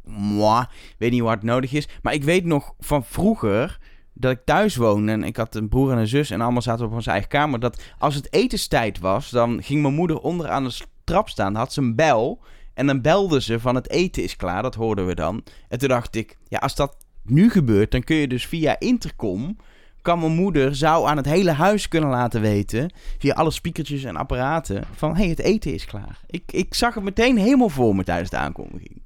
moi, 0.05 0.67
weet 0.99 1.11
niet 1.11 1.21
hoe 1.21 1.29
hard 1.29 1.43
nodig 1.43 1.73
is. 1.73 1.89
Maar 2.03 2.15
ik 2.15 2.25
weet 2.25 2.45
nog 2.45 2.75
van 2.79 3.05
vroeger 3.05 3.79
dat 4.13 4.33
ik 4.33 4.45
thuis 4.45 4.77
woonde 4.77 5.13
en 5.13 5.23
ik 5.23 5.37
had 5.37 5.55
een 5.55 5.69
broer 5.69 5.93
en 5.93 5.99
een 5.99 6.07
zus 6.07 6.31
en 6.31 6.41
allemaal 6.41 6.63
zaten 6.63 6.87
op 6.87 6.93
onze 6.93 7.11
eigen 7.11 7.29
kamer. 7.29 7.61
Dat 7.61 7.83
als 7.99 8.15
het 8.15 8.33
etenstijd 8.33 8.99
was, 8.99 9.31
dan 9.31 9.63
ging 9.63 9.83
mijn 9.83 9.95
moeder 9.95 10.19
onder 10.19 10.49
aan 10.49 10.65
de 10.65 10.81
trap 11.09 11.29
staan, 11.29 11.55
had 11.55 11.73
ze 11.73 11.81
een 11.81 11.95
bel. 11.95 12.41
En 12.75 12.87
dan 12.87 13.01
belde 13.01 13.41
ze 13.41 13.61
van 13.61 13.75
het 13.75 13.91
eten 13.91 14.23
is 14.23 14.37
klaar, 14.37 14.63
dat 14.63 14.75
hoorden 14.75 15.07
we 15.07 15.15
dan. 15.15 15.43
En 15.69 15.79
toen 15.79 15.89
dacht 15.89 16.15
ik, 16.17 16.37
ja, 16.49 16.59
als 16.59 16.75
dat 16.75 16.97
nu 17.23 17.51
gebeurt, 17.51 17.91
dan 17.91 18.03
kun 18.03 18.17
je 18.17 18.29
dus 18.29 18.47
via 18.47 18.79
intercom... 18.79 19.57
kan 20.03 20.19
mijn 20.19 20.33
moeder, 20.33 20.77
zou 20.77 21.09
aan 21.09 21.17
het 21.17 21.27
hele 21.27 21.51
huis 21.51 21.89
kunnen 21.89 22.11
laten 22.11 22.41
weten... 22.41 22.91
via 23.19 23.35
alle 23.35 23.51
speakertjes 23.51 24.05
en 24.05 24.17
apparaten, 24.17 24.85
van 24.95 25.11
hé, 25.11 25.21
hey, 25.21 25.29
het 25.29 25.39
eten 25.39 25.75
is 25.75 25.85
klaar. 25.85 26.21
Ik, 26.27 26.43
ik 26.47 26.75
zag 26.75 26.95
het 26.95 27.05
meteen 27.05 27.39
helemaal 27.39 27.69
voor 27.69 27.97
me 27.97 28.05
tijdens 28.05 28.31
de 28.31 28.37
aankondiging. 28.37 29.03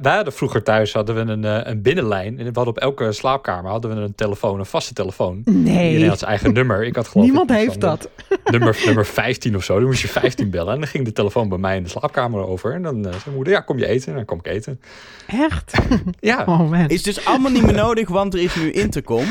Wij, 0.00 0.14
hadden 0.14 0.32
vroeger 0.32 0.62
thuis 0.62 0.92
hadden 0.92 1.14
we 1.14 1.32
een, 1.32 1.44
eh, 1.44 1.60
een 1.62 1.82
binnenlijn. 1.82 2.38
En 2.38 2.44
we 2.44 2.50
hadden 2.52 2.66
op 2.66 2.78
elke 2.78 3.12
slaapkamer 3.12 3.70
hadden 3.70 3.94
we 3.94 4.02
een 4.02 4.14
telefoon, 4.14 4.58
een 4.58 4.66
vaste 4.66 4.94
telefoon. 4.94 5.42
Nee. 5.44 5.86
Iedereen 5.86 6.08
had 6.08 6.18
zijn 6.18 6.30
eigen 6.30 6.52
nummer. 6.52 6.84
Ik 6.84 6.96
had 6.96 7.08
geloof 7.08 7.26
Niemand 7.26 7.50
heeft 7.50 7.80
dat. 7.80 8.10
Nummer, 8.44 8.82
nummer 8.86 9.06
15 9.06 9.56
of 9.56 9.64
zo. 9.64 9.74
Dan 9.74 9.86
moest 9.86 10.02
je 10.02 10.08
15 10.08 10.50
bellen. 10.50 10.72
En 10.72 10.78
dan 10.78 10.88
ging 10.88 11.04
de 11.04 11.12
telefoon 11.12 11.48
bij 11.48 11.58
mij 11.58 11.76
in 11.76 11.82
de 11.82 11.88
slaapkamer 11.88 12.46
over. 12.46 12.72
En 12.72 12.82
dan 12.82 13.06
uh, 13.06 13.12
zei 13.22 13.34
moeder, 13.34 13.52
ja, 13.52 13.60
kom 13.60 13.78
je 13.78 13.86
eten? 13.86 14.08
En 14.08 14.14
dan 14.14 14.24
kom 14.24 14.38
ik 14.38 14.46
eten. 14.46 14.80
Echt? 15.26 15.72
Ja. 16.20 16.44
Oh, 16.46 16.70
man. 16.70 16.88
Is 16.88 17.02
dus 17.02 17.24
allemaal 17.24 17.50
niet 17.50 17.62
meer 17.62 17.74
nodig, 17.74 18.08
want 18.08 18.34
er 18.34 18.40
is 18.40 18.54
nu 18.54 18.70
intercom 18.70 19.24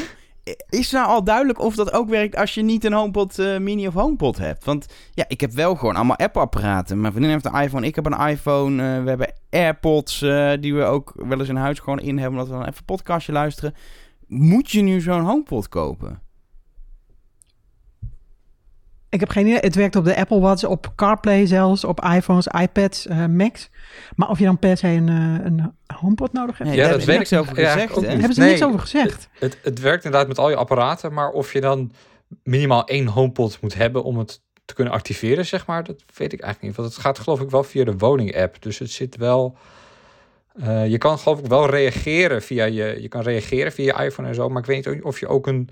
is 0.70 0.92
nou 0.92 1.08
al 1.08 1.24
duidelijk 1.24 1.60
of 1.60 1.76
dat 1.76 1.94
ook 1.94 2.10
werkt 2.10 2.36
als 2.36 2.54
je 2.54 2.62
niet 2.62 2.84
een 2.84 2.94
HomePod 2.94 3.40
uh, 3.40 3.58
Mini 3.58 3.88
of 3.88 3.94
HomePod 3.94 4.38
hebt? 4.38 4.66
Want 4.66 4.86
ja, 5.14 5.26
ik 5.28 5.42
heb 5.42 5.52
wel 5.52 5.76
gewoon 5.76 5.96
allemaal 5.96 6.18
Apple-apparaten. 6.18 7.02
Mijn 7.02 7.14
vriendin 7.14 7.34
heeft 7.34 7.46
een 7.46 7.62
iPhone, 7.62 7.86
ik 7.86 7.96
heb 7.96 8.06
een 8.06 8.28
iPhone. 8.28 8.84
Uh, 8.84 9.04
we 9.04 9.10
hebben 9.10 9.34
AirPods 9.50 10.22
uh, 10.22 10.54
die 10.60 10.76
we 10.76 10.84
ook 10.84 11.14
wel 11.16 11.40
eens 11.40 11.50
in 11.50 11.56
huis 11.56 11.80
gewoon 11.80 12.00
in 12.00 12.18
hebben, 12.18 12.40
omdat 12.40 12.48
we 12.48 12.64
dan 12.64 12.72
even 12.72 12.86
podcastje 12.86 13.32
luisteren. 13.32 13.74
Moet 14.28 14.72
je 14.72 14.82
nu 14.82 15.02
zo'n 15.02 15.26
HomePod 15.26 15.70
kopen? 15.70 16.22
Ik 19.10 19.20
heb 19.20 19.30
geen 19.30 19.48
idee. 19.48 19.60
Het 19.60 19.76
werkt 19.76 19.96
op 19.96 20.06
de 20.06 20.16
Apple 20.16 20.40
Watch, 20.40 20.64
op 20.64 20.92
CarPlay 20.96 21.46
zelfs, 21.46 21.84
op 21.84 22.04
iPhones, 22.04 22.48
iPads, 22.48 23.06
uh, 23.06 23.26
Macs. 23.26 23.70
Maar 24.16 24.30
of 24.30 24.40
je 24.40 24.46
dan 24.46 24.60
per 24.60 24.78
se 24.78 24.88
een, 24.88 25.08
uh, 25.08 25.46
een 25.46 25.74
HomePod 25.96 26.34
nodig 26.34 26.58
hebt? 26.58 26.70
Nee, 26.70 26.80
ja, 26.80 26.90
dat 26.90 27.04
weet 27.04 27.32
ik 27.32 27.40
over 27.40 27.56
gezegd. 27.56 28.02
Ja, 28.02 28.02
Hebben 28.02 28.34
ze 28.34 28.40
nee, 28.40 28.50
niks 28.50 28.64
over 28.64 28.80
gezegd? 28.80 29.30
Het, 29.32 29.40
het, 29.40 29.58
het, 29.64 29.80
werkt 29.80 30.04
inderdaad 30.04 30.28
met 30.28 30.38
al 30.38 30.50
je 30.50 30.56
apparaten, 30.56 31.14
maar 31.14 31.30
of 31.30 31.54
je 31.54 31.62
dan 31.62 31.92
minimaal 32.44 32.88
één 32.88 33.08
HomePod 33.08 33.58
moet 33.62 33.76
hebben 33.76 34.04
om 34.04 34.18
het 34.18 34.42
te 34.66 34.74
kunnen 34.74 34.94
activeren, 34.94 35.46
zeg 35.46 35.66
maar, 35.66 35.84
dat 35.84 36.04
weet 36.14 36.34
ik 36.34 36.42
eigenlijk 36.42 36.62
niet. 36.62 36.76
Want 36.76 36.94
het 36.94 37.04
gaat 37.04 37.20
geloof 37.20 37.42
ik 37.42 37.50
wel 37.50 37.64
via 37.64 37.84
de 37.84 37.98
woning-app. 37.98 38.62
Dus 38.62 38.80
het 38.80 38.92
zit 38.92 39.16
wel... 39.16 39.58
Uh, 40.56 40.88
je 40.88 40.98
kan 40.98 41.20
geloof 41.20 41.40
ik 41.40 41.46
wel 41.46 41.70
reageren 41.70 42.42
via 42.42 42.66
je, 42.66 43.02
je 43.02 43.08
kan 43.08 43.22
reageren 43.22 43.72
via 43.72 43.86
je 43.86 44.06
iPhone 44.06 44.28
en 44.28 44.36
zo, 44.36 44.50
maar 44.50 44.62
ik 44.62 44.68
weet 44.68 44.86
niet 44.86 45.04
of 45.04 45.20
je 45.20 45.28
ook 45.28 45.48
een, 45.48 45.70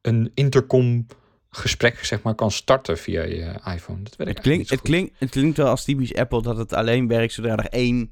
een 0.00 0.30
intercom 0.34 1.06
gesprek 1.54 2.04
zeg 2.04 2.22
maar, 2.22 2.34
kan 2.34 2.50
starten 2.50 2.98
via 2.98 3.22
je 3.22 3.60
iPhone. 3.74 4.02
Dat 4.02 4.16
weet 4.16 4.28
het, 4.28 4.40
klinkt, 4.40 4.70
het, 4.70 4.80
klinkt, 4.80 5.14
het 5.18 5.30
klinkt 5.30 5.56
wel 5.56 5.68
als 5.68 5.84
typisch 5.84 6.14
Apple 6.14 6.42
dat 6.42 6.56
het 6.56 6.72
alleen 6.72 7.08
werkt 7.08 7.32
zodra 7.32 7.56
er 7.56 7.68
één 7.68 8.10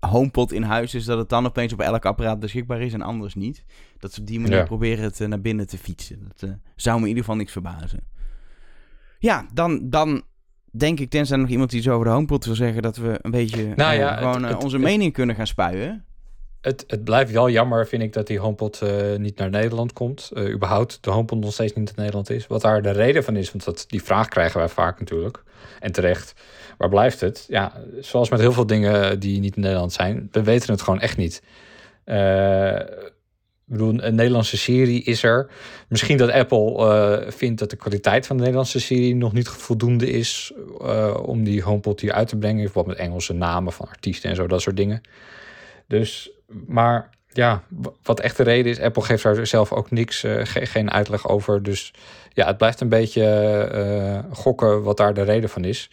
HomePod 0.00 0.52
in 0.52 0.62
huis 0.62 0.94
is, 0.94 1.04
dat 1.04 1.18
het 1.18 1.28
dan 1.28 1.46
opeens 1.46 1.72
op 1.72 1.80
elk 1.80 2.04
apparaat 2.04 2.40
beschikbaar 2.40 2.80
is 2.80 2.92
en 2.92 3.02
anders 3.02 3.34
niet. 3.34 3.64
Dat 3.98 4.12
ze 4.12 4.20
op 4.20 4.26
die 4.26 4.40
manier 4.40 4.56
ja. 4.56 4.64
proberen 4.64 5.04
het 5.04 5.20
uh, 5.20 5.28
naar 5.28 5.40
binnen 5.40 5.66
te 5.66 5.78
fietsen. 5.78 6.28
Dat 6.28 6.48
uh, 6.50 6.54
zou 6.76 6.96
me 6.96 7.02
in 7.02 7.08
ieder 7.08 7.22
geval 7.22 7.38
niks 7.38 7.52
verbazen. 7.52 8.06
Ja, 9.18 9.46
dan, 9.52 9.90
dan 9.90 10.22
denk 10.70 11.00
ik, 11.00 11.10
tenzij 11.10 11.36
nog 11.36 11.48
iemand 11.48 11.72
iets 11.72 11.88
over 11.88 12.04
de 12.04 12.12
HomePod 12.12 12.44
wil 12.44 12.54
zeggen, 12.54 12.82
dat 12.82 12.96
we 12.96 13.18
een 13.22 13.30
beetje 13.30 13.72
nou 13.76 13.94
ja, 13.94 14.12
uh, 14.12 14.18
gewoon 14.18 14.42
het, 14.42 14.52
het, 14.52 14.64
onze 14.64 14.78
mening 14.78 15.12
kunnen 15.12 15.36
gaan 15.36 15.46
spuien 15.46 16.04
het, 16.60 16.84
het 16.86 17.04
blijft 17.04 17.32
wel 17.32 17.50
jammer, 17.50 17.86
vind 17.86 18.02
ik, 18.02 18.12
dat 18.12 18.26
die 18.26 18.38
HomePod 18.38 18.80
uh, 18.82 19.16
niet 19.16 19.38
naar 19.38 19.50
Nederland 19.50 19.92
komt. 19.92 20.30
Uh, 20.32 20.52
überhaupt 20.52 20.98
de 21.00 21.10
HomePod 21.10 21.40
nog 21.40 21.52
steeds 21.52 21.72
niet 21.72 21.88
in 21.88 21.94
Nederland 21.96 22.30
is. 22.30 22.46
Wat 22.46 22.60
daar 22.60 22.82
de 22.82 22.90
reden 22.90 23.24
van 23.24 23.36
is, 23.36 23.52
want 23.52 23.64
dat, 23.64 23.84
die 23.88 24.02
vraag 24.02 24.28
krijgen 24.28 24.58
wij 24.58 24.68
vaak 24.68 24.98
natuurlijk. 24.98 25.42
En 25.80 25.92
terecht. 25.92 26.34
Waar 26.78 26.88
blijft 26.88 27.20
het? 27.20 27.44
Ja, 27.48 27.72
zoals 28.00 28.28
met 28.28 28.40
heel 28.40 28.52
veel 28.52 28.66
dingen 28.66 29.20
die 29.20 29.40
niet 29.40 29.56
in 29.56 29.62
Nederland 29.62 29.92
zijn. 29.92 30.28
We 30.30 30.42
weten 30.42 30.72
het 30.72 30.82
gewoon 30.82 31.00
echt 31.00 31.16
niet. 31.16 31.42
Uh, 32.04 32.80
bedoel, 33.64 34.02
een 34.02 34.14
Nederlandse 34.14 34.56
serie 34.56 35.02
is 35.02 35.22
er. 35.22 35.50
Misschien 35.88 36.16
dat 36.16 36.30
Apple 36.30 37.26
vindt 37.28 37.58
dat 37.58 37.70
de 37.70 37.76
kwaliteit 37.76 38.26
van 38.26 38.36
de 38.36 38.42
Nederlandse 38.42 38.80
serie 38.80 39.14
nog 39.14 39.32
niet 39.32 39.48
voldoende 39.48 40.10
is 40.10 40.52
om 41.22 41.44
die 41.44 41.62
HomePod 41.62 42.00
hier 42.00 42.12
uit 42.12 42.28
te 42.28 42.36
brengen. 42.36 42.62
Bijvoorbeeld 42.62 42.96
met 42.96 43.06
Engelse 43.06 43.32
namen 43.32 43.72
van 43.72 43.88
artiesten 43.88 44.30
en 44.30 44.36
zo, 44.36 44.46
dat 44.46 44.62
soort 44.62 44.76
dingen. 44.76 45.00
Dus 45.86 46.30
maar 46.66 47.10
ja, 47.28 47.62
wat 48.02 48.20
echt 48.20 48.36
de 48.36 48.42
reden 48.42 48.72
is, 48.72 48.80
Apple 48.80 49.02
geeft 49.02 49.22
daar 49.22 49.46
zelf 49.46 49.72
ook 49.72 49.90
niks, 49.90 50.24
uh, 50.24 50.40
geen 50.42 50.90
uitleg 50.90 51.28
over. 51.28 51.62
Dus 51.62 51.92
ja, 52.32 52.46
het 52.46 52.56
blijft 52.56 52.80
een 52.80 52.88
beetje 52.88 53.22
uh, 53.74 54.36
gokken 54.36 54.82
wat 54.82 54.96
daar 54.96 55.14
de 55.14 55.22
reden 55.22 55.48
van 55.48 55.64
is. 55.64 55.90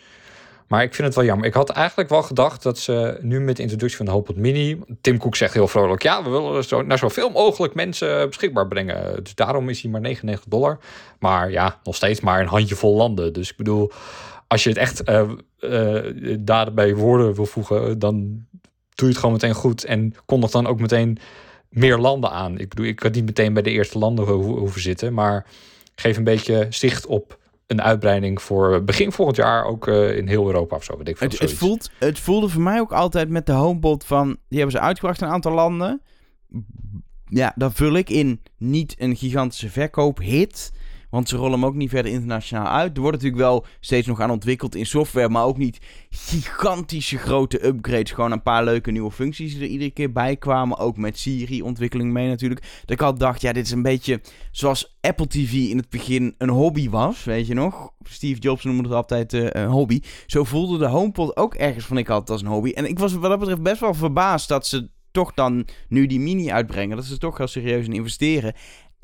Maar 0.68 0.84
ik 0.84 0.94
vind 0.94 1.08
het 1.08 1.16
wel 1.16 1.26
jammer. 1.26 1.48
Ik 1.48 1.54
had 1.54 1.70
eigenlijk 1.70 2.10
wel 2.10 2.24
gedacht 2.24 2.64
dat 2.64 2.78
ze 2.78 3.18
nu 3.22 3.40
met 3.40 3.56
de 3.56 3.62
introductie 3.62 3.98
van 3.98 4.06
de 4.06 4.12
HomePod 4.12 4.36
Mini... 4.36 4.80
Tim 5.02 5.18
Cook 5.18 5.36
zegt 5.36 5.54
heel 5.54 5.68
vrolijk... 5.68 6.04
ja, 6.04 6.24
we 6.24 6.30
willen 6.30 6.64
zo, 6.64 6.82
naar 6.82 6.98
zoveel 6.98 7.30
mogelijk 7.30 7.74
mensen 7.74 8.28
beschikbaar 8.28 8.68
brengen. 8.68 9.24
Dus 9.24 9.36
daarom 9.36 9.70
is 9.70 9.82
hij 9.82 9.92
maar 9.92 10.02
99 10.02 10.50
dollar. 10.50 10.80
Maar 11.20 11.52
ja, 11.52 11.80
nog 11.84 11.96
steeds 11.96 12.20
maar 12.20 12.42
een 12.42 12.48
handjevol 12.48 12.96
landen. 12.96 13.34
Dus 13.34 13.52
ik 13.52 13.58
bedoel, 13.58 13.92
als 14.48 14.64
je 14.64 14.70
het 14.70 14.78
echt 14.78 15.10
uh, 15.10 15.30
uh, 15.60 16.36
daarbij 16.40 16.96
woorden 16.96 17.34
wil 17.34 17.46
voegen... 17.46 18.00
dan 18.00 18.46
doe 18.96 19.08
je 19.08 19.14
het 19.14 19.18
gewoon 19.18 19.32
meteen 19.32 19.54
goed. 19.54 19.84
En 19.84 20.14
kondig 20.26 20.52
dan 20.52 20.68
ook 20.68 20.80
meteen 20.80 21.18
meer 21.70 21.98
landen 21.98 22.32
aan. 22.32 22.58
Ik 22.58 22.70
bedoel, 22.70 22.86
ik 22.86 23.00
had 23.00 23.14
niet 23.14 23.26
meteen 23.26 23.54
bij 23.54 23.64
de 23.64 23.72
eerste 23.72 23.98
landen 23.98 24.26
hoeven 24.26 24.82
zitten... 24.82 25.14
maar 25.14 25.46
geef 25.96 26.18
een 26.18 26.24
beetje 26.24 26.68
zicht 26.70 27.06
op 27.06 27.40
een 27.68 27.82
uitbreiding 27.82 28.42
voor 28.42 28.84
begin 28.84 29.12
volgend 29.12 29.38
jaar 29.38 29.66
ook 29.66 29.88
uh, 29.88 30.18
in 30.18 30.28
heel 30.28 30.46
Europa 30.46 30.76
of 30.76 30.84
zo. 30.84 30.98
Weet 30.98 31.08
ik 31.08 31.20
het, 31.20 31.40
het, 31.40 31.54
voelt, 31.54 31.90
het 32.00 32.20
voelde 32.20 32.50
voor 32.50 32.62
mij 32.62 32.80
ook 32.80 32.94
altijd 32.94 33.30
met 33.30 33.46
de 33.46 33.52
HomePod 33.52 34.06
van... 34.06 34.38
Die 34.48 34.60
hebben 34.60 34.78
ze 34.78 34.86
uitgebracht 34.86 35.22
in 35.22 35.28
een 35.28 35.34
aantal 35.34 35.54
landen. 35.54 36.02
Ja, 37.26 37.54
dan 37.56 37.74
vul 37.74 37.96
ik 37.96 38.10
in 38.10 38.42
niet 38.58 38.96
een 38.98 39.16
gigantische 39.16 39.70
verkoophit... 39.70 40.72
Want 41.16 41.30
ze 41.30 41.36
rollen 41.36 41.52
hem 41.52 41.66
ook 41.66 41.76
niet 41.76 41.90
verder 41.90 42.12
internationaal 42.12 42.68
uit. 42.68 42.96
Er 42.96 43.02
wordt 43.02 43.18
natuurlijk 43.18 43.42
wel 43.42 43.66
steeds 43.80 44.08
nog 44.08 44.20
aan 44.20 44.32
ontwikkeld 44.32 44.76
in 44.76 44.86
software. 44.86 45.30
Maar 45.30 45.44
ook 45.44 45.58
niet 45.58 45.80
gigantische 46.10 47.18
grote 47.18 47.66
upgrades. 47.66 48.12
Gewoon 48.12 48.32
een 48.32 48.42
paar 48.42 48.64
leuke 48.64 48.92
nieuwe 48.92 49.12
functies 49.12 49.54
die 49.54 49.62
er 49.62 49.68
iedere 49.68 49.92
keer 49.92 50.12
bij 50.12 50.36
kwamen. 50.36 50.78
Ook 50.78 50.98
met 50.98 51.18
Siri-ontwikkeling 51.18 52.12
mee 52.12 52.28
natuurlijk. 52.28 52.62
Dat 52.62 52.90
ik 52.90 53.02
al 53.02 53.18
dacht, 53.18 53.42
ja, 53.42 53.54
dit 53.54 53.66
is 53.66 53.72
een 53.72 53.82
beetje 53.82 54.22
zoals 54.52 54.98
Apple 55.02 55.28
TV 55.28 55.54
in 55.54 55.78
het 55.78 55.90
begin 55.90 56.36
een 56.38 56.50
hobby 56.50 56.90
was. 56.90 57.24
Weet 57.24 57.48
je 57.48 57.54
nog? 57.54 57.92
Steve 58.04 58.40
Jobs 58.40 58.64
noemde 58.64 58.84
het 58.84 58.92
altijd 58.92 59.34
uh, 59.34 59.48
een 59.50 59.68
hobby. 59.68 60.02
Zo 60.26 60.44
voelde 60.44 60.78
de 60.78 60.88
HomePod 60.88 61.38
ook 61.38 61.54
ergens 61.54 61.86
van 61.86 61.98
ik 61.98 62.10
altijd 62.10 62.30
als 62.30 62.42
een 62.42 62.48
hobby. 62.48 62.72
En 62.72 62.90
ik 62.90 63.00
was 63.00 63.14
wat 63.14 63.30
dat 63.30 63.40
betreft 63.40 63.62
best 63.62 63.80
wel 63.80 63.94
verbaasd 63.94 64.48
dat 64.48 64.68
ze 64.68 64.90
toch 65.16 65.34
dan 65.34 65.68
nu 65.88 66.06
die 66.06 66.20
mini 66.20 66.52
uitbrengen. 66.52 66.96
Dat 66.96 67.06
ze 67.06 67.18
toch 67.18 67.38
wel 67.38 67.48
serieus 67.48 67.86
in 67.86 67.94
investeren. 67.94 68.54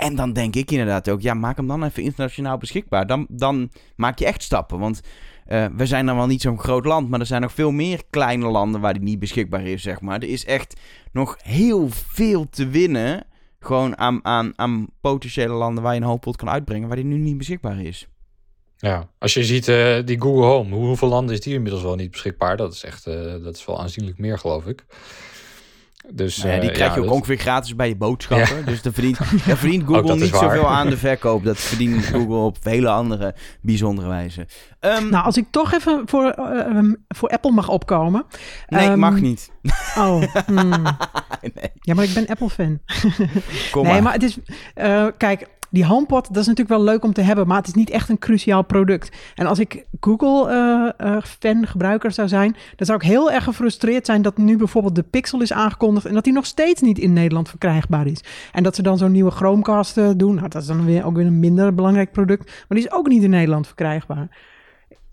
En 0.02 0.14
dan 0.14 0.32
denk 0.32 0.54
ik 0.56 0.70
inderdaad 0.70 1.08
ook, 1.08 1.20
ja, 1.20 1.34
maak 1.34 1.56
hem 1.56 1.66
dan 1.66 1.84
even 1.84 2.02
internationaal 2.02 2.58
beschikbaar. 2.58 3.06
Dan, 3.06 3.26
dan 3.30 3.70
maak 3.96 4.18
je 4.18 4.26
echt 4.26 4.42
stappen. 4.42 4.78
Want 4.78 5.00
uh, 5.48 5.66
we 5.76 5.86
zijn 5.86 6.06
dan 6.06 6.16
wel 6.16 6.26
niet 6.26 6.40
zo'n 6.40 6.58
groot 6.58 6.84
land, 6.84 7.08
maar 7.08 7.20
er 7.20 7.26
zijn 7.26 7.40
nog 7.40 7.52
veel 7.52 7.70
meer 7.70 8.02
kleine 8.10 8.46
landen 8.46 8.80
waar 8.80 8.92
die 8.92 9.02
niet 9.02 9.18
beschikbaar 9.18 9.66
is, 9.66 9.82
zeg 9.82 10.00
maar. 10.00 10.22
Er 10.22 10.28
is 10.28 10.44
echt 10.44 10.80
nog 11.12 11.36
heel 11.42 11.88
veel 11.90 12.48
te 12.50 12.68
winnen. 12.68 13.24
Gewoon 13.60 13.98
aan, 13.98 14.24
aan, 14.24 14.52
aan 14.56 14.86
potentiële 15.00 15.52
landen 15.52 15.82
waar 15.82 15.94
je 15.94 16.00
een 16.00 16.06
hoop 16.06 16.36
kan 16.36 16.50
uitbrengen, 16.50 16.88
waar 16.88 16.96
die 16.96 17.06
nu 17.06 17.16
niet 17.16 17.38
beschikbaar 17.38 17.80
is. 17.80 18.06
Ja, 18.76 19.08
als 19.18 19.34
je 19.34 19.44
ziet 19.44 19.68
uh, 19.68 19.98
die 20.04 20.20
Google 20.20 20.44
Home, 20.44 20.74
hoeveel 20.74 21.08
landen 21.08 21.34
is 21.34 21.40
die 21.40 21.54
inmiddels 21.54 21.82
wel 21.82 21.94
niet 21.94 22.10
beschikbaar? 22.10 22.56
Dat 22.56 22.72
is 22.72 22.84
echt, 22.84 23.06
uh, 23.06 23.14
dat 23.44 23.56
is 23.56 23.64
wel 23.64 23.80
aanzienlijk 23.80 24.18
meer, 24.18 24.38
geloof 24.38 24.66
ik. 24.66 24.84
Dus, 26.10 26.36
nou 26.36 26.54
ja, 26.54 26.60
die 26.60 26.68
eh, 26.68 26.74
krijg 26.74 26.94
je 26.94 27.00
ook 27.00 27.10
ongeveer 27.10 27.36
gratis 27.36 27.76
bij 27.76 27.88
je 27.88 27.96
boodschappen. 27.96 28.64
Dus 28.64 28.82
dan 28.82 28.92
verdient, 28.92 29.18
dan 29.46 29.56
verdient 29.56 29.84
Google 29.86 30.14
niet 30.14 30.34
zoveel 30.34 30.68
aan 30.68 30.88
de 30.88 30.96
verkoop. 30.96 31.44
Dat 31.44 31.58
verdient 31.58 32.04
Google 32.14 32.36
op 32.36 32.56
hele 32.62 32.88
andere 32.88 33.34
bijzondere 33.60 34.08
wijze. 34.08 34.46
Um, 34.80 35.10
nou, 35.10 35.24
als 35.24 35.36
ik 35.36 35.46
toch 35.50 35.72
even 35.72 36.02
voor, 36.04 36.34
uh, 36.38 36.92
voor 37.08 37.28
Apple 37.28 37.50
mag 37.50 37.68
opkomen. 37.68 38.24
Nee, 38.68 38.88
um, 38.88 38.98
mag 38.98 39.20
niet. 39.20 39.50
Oh, 39.96 40.22
hmm. 40.46 40.70
nee. 41.40 41.70
ja, 41.74 41.94
maar 41.94 42.04
ik 42.04 42.14
ben 42.14 42.26
Apple-fan. 42.26 42.80
Kom 43.70 43.82
nee, 43.82 43.92
maar. 43.92 44.02
maar 44.02 44.12
het 44.12 44.22
is... 44.22 44.38
Uh, 44.74 45.06
kijk, 45.16 45.46
die 45.72 45.86
HomePod, 45.86 46.26
dat 46.26 46.42
is 46.42 46.46
natuurlijk 46.46 46.76
wel 46.76 46.84
leuk 46.84 47.04
om 47.04 47.12
te 47.12 47.20
hebben, 47.20 47.46
maar 47.46 47.56
het 47.56 47.66
is 47.66 47.74
niet 47.74 47.90
echt 47.90 48.08
een 48.08 48.18
cruciaal 48.18 48.62
product. 48.62 49.16
En 49.34 49.46
als 49.46 49.58
ik 49.58 49.84
Google-fan, 50.00 51.56
uh, 51.56 51.68
gebruiker 51.68 52.12
zou 52.12 52.28
zijn, 52.28 52.56
dan 52.76 52.86
zou 52.86 52.98
ik 52.98 53.04
heel 53.04 53.30
erg 53.30 53.44
gefrustreerd 53.44 54.06
zijn 54.06 54.22
dat 54.22 54.36
nu 54.36 54.56
bijvoorbeeld 54.56 54.94
de 54.94 55.02
Pixel 55.02 55.40
is 55.40 55.52
aangekondigd 55.52 56.06
en 56.06 56.14
dat 56.14 56.24
die 56.24 56.32
nog 56.32 56.46
steeds 56.46 56.80
niet 56.80 56.98
in 56.98 57.12
Nederland 57.12 57.48
verkrijgbaar 57.48 58.06
is. 58.06 58.24
En 58.52 58.62
dat 58.62 58.74
ze 58.74 58.82
dan 58.82 58.98
zo'n 58.98 59.12
nieuwe 59.12 59.30
Chromecast 59.30 59.96
uh, 59.96 60.10
doen. 60.16 60.34
Nou, 60.34 60.48
dat 60.48 60.62
is 60.62 60.68
dan 60.68 60.84
weer 60.84 61.04
ook 61.04 61.16
weer 61.16 61.26
een 61.26 61.40
minder 61.40 61.74
belangrijk 61.74 62.12
product, 62.12 62.44
maar 62.44 62.78
die 62.78 62.86
is 62.86 62.92
ook 62.92 63.08
niet 63.08 63.22
in 63.22 63.30
Nederland 63.30 63.66
verkrijgbaar. 63.66 64.28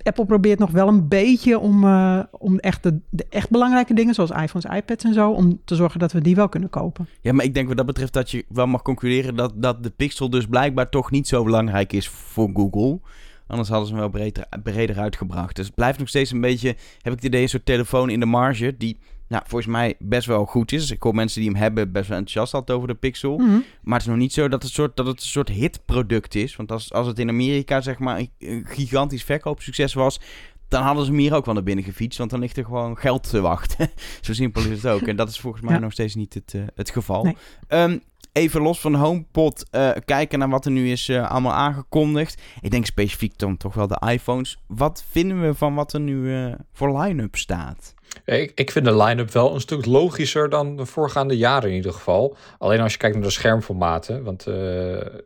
Apple 0.03 0.25
probeert 0.25 0.59
nog 0.59 0.71
wel 0.71 0.87
een 0.87 1.07
beetje 1.07 1.59
om, 1.59 1.83
uh, 1.83 2.19
om 2.31 2.57
echt 2.57 2.83
de, 2.83 2.99
de, 3.09 3.25
echt 3.29 3.49
belangrijke 3.49 3.93
dingen, 3.93 4.13
zoals 4.13 4.29
iPhones, 4.29 4.77
iPads 4.77 5.03
en 5.03 5.13
zo, 5.13 5.31
om 5.31 5.61
te 5.65 5.75
zorgen 5.75 5.99
dat 5.99 6.11
we 6.11 6.21
die 6.21 6.35
wel 6.35 6.49
kunnen 6.49 6.69
kopen. 6.69 7.07
Ja, 7.21 7.33
maar 7.33 7.45
ik 7.45 7.53
denk 7.53 7.67
wat 7.67 7.77
dat 7.77 7.85
betreft 7.85 8.13
dat 8.13 8.31
je 8.31 8.45
wel 8.49 8.67
mag 8.67 8.81
concluderen 8.81 9.35
dat, 9.35 9.53
dat 9.55 9.83
de 9.83 9.89
Pixel 9.89 10.29
dus 10.29 10.45
blijkbaar 10.45 10.89
toch 10.89 11.11
niet 11.11 11.27
zo 11.27 11.43
belangrijk 11.43 11.93
is 11.93 12.07
voor 12.07 12.49
Google. 12.53 12.99
Anders 13.47 13.69
hadden 13.69 13.87
ze 13.87 13.93
hem 13.93 14.01
wel 14.01 14.11
breder, 14.11 14.45
breder 14.63 14.99
uitgebracht. 14.99 15.55
Dus 15.55 15.65
het 15.65 15.75
blijft 15.75 15.99
nog 15.99 16.07
steeds 16.07 16.31
een 16.31 16.41
beetje, 16.41 16.67
heb 17.01 17.13
ik 17.13 17.19
het 17.19 17.23
idee, 17.23 17.41
een 17.41 17.49
soort 17.49 17.65
telefoon 17.65 18.09
in 18.09 18.19
de 18.19 18.25
marge 18.25 18.75
die 18.77 18.97
nou, 19.29 19.43
volgens 19.47 19.71
mij 19.71 19.95
best 19.99 20.27
wel 20.27 20.45
goed 20.45 20.71
is. 20.71 20.91
Ik 20.91 21.03
hoor 21.03 21.15
mensen 21.15 21.41
die 21.41 21.49
hem 21.49 21.59
hebben 21.59 21.91
best 21.91 22.07
wel 22.07 22.17
enthousiast 22.17 22.53
altijd 22.53 22.77
over 22.77 22.89
de 22.89 22.95
Pixel. 22.95 23.37
Mhm. 23.37 23.59
Maar 23.81 23.93
het 23.93 24.01
is 24.01 24.07
nog 24.07 24.17
niet 24.17 24.33
zo 24.33 24.47
dat 24.47 24.63
het, 24.63 24.71
soort, 24.71 24.95
dat 24.95 25.05
het 25.05 25.21
een 25.21 25.27
soort 25.27 25.49
hitproduct 25.49 26.35
is. 26.35 26.55
Want 26.55 26.71
als, 26.71 26.93
als 26.93 27.07
het 27.07 27.19
in 27.19 27.29
Amerika 27.29 27.81
zeg 27.81 27.99
maar 27.99 28.21
een 28.39 28.65
gigantisch 28.65 29.23
verkoopsucces 29.23 29.93
was... 29.93 30.19
dan 30.67 30.83
hadden 30.83 31.05
ze 31.05 31.11
hem 31.11 31.19
hier 31.19 31.35
ook 31.35 31.45
wel 31.45 31.53
naar 31.53 31.63
binnen 31.63 31.85
gefietst. 31.85 32.17
Want 32.17 32.29
dan 32.29 32.39
ligt 32.39 32.57
er 32.57 32.65
gewoon 32.65 32.97
geld 32.97 33.29
te 33.29 33.41
wachten. 33.41 33.89
zo 34.21 34.33
simpel 34.33 34.61
is 34.61 34.83
het 34.83 34.87
ook. 34.87 35.01
En 35.01 35.15
dat 35.15 35.29
is 35.29 35.39
volgens 35.39 35.63
mij 35.63 35.79
nog 35.79 35.91
steeds 35.91 36.15
niet 36.15 36.33
het, 36.33 36.53
uh, 36.55 36.61
het 36.75 36.89
geval. 36.89 37.35
Ehm, 37.67 37.97
even 38.39 38.61
los 38.61 38.79
van 38.79 38.95
HomePod 38.95 39.65
uh, 39.71 39.89
kijken 40.05 40.39
naar 40.39 40.49
wat 40.49 40.65
er 40.65 40.71
nu 40.71 40.91
is 40.91 41.07
uh, 41.07 41.31
allemaal 41.31 41.53
aangekondigd. 41.53 42.41
Ik 42.61 42.71
denk 42.71 42.85
specifiek 42.85 43.37
dan 43.37 43.57
toch 43.57 43.73
wel 43.73 43.87
de 43.87 44.01
iPhones. 44.11 44.57
Wat 44.67 45.03
vinden 45.09 45.41
we 45.41 45.53
van 45.53 45.75
wat 45.75 45.93
er 45.93 45.99
nu 45.99 46.53
voor 46.73 46.99
line-up 46.99 47.35
staat? 47.35 47.93
Ik, 48.25 48.51
ik 48.55 48.71
vind 48.71 48.85
de 48.85 48.95
line-up 48.95 49.31
wel 49.31 49.53
een 49.53 49.61
stuk 49.61 49.85
logischer 49.85 50.49
dan 50.49 50.75
de 50.75 50.85
voorgaande 50.85 51.37
jaren 51.37 51.69
in 51.69 51.75
ieder 51.75 51.93
geval. 51.93 52.37
Alleen 52.57 52.79
als 52.79 52.91
je 52.91 52.97
kijkt 52.97 53.15
naar 53.15 53.25
de 53.25 53.31
schermformaten. 53.31 54.23
Want 54.23 54.47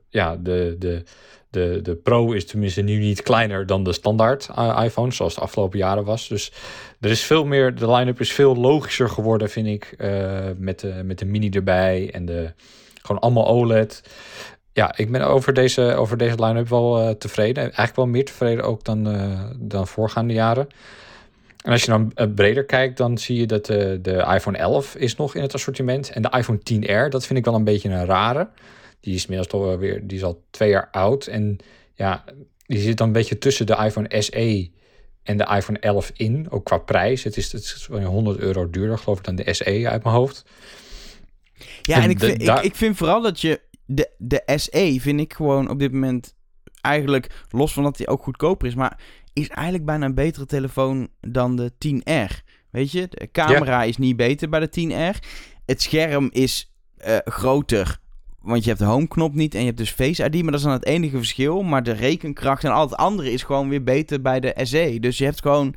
ja, 0.09 0.35
de, 0.35 0.75
de, 0.79 1.03
de, 1.49 1.79
de 1.83 1.95
Pro 1.95 2.31
is 2.31 2.45
tenminste 2.45 2.81
nu 2.81 2.97
niet 2.97 3.21
kleiner 3.21 3.65
dan 3.65 3.83
de 3.83 3.93
standaard 3.93 4.49
iPhone, 4.83 5.11
zoals 5.11 5.35
de 5.35 5.41
afgelopen 5.41 5.79
jaren 5.79 6.05
was. 6.05 6.27
Dus 6.27 6.51
er 6.99 7.09
is 7.09 7.23
veel 7.23 7.45
meer, 7.45 7.75
de 7.75 7.91
line-up 7.91 8.19
is 8.19 8.33
veel 8.33 8.55
logischer 8.55 9.09
geworden, 9.09 9.49
vind 9.49 9.67
ik. 9.67 9.95
Met, 10.57 10.79
de, 10.79 11.01
met 11.05 11.19
de 11.19 11.25
mini 11.25 11.49
erbij 11.49 12.09
en 12.13 12.25
de, 12.25 12.53
gewoon 13.03 13.21
allemaal 13.21 13.47
OLED. 13.47 14.01
Ja, 14.73 14.97
ik 14.97 15.11
ben 15.11 15.21
over 15.21 15.53
deze, 15.53 15.95
over 15.95 16.17
deze 16.17 16.45
line-up 16.45 16.69
wel 16.69 16.99
uh, 16.99 17.09
tevreden. 17.09 17.63
Eigenlijk 17.63 17.95
wel 17.95 18.07
meer 18.07 18.25
tevreden 18.25 18.63
ook 18.63 18.83
dan, 18.83 19.07
dan 19.59 19.87
voorgaande 19.87 20.33
jaren. 20.33 20.67
En 21.63 21.71
als 21.71 21.83
je 21.83 21.91
dan 21.91 22.11
eh, 22.15 22.27
breder 22.35 22.65
kijkt, 22.65 22.97
dan 22.97 23.17
zie 23.17 23.37
je 23.37 23.45
dat 23.45 23.65
de, 23.65 23.99
de 24.01 24.25
iPhone 24.33 24.57
11 24.57 24.95
is 24.95 25.15
nog 25.15 25.35
in 25.35 25.41
het 25.41 25.53
assortiment. 25.53 26.09
En 26.09 26.21
de 26.21 26.33
iPhone 26.37 26.59
10R, 26.59 27.09
dat 27.09 27.25
vind 27.25 27.39
ik 27.39 27.45
wel 27.45 27.55
een 27.55 27.63
beetje 27.63 27.89
een 27.89 28.05
rare. 28.05 28.49
Die 28.99 29.15
is 29.15 29.21
inmiddels 29.21 29.47
toch 29.47 29.77
weer, 29.77 30.07
die 30.07 30.17
is 30.17 30.23
al 30.23 30.43
twee 30.49 30.69
jaar 30.69 30.87
oud. 30.91 31.27
En 31.27 31.57
ja, 31.93 32.23
die 32.65 32.79
zit 32.79 32.97
dan 32.97 33.07
een 33.07 33.13
beetje 33.13 33.37
tussen 33.37 33.65
de 33.65 33.75
iPhone 33.75 34.21
SE 34.21 34.71
en 35.23 35.37
de 35.37 35.47
iPhone 35.55 35.79
11 35.79 36.11
in. 36.15 36.47
Ook 36.49 36.65
qua 36.65 36.77
prijs. 36.77 37.23
Het 37.23 37.37
is, 37.37 37.51
het 37.51 37.63
is 37.63 37.87
100 37.87 38.39
euro 38.39 38.69
duurder, 38.69 38.97
geloof 38.97 39.17
ik, 39.17 39.23
dan 39.23 39.35
de 39.35 39.53
SE 39.53 39.89
uit 39.89 40.03
mijn 40.03 40.15
hoofd. 40.15 40.45
Ja, 41.87 42.01
en, 42.01 42.09
ik, 42.09 42.19
vind, 42.19 42.41
ik, 42.41 42.59
ik 42.59 42.75
vind 42.75 42.97
vooral 42.97 43.21
dat 43.21 43.41
je... 43.41 43.61
De, 43.85 44.09
de 44.17 44.43
SE 44.55 44.97
vind 44.99 45.19
ik 45.19 45.33
gewoon 45.33 45.69
op 45.69 45.79
dit 45.79 45.91
moment 45.91 46.35
eigenlijk... 46.81 47.45
Los 47.49 47.73
van 47.73 47.83
dat 47.83 47.97
hij 47.97 48.07
ook 48.07 48.23
goedkoper 48.23 48.67
is, 48.67 48.75
maar 48.75 48.99
is 49.33 49.47
eigenlijk 49.47 49.85
bijna 49.85 50.05
een 50.05 50.15
betere 50.15 50.45
telefoon 50.45 51.07
dan 51.21 51.55
de 51.55 51.71
10R. 51.71 52.51
Weet 52.69 52.91
je, 52.91 53.07
de 53.09 53.31
camera 53.31 53.83
is 53.83 53.97
niet 53.97 54.15
beter 54.15 54.49
bij 54.49 54.59
de 54.59 54.69
10R. 54.69 55.27
Het 55.65 55.81
scherm 55.81 56.29
is 56.31 56.73
uh, 57.07 57.17
groter, 57.23 57.99
want 58.41 58.63
je 58.63 58.69
hebt 58.69 58.81
de 58.81 58.87
home-knop 58.87 59.33
niet 59.33 59.53
en 59.53 59.59
je 59.59 59.65
hebt 59.65 59.77
dus 59.77 59.91
Face 59.91 60.23
ID. 60.23 60.33
Maar 60.33 60.51
dat 60.51 60.59
is 60.59 60.65
dan 60.65 60.71
het 60.71 60.85
enige 60.85 61.17
verschil. 61.17 61.63
Maar 61.63 61.83
de 61.83 61.91
rekenkracht 61.91 62.63
en 62.63 62.71
al 62.71 62.81
het 62.81 62.95
andere 62.95 63.31
is 63.31 63.43
gewoon 63.43 63.69
weer 63.69 63.83
beter 63.83 64.21
bij 64.21 64.39
de 64.39 64.53
SE. 64.61 64.97
Dus 64.99 65.17
je 65.17 65.23
hebt 65.25 65.41
gewoon... 65.41 65.75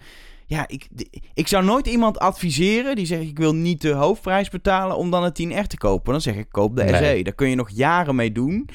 Ja, 0.49 0.69
ik, 0.69 0.89
ik 1.35 1.49
zou 1.49 1.65
nooit 1.65 1.87
iemand 1.87 2.19
adviseren 2.19 2.97
die 2.97 3.07
zegt... 3.07 3.23
ik 3.23 3.39
wil 3.39 3.55
niet 3.55 3.81
de 3.81 3.93
hoofdprijs 3.93 4.51
betalen 4.51 4.97
om 4.97 5.11
dan 5.11 5.25
een 5.25 5.53
10R 5.63 5.67
te 5.67 5.77
kopen. 5.77 6.13
Dan 6.13 6.21
zeg 6.21 6.35
ik, 6.35 6.47
koop 6.51 6.77
de 6.77 6.89
SE. 6.89 7.21
Daar 7.23 7.35
kun 7.35 7.49
je 7.49 7.57
nog 7.57 7.71
jaren 7.71 8.15
mee 8.15 8.33
doen. 8.33 8.69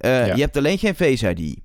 Uh, 0.00 0.34
Je 0.34 0.40
hebt 0.40 0.56
alleen 0.56 0.78
geen 0.78 0.94
Face 0.94 1.34
ID. 1.34 1.58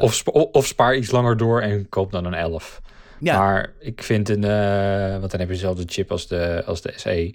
Of, 0.00 0.26
of, 0.26 0.66
spaar 0.66 0.96
iets 0.96 1.10
langer 1.10 1.36
door 1.36 1.60
en 1.60 1.88
koop 1.88 2.12
dan 2.12 2.24
een 2.24 2.34
11. 2.34 2.80
Ja. 3.20 3.38
Maar 3.38 3.72
ik 3.78 4.02
vind 4.02 4.28
een, 4.28 4.42
uh, 4.42 5.18
want 5.18 5.30
dan 5.30 5.40
heb 5.40 5.48
je 5.48 5.54
dezelfde 5.54 5.82
chip 5.86 6.10
als 6.10 6.26
de, 6.26 6.62
als 6.66 6.82
de 6.82 6.92
SE. 6.96 7.34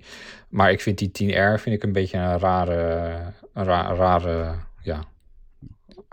Maar 0.50 0.72
ik 0.72 0.82
vind 0.82 0.98
die 0.98 1.10
10R 1.10 1.62
vind 1.62 1.76
ik 1.76 1.84
een 1.84 1.92
beetje 1.92 2.18
een 2.18 2.40
rare, 2.40 3.34
een 3.54 3.66
rare, 3.66 4.56
ja, 4.82 5.04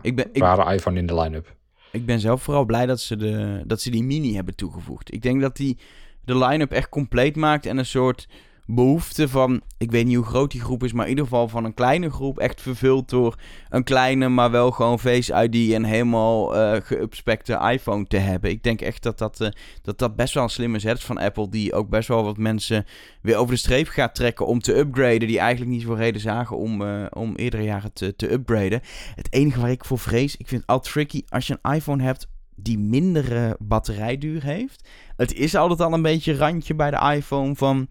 ik 0.03 0.17
ben, 0.17 0.29
ik, 0.33 0.43
rare 0.43 0.75
iPhone 0.75 0.99
in 0.99 1.07
de 1.07 1.21
line-up. 1.21 1.55
Ik 1.93 2.07
ben 2.07 2.21
zelf 2.21 2.43
vooral 2.43 2.65
blij 2.65 2.87
dat 2.87 3.01
ze, 3.01 3.17
de, 3.17 3.63
dat 3.67 3.81
ze 3.81 3.91
die 3.91 4.03
mini 4.03 4.35
hebben 4.35 4.55
toegevoegd. 4.55 5.13
Ik 5.13 5.23
denk 5.23 5.41
dat 5.41 5.57
die 5.57 5.79
de 6.25 6.39
line-up 6.39 6.71
echt 6.71 6.89
compleet 6.89 7.37
maakt 7.37 7.67
en 7.67 7.79
een 7.79 7.87
soort 7.87 8.29
behoefte 8.67 9.29
van, 9.29 9.61
ik 9.79 9.91
weet 9.91 10.07
niet 10.07 10.17
hoe 10.17 10.25
groot 10.25 10.51
die 10.51 10.61
groep 10.61 10.85
is, 10.85 10.93
maar 10.93 11.05
in 11.05 11.11
ieder 11.11 11.25
geval 11.25 11.49
van 11.49 11.65
een 11.65 11.75
kleine 11.75 12.11
groep, 12.11 12.39
echt 12.39 12.61
vervuld 12.61 13.09
door 13.09 13.39
een 13.69 13.85
kleine, 13.85 14.29
maar 14.29 14.51
wel 14.51 14.71
gewoon 14.71 14.99
Face 14.99 15.49
ID 15.49 15.73
en 15.73 15.85
helemaal 15.85 16.57
uh, 16.57 16.81
geupspekte 16.83 17.69
iPhone 17.73 18.07
te 18.07 18.17
hebben. 18.17 18.51
Ik 18.51 18.63
denk 18.63 18.81
echt 18.81 19.03
dat 19.03 19.19
dat, 19.19 19.41
uh, 19.41 19.49
dat 19.83 19.99
dat 19.99 20.17
best 20.17 20.35
wel 20.35 20.43
een 20.43 20.49
slimme 20.49 20.79
zet 20.79 21.03
van 21.03 21.19
Apple, 21.19 21.49
die 21.49 21.73
ook 21.73 21.89
best 21.89 22.09
wel 22.09 22.25
wat 22.25 22.37
mensen 22.37 22.87
weer 23.23 23.37
over 23.37 23.55
de 23.55 23.61
streep 23.61 23.89
gaat 23.89 24.15
trekken 24.15 24.47
om 24.47 24.61
te 24.61 24.79
upgraden, 24.79 25.29
die 25.29 25.39
eigenlijk 25.39 25.71
niet 25.71 25.83
zoveel 25.83 25.97
reden 25.97 26.21
zagen 26.21 26.57
om, 26.57 26.83
uh, 26.83 27.07
om 27.11 27.35
eerdere 27.37 27.63
jaren 27.63 27.93
te, 27.93 28.17
te 28.17 28.33
upgraden. 28.33 28.81
Het 29.15 29.33
enige 29.33 29.61
waar 29.61 29.71
ik 29.71 29.85
voor 29.85 29.99
vrees, 29.99 30.37
ik 30.37 30.49
vind 30.49 30.61
het 30.61 30.71
al 30.71 30.81
tricky, 30.81 31.23
als 31.29 31.47
je 31.47 31.59
een 31.63 31.75
iPhone 31.75 32.03
hebt 32.03 32.29
die 32.55 32.79
mindere 32.79 33.57
batterijduur 33.59 34.43
heeft. 34.43 34.89
Het 35.17 35.35
is 35.35 35.55
altijd 35.55 35.81
al 35.81 35.93
een 35.93 36.03
beetje 36.03 36.37
randje 36.37 36.75
bij 36.75 36.91
de 36.91 37.15
iPhone 37.15 37.55
van 37.55 37.89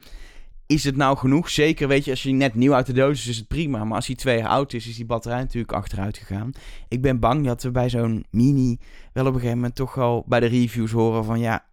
is 0.71 0.83
het 0.83 0.95
nou 0.95 1.17
genoeg? 1.17 1.49
Zeker, 1.49 1.87
weet 1.87 2.05
je, 2.05 2.11
als 2.11 2.23
je 2.23 2.31
net 2.31 2.55
nieuw 2.55 2.73
uit 2.73 2.85
de 2.85 2.93
doos 2.93 3.19
is, 3.19 3.27
is 3.27 3.37
het 3.37 3.47
prima. 3.47 3.83
Maar 3.83 3.95
als 3.95 4.07
hij 4.07 4.15
twee 4.15 4.37
jaar 4.37 4.47
oud 4.47 4.73
is, 4.73 4.87
is 4.87 4.95
die 4.95 5.05
batterij 5.05 5.39
natuurlijk 5.39 5.73
achteruit 5.73 6.17
gegaan. 6.17 6.51
Ik 6.87 7.01
ben 7.01 7.19
bang 7.19 7.45
dat 7.45 7.63
we 7.63 7.71
bij 7.71 7.89
zo'n 7.89 8.25
mini 8.29 8.79
wel 9.13 9.25
op 9.25 9.33
een 9.33 9.39
gegeven 9.39 9.57
moment 9.57 9.75
toch 9.75 9.97
al 9.97 10.23
bij 10.27 10.39
de 10.39 10.45
reviews 10.45 10.91
horen 10.91 11.23
van 11.23 11.39
ja, 11.39 11.65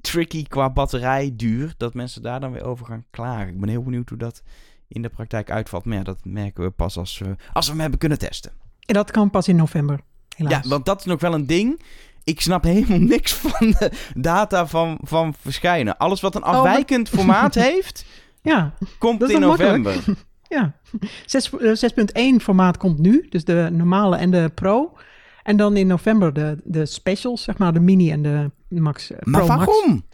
tricky 0.00 0.42
qua 0.42 0.70
batterijduur. 0.70 1.74
Dat 1.76 1.94
mensen 1.94 2.22
daar 2.22 2.40
dan 2.40 2.52
weer 2.52 2.64
over 2.64 2.86
gaan 2.86 3.04
klagen. 3.10 3.48
Ik 3.48 3.60
ben 3.60 3.68
heel 3.68 3.82
benieuwd 3.82 4.08
hoe 4.08 4.18
dat 4.18 4.42
in 4.88 5.02
de 5.02 5.08
praktijk 5.08 5.50
uitvalt. 5.50 5.84
Maar 5.84 5.96
ja, 5.96 6.02
dat 6.02 6.24
merken 6.24 6.64
we 6.64 6.70
pas 6.70 6.96
als 6.96 7.18
we, 7.18 7.36
als 7.52 7.66
we 7.66 7.72
hem 7.72 7.80
hebben 7.80 7.98
kunnen 7.98 8.18
testen. 8.18 8.52
En 8.86 8.94
dat 8.94 9.10
kan 9.10 9.30
pas 9.30 9.48
in 9.48 9.56
november, 9.56 10.00
helaas. 10.36 10.62
Ja, 10.62 10.68
want 10.68 10.84
dat 10.84 10.98
is 10.98 11.06
nog 11.06 11.20
wel 11.20 11.34
een 11.34 11.46
ding 11.46 11.80
ik 12.24 12.40
snap 12.40 12.64
helemaal 12.64 12.98
niks 12.98 13.32
van 13.44 13.70
de 13.78 13.90
data 14.14 14.66
van, 14.66 14.98
van 15.02 15.34
verschijnen. 15.40 15.96
Alles 15.96 16.20
wat 16.20 16.34
een 16.34 16.42
afwijkend 16.42 17.08
oh, 17.08 17.14
formaat 17.14 17.54
heeft, 17.68 18.04
ja, 18.42 18.74
komt 18.98 19.30
in 19.30 19.40
november. 19.40 19.94
Ja, 20.48 20.74
6.1 20.96 22.12
eh, 22.12 22.38
formaat 22.38 22.76
komt 22.76 22.98
nu, 22.98 23.26
dus 23.28 23.44
de 23.44 23.68
normale 23.72 24.16
en 24.16 24.30
de 24.30 24.50
Pro. 24.54 24.96
En 25.42 25.56
dan 25.56 25.76
in 25.76 25.86
november 25.86 26.32
de, 26.32 26.58
de 26.64 26.86
specials, 26.86 27.42
zeg 27.42 27.58
maar, 27.58 27.72
de 27.72 27.80
mini 27.80 28.10
en 28.10 28.22
de 28.22 28.50
Max. 28.68 29.10
Uh, 29.10 29.18
maar 29.20 29.46
waarom? 29.46 30.04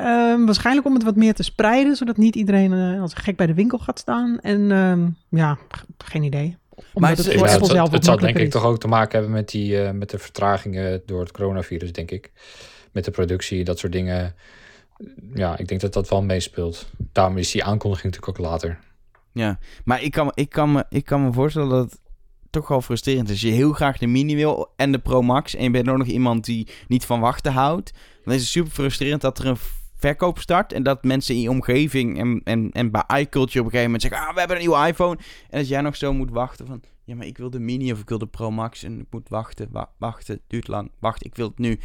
Uh, 0.00 0.44
waarschijnlijk 0.44 0.86
om 0.86 0.94
het 0.94 1.02
wat 1.02 1.16
meer 1.16 1.34
te 1.34 1.42
spreiden, 1.42 1.96
zodat 1.96 2.16
niet 2.16 2.36
iedereen 2.36 2.72
uh, 2.72 3.00
als 3.00 3.14
gek 3.14 3.36
bij 3.36 3.46
de 3.46 3.54
winkel 3.54 3.78
gaat 3.78 3.98
staan. 3.98 4.40
En 4.40 4.60
uh, 4.60 5.06
ja, 5.40 5.58
geen 5.98 6.22
idee 6.22 6.56
maar 6.94 7.10
het, 7.10 7.18
het, 7.18 7.26
het, 7.26 7.66
zelf 7.66 7.90
het 7.90 8.04
zal 8.04 8.18
denk 8.18 8.38
ik 8.38 8.50
toch 8.50 8.64
ook 8.64 8.78
te 8.78 8.88
maken 8.88 9.12
hebben 9.12 9.30
met, 9.30 9.48
die, 9.48 9.72
uh, 9.72 9.90
met 9.90 10.10
de 10.10 10.18
vertragingen 10.18 11.02
door 11.06 11.20
het 11.20 11.32
coronavirus, 11.32 11.92
denk 11.92 12.10
ik. 12.10 12.32
Met 12.92 13.04
de 13.04 13.10
productie, 13.10 13.64
dat 13.64 13.78
soort 13.78 13.92
dingen. 13.92 14.34
Ja, 15.34 15.58
ik 15.58 15.68
denk 15.68 15.80
dat 15.80 15.92
dat 15.92 16.08
wel 16.08 16.22
meespeelt. 16.22 16.90
Daarom 17.12 17.38
is 17.38 17.50
die 17.50 17.64
aankondiging 17.64 18.12
natuurlijk 18.12 18.38
ook 18.38 18.50
later. 18.50 18.78
Ja, 19.32 19.58
maar 19.84 20.02
ik 20.02 20.12
kan, 20.12 20.32
ik 20.34 20.48
kan, 20.48 20.72
me, 20.72 20.84
ik 20.88 21.04
kan 21.04 21.24
me 21.24 21.32
voorstellen 21.32 21.68
dat 21.68 21.90
het 21.90 22.00
toch 22.50 22.68
wel 22.68 22.82
frustrerend 22.82 23.28
is. 23.28 23.32
Als 23.32 23.50
je 23.50 23.56
heel 23.56 23.72
graag 23.72 23.98
de 23.98 24.06
Mini 24.06 24.34
wil 24.34 24.72
en 24.76 24.92
de 24.92 24.98
Pro 24.98 25.22
Max... 25.22 25.54
en 25.54 25.62
je 25.62 25.70
bent 25.70 25.88
ook 25.88 25.96
nog 25.96 26.06
iemand 26.06 26.44
die 26.44 26.68
niet 26.88 27.04
van 27.04 27.20
wachten 27.20 27.52
houdt... 27.52 27.92
dan 28.24 28.34
is 28.34 28.40
het 28.40 28.48
super 28.48 28.72
frustrerend 28.72 29.20
dat 29.20 29.38
er 29.38 29.46
een 29.46 29.56
verkoop 30.02 30.38
start. 30.38 30.72
En 30.72 30.82
dat 30.82 31.04
mensen 31.04 31.34
in 31.34 31.40
je 31.40 31.50
omgeving 31.50 32.18
en, 32.18 32.40
en, 32.44 32.70
en 32.72 32.90
bij 32.90 33.04
iCulture 33.06 33.60
op 33.60 33.64
een 33.64 33.70
gegeven 33.70 33.82
moment 33.82 34.02
zeggen... 34.02 34.20
Ah, 34.20 34.32
we 34.32 34.38
hebben 34.38 34.56
een 34.56 34.62
nieuwe 34.62 34.86
iPhone. 34.86 35.18
En 35.50 35.58
dat 35.58 35.68
jij 35.68 35.80
nog 35.80 35.96
zo 35.96 36.12
moet 36.12 36.30
wachten 36.30 36.66
van... 36.66 36.80
Ja, 37.04 37.14
maar 37.14 37.26
ik 37.26 37.38
wil 37.38 37.50
de 37.50 37.60
Mini 37.60 37.92
of 37.92 38.00
ik 38.00 38.08
wil 38.08 38.18
de 38.18 38.26
Pro 38.26 38.50
Max 38.50 38.82
en 38.82 39.00
ik 39.00 39.06
moet 39.10 39.28
wachten, 39.28 39.70
wachten, 39.98 40.40
duurt 40.46 40.68
lang. 40.68 40.90
Wacht, 40.98 41.24
ik 41.24 41.36
wil 41.36 41.48
het 41.48 41.58
nu. 41.58 41.78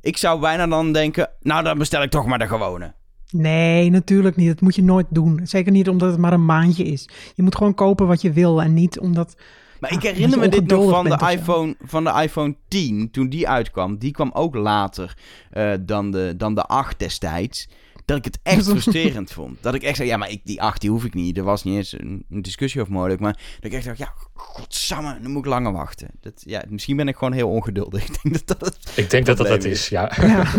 Ik 0.00 0.16
zou 0.16 0.40
bijna 0.40 0.66
dan 0.66 0.92
denken, 0.92 1.30
nou 1.40 1.64
dan 1.64 1.78
bestel 1.78 2.02
ik 2.02 2.10
toch 2.10 2.26
maar 2.26 2.38
de 2.38 2.46
gewone. 2.46 2.94
Nee, 3.30 3.90
natuurlijk 3.90 4.36
niet. 4.36 4.48
Dat 4.48 4.60
moet 4.60 4.74
je 4.74 4.82
nooit 4.82 5.06
doen. 5.10 5.40
Zeker 5.46 5.72
niet 5.72 5.88
omdat 5.88 6.10
het 6.10 6.20
maar 6.20 6.32
een 6.32 6.44
maandje 6.44 6.84
is. 6.84 7.08
Je 7.34 7.42
moet 7.42 7.56
gewoon 7.56 7.74
kopen 7.74 8.06
wat 8.06 8.20
je 8.20 8.32
wil 8.32 8.62
en 8.62 8.74
niet 8.74 8.98
omdat 8.98 9.36
maar 9.84 9.92
ik 9.92 10.02
herinner 10.02 10.38
me 10.38 10.48
dit 10.48 10.66
nog 10.66 10.90
van 10.90 11.04
de, 11.04 11.30
iPhone, 11.30 11.76
van 11.80 12.04
de 12.04 12.10
iPhone 12.22 12.56
10, 12.68 13.10
toen 13.10 13.28
die 13.28 13.48
uitkwam. 13.48 13.98
Die 13.98 14.10
kwam 14.10 14.30
ook 14.32 14.54
later 14.54 15.16
uh, 15.52 15.74
dan, 15.80 16.10
de, 16.10 16.34
dan 16.36 16.54
de 16.54 16.62
8 16.62 16.98
destijds. 16.98 17.68
Dat 18.04 18.16
ik 18.16 18.24
het 18.24 18.38
echt 18.42 18.64
frustrerend 18.64 19.32
vond. 19.32 19.62
Dat 19.62 19.74
ik 19.74 19.82
echt 19.82 19.96
zei, 19.96 20.08
ja, 20.08 20.16
maar 20.16 20.30
ik, 20.30 20.40
die 20.44 20.62
8 20.62 20.80
die 20.80 20.90
hoef 20.90 21.04
ik 21.04 21.14
niet. 21.14 21.36
Er 21.36 21.44
was 21.44 21.64
niet 21.64 21.76
eens 21.76 21.92
een, 21.92 22.24
een 22.30 22.42
discussie 22.42 22.80
over 22.80 22.92
mogelijk. 22.92 23.20
Maar 23.20 23.32
dat 23.32 23.64
ik 23.64 23.72
echt 23.72 23.84
dacht, 23.84 23.98
ja, 23.98 24.12
godsamme, 24.34 25.18
dan 25.22 25.30
moet 25.30 25.44
ik 25.44 25.50
langer 25.50 25.72
wachten. 25.72 26.08
Dat, 26.20 26.42
ja, 26.46 26.62
misschien 26.68 26.96
ben 26.96 27.08
ik 27.08 27.16
gewoon 27.16 27.32
heel 27.32 27.50
ongeduldig. 27.50 28.04
Ik 28.08 28.22
denk 28.22 28.46
dat 28.46 28.58
dat 28.58 28.74
het 28.74 28.92
Ik 28.96 29.10
denk 29.10 29.26
dat 29.26 29.36
dat 29.36 29.48
het 29.48 29.64
is, 29.64 29.88
ja. 29.88 30.12
ja. 30.16 30.52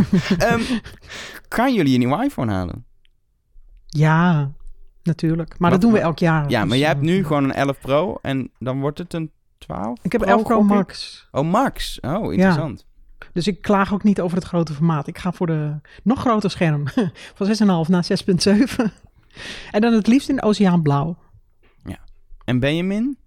um, 0.53 0.61
gaan 1.49 1.73
jullie 1.73 1.93
een 1.93 1.99
nieuwe 1.99 2.23
iPhone 2.23 2.51
halen? 2.51 2.85
Ja, 3.85 4.51
natuurlijk. 5.05 5.59
Maar 5.59 5.71
dat 5.71 5.81
doen 5.81 5.91
we 5.91 5.99
elk 5.99 6.19
jaar. 6.19 6.49
Ja, 6.49 6.65
maar 6.65 6.77
jij 6.77 6.87
hebt 6.87 7.01
nu 7.01 7.25
gewoon 7.25 7.43
een 7.43 7.53
11 7.53 7.79
Pro 7.79 8.17
en 8.21 8.51
dan 8.59 8.79
wordt 8.79 8.97
het 8.97 9.13
een 9.13 9.31
12? 9.57 9.99
Ik 10.01 10.11
heb 10.11 10.21
11 10.21 10.43
Pro 10.43 10.61
Max. 10.61 11.27
Oh, 11.31 11.49
Max. 11.49 11.99
Oh, 11.99 12.33
interessant. 12.33 12.85
Ja. 12.87 13.27
Dus 13.33 13.47
ik 13.47 13.61
klaag 13.61 13.93
ook 13.93 14.03
niet 14.03 14.21
over 14.21 14.37
het 14.37 14.45
grote 14.45 14.73
formaat. 14.73 15.07
Ik 15.07 15.17
ga 15.17 15.31
voor 15.31 15.47
de 15.47 15.75
nog 16.03 16.19
groter 16.19 16.51
scherm. 16.51 16.87
Van 17.37 17.47
6,5 17.47 17.89
naar 17.89 18.07
6,7. 18.45 18.83
en 19.71 19.81
dan 19.81 19.93
het 19.93 20.07
liefst 20.07 20.29
in 20.29 20.43
oceaanblauw. 20.43 21.17
Ja. 21.83 21.99
En 22.45 22.59
Benjamin? 22.59 23.17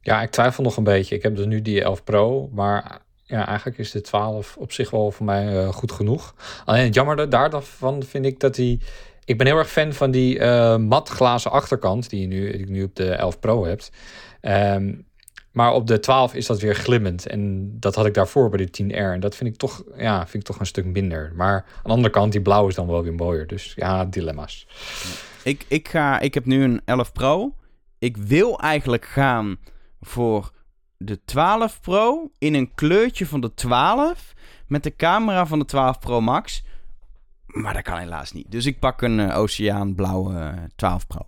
Ja, 0.00 0.22
ik 0.22 0.30
twijfel 0.30 0.62
nog 0.62 0.76
een 0.76 0.84
beetje. 0.84 1.14
Ik 1.14 1.22
heb 1.22 1.36
dus 1.36 1.46
nu 1.46 1.62
die 1.62 1.82
11 1.82 2.04
Pro, 2.04 2.48
maar 2.52 3.00
ja, 3.24 3.46
eigenlijk 3.46 3.78
is 3.78 3.90
de 3.90 4.00
12 4.00 4.56
op 4.56 4.72
zich 4.72 4.90
wel 4.90 5.10
voor 5.10 5.26
mij 5.26 5.64
uh, 5.64 5.68
goed 5.68 5.92
genoeg. 5.92 6.34
Alleen 6.64 6.84
het 6.84 6.94
jammer 6.94 7.30
daarvan 7.30 8.02
vind 8.02 8.24
ik 8.24 8.40
dat 8.40 8.56
hij 8.56 8.80
ik 9.28 9.38
ben 9.38 9.46
heel 9.46 9.56
erg 9.56 9.70
fan 9.70 9.92
van 9.92 10.10
die 10.10 10.38
uh, 10.38 10.76
matglazen 10.76 11.50
achterkant 11.50 12.10
die 12.10 12.20
je 12.20 12.26
nu, 12.26 12.56
die 12.56 12.70
nu 12.70 12.82
op 12.82 12.94
de 12.94 13.10
11 13.10 13.40
Pro 13.40 13.64
hebt. 13.64 13.92
Um, 14.42 15.06
maar 15.52 15.72
op 15.72 15.86
de 15.86 16.00
12 16.00 16.34
is 16.34 16.46
dat 16.46 16.60
weer 16.60 16.74
glimmend. 16.74 17.26
En 17.26 17.70
dat 17.80 17.94
had 17.94 18.06
ik 18.06 18.14
daarvoor 18.14 18.48
bij 18.48 18.66
de 18.66 18.84
10R. 18.84 19.12
En 19.12 19.20
dat 19.20 19.36
vind 19.36 19.50
ik 19.50 19.56
toch, 19.56 19.82
ja, 19.96 20.18
vind 20.26 20.42
ik 20.42 20.42
toch 20.42 20.60
een 20.60 20.66
stuk 20.66 20.84
minder. 20.84 21.32
Maar 21.34 21.54
aan 21.54 21.82
de 21.82 21.90
andere 21.90 22.10
kant, 22.10 22.32
die 22.32 22.42
blauw 22.42 22.68
is 22.68 22.74
dan 22.74 22.86
wel 22.86 23.02
weer 23.02 23.14
mooier. 23.14 23.46
Dus 23.46 23.72
ja, 23.76 24.04
dilemma's. 24.04 24.66
Ik, 25.42 25.64
ik, 25.68 25.88
ga, 25.88 26.20
ik 26.20 26.34
heb 26.34 26.44
nu 26.44 26.62
een 26.62 26.80
11 26.84 27.12
Pro. 27.12 27.54
Ik 27.98 28.16
wil 28.16 28.58
eigenlijk 28.58 29.04
gaan 29.04 29.56
voor 30.00 30.50
de 30.96 31.24
12 31.24 31.80
Pro 31.80 32.30
in 32.38 32.54
een 32.54 32.74
kleurtje 32.74 33.26
van 33.26 33.40
de 33.40 33.54
12 33.54 34.34
met 34.66 34.82
de 34.82 34.96
camera 34.96 35.46
van 35.46 35.58
de 35.58 35.64
12 35.64 35.98
Pro 35.98 36.20
Max. 36.20 36.62
Maar 37.48 37.74
dat 37.74 37.82
kan 37.82 37.98
helaas 37.98 38.32
niet. 38.32 38.50
Dus 38.50 38.66
ik 38.66 38.78
pak 38.78 39.02
een 39.02 39.18
uh, 39.18 39.38
oceaanblauwe 39.38 40.54
12 40.76 41.06
Pro. 41.06 41.26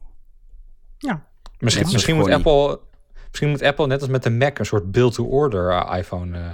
Ja. 0.98 1.24
Misschien, 1.58 1.86
misschien 1.92 2.16
moet 2.16 2.30
Apple... 2.30 2.80
Misschien 3.28 3.50
moet 3.50 3.62
Apple 3.62 3.86
net 3.86 4.00
als 4.00 4.10
met 4.10 4.22
de 4.22 4.30
Mac 4.30 4.58
een 4.58 4.66
soort 4.66 4.92
build-to-order 4.92 5.70
eh, 5.70 5.98
iPhone 5.98 6.38
uh, 6.38 6.44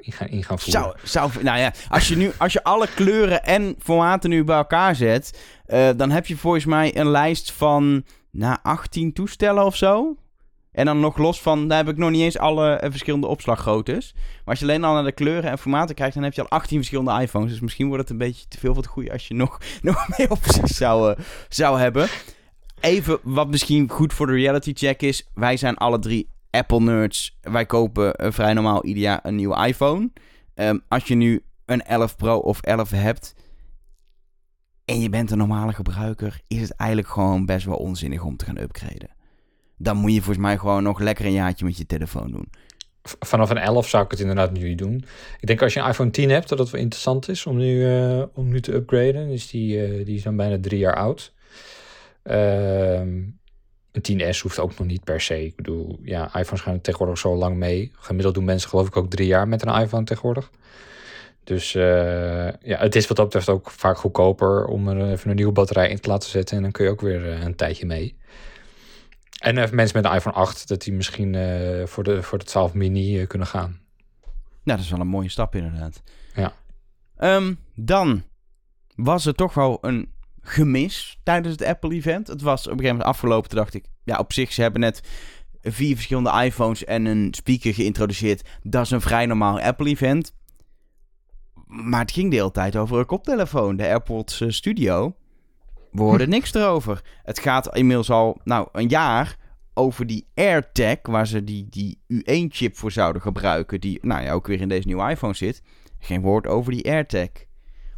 in, 0.00 0.12
gaan, 0.12 0.28
in 0.28 0.44
gaan 0.44 0.58
voeren. 0.58 0.94
Zou, 1.02 1.30
zou, 1.30 1.44
nou 1.44 1.58
ja, 1.58 1.72
als 1.88 2.08
je 2.08 2.16
nu 2.16 2.32
als 2.38 2.52
je 2.52 2.64
alle 2.64 2.88
kleuren 2.94 3.44
en 3.44 3.76
formaten 3.78 4.30
nu 4.30 4.44
bij 4.44 4.56
elkaar 4.56 4.94
zet, 4.94 5.38
uh, 5.66 5.88
dan 5.96 6.10
heb 6.10 6.26
je 6.26 6.36
volgens 6.36 6.64
mij 6.64 6.96
een 6.96 7.08
lijst 7.08 7.52
van 7.52 8.04
na 8.30 8.58
18 8.62 9.12
toestellen 9.12 9.64
of 9.64 9.76
zo. 9.76 10.16
En 10.72 10.84
dan 10.84 11.00
nog 11.00 11.16
los 11.16 11.40
van, 11.40 11.68
daar 11.68 11.78
heb 11.78 11.88
ik 11.88 11.96
nog 11.96 12.10
niet 12.10 12.20
eens 12.20 12.38
alle 12.38 12.80
uh, 12.82 12.90
verschillende 12.90 13.26
opslaggroottes. 13.26 14.12
Maar 14.14 14.42
als 14.44 14.58
je 14.58 14.64
alleen 14.64 14.84
al 14.84 14.94
naar 14.94 15.04
de 15.04 15.12
kleuren 15.12 15.50
en 15.50 15.58
formaten 15.58 15.94
kijkt, 15.94 16.14
dan 16.14 16.22
heb 16.22 16.32
je 16.32 16.42
al 16.42 16.48
18 16.48 16.76
verschillende 16.76 17.22
iPhones. 17.22 17.50
Dus 17.50 17.60
misschien 17.60 17.86
wordt 17.86 18.02
het 18.02 18.10
een 18.10 18.18
beetje 18.18 18.48
te 18.48 18.58
veel 18.58 18.74
van 18.74 18.82
het 18.82 18.92
goede 18.92 19.12
als 19.12 19.28
je 19.28 19.34
nog, 19.34 19.60
nog 19.82 20.08
meer 20.18 20.30
opties 20.30 20.76
zou, 20.76 21.10
uh, 21.10 21.24
zou 21.48 21.78
hebben. 21.78 22.08
Even 22.80 23.18
wat 23.22 23.48
misschien 23.48 23.88
goed 23.88 24.12
voor 24.12 24.26
de 24.26 24.32
reality 24.32 24.72
check 24.74 25.02
is. 25.02 25.28
Wij 25.34 25.56
zijn 25.56 25.76
alle 25.76 25.98
drie 25.98 26.28
Apple 26.50 26.80
nerds. 26.80 27.38
Wij 27.40 27.66
kopen 27.66 28.14
uh, 28.24 28.32
vrij 28.32 28.52
normaal 28.52 28.84
ieder 28.84 29.02
jaar 29.02 29.20
een 29.22 29.36
nieuwe 29.36 29.66
iPhone. 29.66 30.10
Um, 30.54 30.82
als 30.88 31.04
je 31.04 31.14
nu 31.14 31.44
een 31.66 31.82
11 31.82 32.16
Pro 32.16 32.36
of 32.36 32.60
11 32.60 32.90
hebt 32.90 33.34
en 34.84 35.00
je 35.00 35.08
bent 35.08 35.30
een 35.30 35.38
normale 35.38 35.72
gebruiker, 35.72 36.40
is 36.48 36.60
het 36.60 36.76
eigenlijk 36.76 37.10
gewoon 37.10 37.46
best 37.46 37.66
wel 37.66 37.76
onzinnig 37.76 38.22
om 38.22 38.36
te 38.36 38.44
gaan 38.44 38.58
upgraden 38.58 39.20
dan 39.82 39.96
moet 39.96 40.12
je 40.12 40.22
volgens 40.22 40.44
mij 40.44 40.58
gewoon 40.58 40.82
nog 40.82 40.98
lekker 40.98 41.24
een 41.24 41.32
jaartje 41.32 41.64
met 41.64 41.76
je 41.76 41.86
telefoon 41.86 42.30
doen. 42.30 42.48
Vanaf 43.02 43.50
een 43.50 43.58
11 43.58 43.88
zou 43.88 44.04
ik 44.04 44.10
het 44.10 44.20
inderdaad 44.20 44.52
nu 44.52 44.74
doen. 44.74 45.04
Ik 45.40 45.46
denk 45.46 45.62
als 45.62 45.74
je 45.74 45.80
een 45.80 45.88
iPhone 45.88 46.10
10 46.10 46.30
hebt, 46.30 46.48
dat 46.48 46.58
het 46.58 46.70
wel 46.70 46.80
interessant 46.80 47.28
is 47.28 47.46
om 47.46 47.56
nu, 47.56 47.86
uh, 47.86 48.22
om 48.34 48.48
nu 48.48 48.60
te 48.60 48.72
upgraden. 48.72 49.28
Dus 49.28 49.50
die, 49.50 49.88
uh, 49.88 50.06
die 50.06 50.16
is 50.16 50.22
dan 50.22 50.36
bijna 50.36 50.58
drie 50.60 50.78
jaar 50.78 50.96
oud. 50.96 51.32
Ehm, 52.22 53.22
een 53.92 54.02
10S 54.02 54.40
hoeft 54.40 54.58
ook 54.58 54.78
nog 54.78 54.86
niet 54.86 55.04
per 55.04 55.20
se. 55.20 55.44
Ik 55.44 55.56
bedoel, 55.56 55.98
ja, 56.02 56.38
iPhones 56.38 56.60
gaan 56.60 56.80
tegenwoordig 56.80 57.18
zo 57.18 57.36
lang 57.36 57.56
mee. 57.56 57.90
Gemiddeld 57.94 58.34
doen 58.34 58.44
mensen 58.44 58.68
geloof 58.68 58.86
ik 58.86 58.96
ook 58.96 59.10
drie 59.10 59.26
jaar 59.26 59.48
met 59.48 59.66
een 59.66 59.80
iPhone 59.80 60.04
tegenwoordig. 60.04 60.50
Dus 61.44 61.74
uh, 61.74 61.82
ja, 62.46 62.78
het 62.78 62.94
is 62.94 63.06
wat 63.06 63.16
dat 63.16 63.26
betreft 63.26 63.48
ook 63.48 63.70
vaak 63.70 63.96
goedkoper 63.96 64.64
om 64.64 64.88
er 64.88 65.10
even 65.10 65.30
een 65.30 65.36
nieuwe 65.36 65.52
batterij 65.52 65.88
in 65.88 66.00
te 66.00 66.08
laten 66.08 66.30
zetten. 66.30 66.56
En 66.56 66.62
dan 66.62 66.72
kun 66.72 66.84
je 66.84 66.90
ook 66.90 67.00
weer 67.00 67.24
een 67.24 67.56
tijdje 67.56 67.86
mee. 67.86 68.16
En 69.42 69.56
uh, 69.56 69.70
mensen 69.70 70.02
met 70.02 70.10
een 70.10 70.16
iPhone 70.16 70.36
8, 70.36 70.68
dat 70.68 70.82
die 70.82 70.92
misschien 70.92 71.34
uh, 71.34 71.86
voor, 71.86 72.04
de, 72.04 72.22
voor 72.22 72.38
de 72.38 72.44
12 72.44 72.74
mini 72.74 73.20
uh, 73.20 73.26
kunnen 73.26 73.46
gaan. 73.46 73.80
Nou, 74.62 74.78
dat 74.78 74.78
is 74.78 74.90
wel 74.90 75.00
een 75.00 75.06
mooie 75.06 75.28
stap 75.28 75.54
inderdaad. 75.54 76.02
Ja. 76.34 76.52
Um, 77.18 77.58
dan 77.74 78.22
was 78.94 79.26
er 79.26 79.34
toch 79.34 79.54
wel 79.54 79.78
een 79.80 80.08
gemist 80.40 81.18
tijdens 81.22 81.52
het 81.52 81.64
Apple-event. 81.64 82.26
Het 82.26 82.42
was 82.42 82.60
op 82.60 82.72
een 82.72 82.78
gegeven 82.78 82.96
moment 82.96 83.14
afgelopen. 83.14 83.48
Toen 83.48 83.58
dacht 83.58 83.74
ik, 83.74 83.84
ja, 84.04 84.18
op 84.18 84.32
zich, 84.32 84.52
ze 84.52 84.62
hebben 84.62 84.80
net 84.80 85.02
vier 85.62 85.94
verschillende 85.94 86.42
iPhones 86.44 86.84
en 86.84 87.04
een 87.04 87.28
speaker 87.34 87.74
geïntroduceerd. 87.74 88.48
Dat 88.62 88.84
is 88.84 88.90
een 88.90 89.00
vrij 89.00 89.26
normaal 89.26 89.60
Apple-event. 89.60 90.32
Maar 91.66 92.00
het 92.00 92.12
ging 92.12 92.30
de 92.30 92.36
hele 92.36 92.50
tijd 92.50 92.76
over 92.76 92.98
een 92.98 93.06
koptelefoon, 93.06 93.76
de 93.76 93.86
AirPods 93.86 94.40
eh, 94.40 94.48
Studio. 94.48 95.14
We 95.92 96.02
hoorden 96.02 96.28
niks 96.28 96.54
erover. 96.54 97.02
Het 97.22 97.38
gaat 97.38 97.76
inmiddels 97.76 98.10
al, 98.10 98.40
nou, 98.44 98.68
een 98.72 98.88
jaar 98.88 99.36
over 99.74 100.06
die 100.06 100.26
AirTag, 100.34 100.96
waar 101.02 101.26
ze 101.26 101.44
die, 101.44 101.66
die 101.70 101.98
U1-chip 102.12 102.76
voor 102.76 102.92
zouden 102.92 103.22
gebruiken, 103.22 103.80
die 103.80 103.98
nou 104.02 104.22
ja, 104.22 104.32
ook 104.32 104.46
weer 104.46 104.60
in 104.60 104.68
deze 104.68 104.86
nieuwe 104.86 105.10
iPhone 105.10 105.34
zit. 105.34 105.62
Geen 105.98 106.20
woord 106.20 106.46
over 106.46 106.72
die 106.72 106.90
AirTag. 106.90 107.28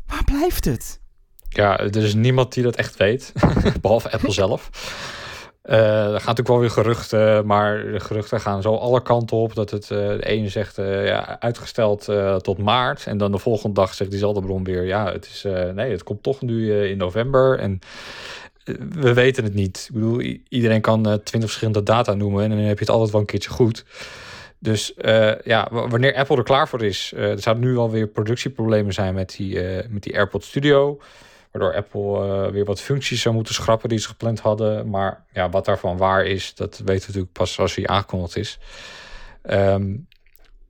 Waar 0.07 0.24
blijft 0.24 0.64
het? 0.64 1.01
Ja, 1.49 1.78
er 1.78 1.97
is 1.97 2.14
niemand 2.14 2.53
die 2.53 2.62
dat 2.62 2.76
echt 2.76 2.97
weet, 2.97 3.32
behalve 3.82 4.12
Apple 4.12 4.32
zelf. 4.32 4.70
Uh, 5.71 5.77
er 6.05 6.21
gaat 6.21 6.37
natuurlijk 6.37 6.49
wel 6.49 6.59
weer 6.59 6.71
geruchten, 6.71 7.47
maar 7.47 7.83
de 7.93 8.01
geruchten 8.01 8.41
gaan 8.41 8.62
zo 8.62 8.75
alle 8.75 9.03
kanten 9.03 9.37
op. 9.37 9.55
Dat 9.55 9.71
het 9.71 9.83
uh, 9.83 9.99
de 9.99 10.27
ene 10.27 10.49
zegt 10.49 10.79
uh, 10.79 11.07
ja, 11.07 11.41
uitgesteld 11.41 12.09
tot 12.39 12.59
maart. 12.59 13.07
En 13.07 13.19
dan 13.19 13.33
de 13.33 13.39
volgende 13.39 13.75
dag 13.75 13.95
zegt 13.95 14.11
diezelfde 14.11 14.41
bron 14.41 14.65
weer: 14.65 14.85
ja, 14.85 15.12
het 15.12 15.25
is 15.25 15.43
nee, 15.75 15.91
het 15.91 16.03
komt 16.03 16.23
toch 16.23 16.41
nu 16.41 16.85
in 16.89 16.97
november. 16.97 17.59
En 17.59 17.79
we 18.91 19.12
weten 19.12 19.45
het 19.45 19.55
niet. 19.55 19.87
Ik 19.89 19.95
bedoel, 19.95 20.21
iedereen 20.49 20.81
kan 20.81 21.03
twintig 21.03 21.41
verschillende 21.41 21.83
data 21.83 22.15
noemen 22.15 22.43
en 22.43 22.51
dan 22.51 22.59
heb 22.59 22.79
je 22.79 22.85
het 22.85 22.95
altijd 22.95 23.11
wel 23.11 23.21
een 23.21 23.27
keertje 23.27 23.51
goed. 23.51 23.85
Dus 24.59 24.95
ja, 25.45 25.69
wanneer 25.71 26.15
Apple 26.15 26.37
er 26.37 26.43
klaar 26.43 26.69
voor 26.69 26.83
is, 26.83 27.12
er 27.17 27.41
zouden 27.41 27.65
nu 27.65 27.77
alweer 27.77 28.07
productieproblemen 28.07 28.93
zijn 28.93 29.15
met 29.15 29.35
die, 29.37 29.61
met 29.89 30.03
die 30.03 30.17
AirPod 30.17 30.45
Studio. 30.45 31.01
Waardoor 31.55 31.75
Apple 31.75 32.01
uh, 32.01 32.53
weer 32.53 32.65
wat 32.65 32.81
functies 32.81 33.23
zou 33.23 33.35
moeten 33.35 33.55
schrappen 33.55 33.89
die 33.89 33.99
ze 33.99 34.09
gepland 34.09 34.41
hadden. 34.41 34.91
Maar 34.91 35.25
ja, 35.33 35.49
wat 35.49 35.65
daarvan 35.65 35.97
waar 35.97 36.25
is, 36.25 36.55
dat 36.55 36.71
weten 36.71 36.87
we 36.87 37.07
natuurlijk 37.07 37.33
pas 37.33 37.59
als 37.59 37.75
hij 37.75 37.87
aangekondigd 37.87 38.37
is. 38.37 38.59
Um, 39.51 40.09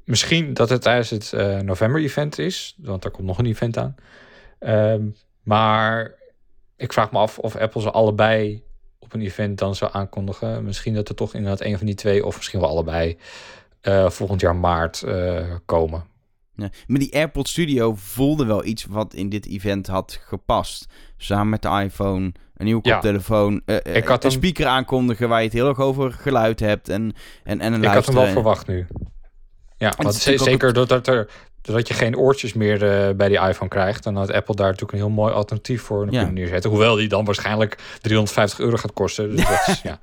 misschien 0.05 0.55
dat 0.55 0.68
het 0.68 0.82
tijdens 0.82 1.11
het 1.11 1.32
uh, 1.35 1.59
november-event 1.59 2.39
is, 2.39 2.76
want 2.78 3.03
daar 3.03 3.11
komt 3.11 3.26
nog 3.26 3.39
een 3.39 3.47
event 3.47 3.76
aan. 3.76 3.95
Um, 4.61 5.16
maar 5.43 6.14
ik 6.76 6.93
vraag 6.93 7.12
me 7.12 7.18
af 7.18 7.39
of 7.39 7.57
Apple 7.57 7.80
ze 7.80 7.91
allebei 7.91 8.62
op 8.99 9.12
een 9.12 9.22
event 9.22 9.59
dan 9.59 9.74
zou 9.74 9.91
aankondigen. 9.95 10.64
Misschien 10.64 10.95
dat 10.95 11.09
er 11.09 11.14
toch 11.14 11.35
inderdaad 11.35 11.61
een 11.61 11.76
van 11.76 11.87
die 11.87 11.95
twee, 11.95 12.26
of 12.26 12.37
misschien 12.37 12.61
wel 12.61 12.68
allebei, 12.68 13.18
uh, 13.82 14.11
volgend 14.11 14.41
jaar 14.41 14.57
maart 14.57 15.05
komen. 15.64 16.12
Ja. 16.57 16.70
Maar 16.86 16.98
die 16.98 17.14
AirPod 17.14 17.48
Studio 17.48 17.94
voelde 17.96 18.44
wel 18.44 18.64
iets 18.64 18.84
wat 18.84 19.14
in 19.14 19.28
dit 19.28 19.46
event 19.46 19.86
had 19.86 20.20
gepast. 20.24 20.88
Samen 21.16 21.48
met 21.48 21.62
de 21.62 21.68
iPhone, 21.68 22.32
een 22.57 22.64
nieuwe 22.64 22.82
koptelefoon, 22.82 23.62
ja. 23.66 23.86
uh, 23.86 23.96
ik 23.96 24.07
had 24.07 24.24
een 24.24 24.30
speaker 24.30 24.66
aankondigen 24.66 25.28
waar 25.28 25.38
je 25.38 25.44
het 25.44 25.55
heel 25.55 25.68
erg 25.68 25.80
over 25.80 26.12
geluid 26.12 26.61
hebt 26.61 26.88
en, 26.88 27.12
en, 27.44 27.61
en 27.61 27.72
een 27.72 27.82
Ik 27.82 27.88
had 27.88 28.07
hem 28.07 28.14
wel 28.14 28.26
verwacht 28.26 28.66
nu. 28.66 28.86
Ja, 29.76 29.92
want 29.96 30.14
zeker 30.14 30.72
doordat 30.72 31.07
er 31.07 31.28
zodat 31.66 31.88
je 31.88 31.94
geen 31.94 32.16
oortjes 32.16 32.52
meer 32.52 32.82
uh, 32.82 33.14
bij 33.16 33.28
die 33.28 33.40
iPhone 33.40 33.70
krijgt. 33.70 34.02
Dan 34.02 34.16
had 34.16 34.32
Apple 34.32 34.54
daar 34.54 34.66
natuurlijk 34.66 34.92
een 34.92 34.98
heel 34.98 35.08
mooi 35.08 35.32
alternatief 35.32 35.82
voor 35.82 36.04
ja. 36.04 36.10
kunnen 36.10 36.34
neerzetten. 36.34 36.70
Hoewel 36.70 36.96
die 36.96 37.08
dan 37.08 37.24
waarschijnlijk 37.24 37.78
350 38.00 38.58
euro 38.58 38.76
gaat 38.76 38.92
kosten. 38.92 39.36
Dus 39.36 39.46
dat 39.46 39.64
is, 39.66 39.82
ja. 39.90 39.98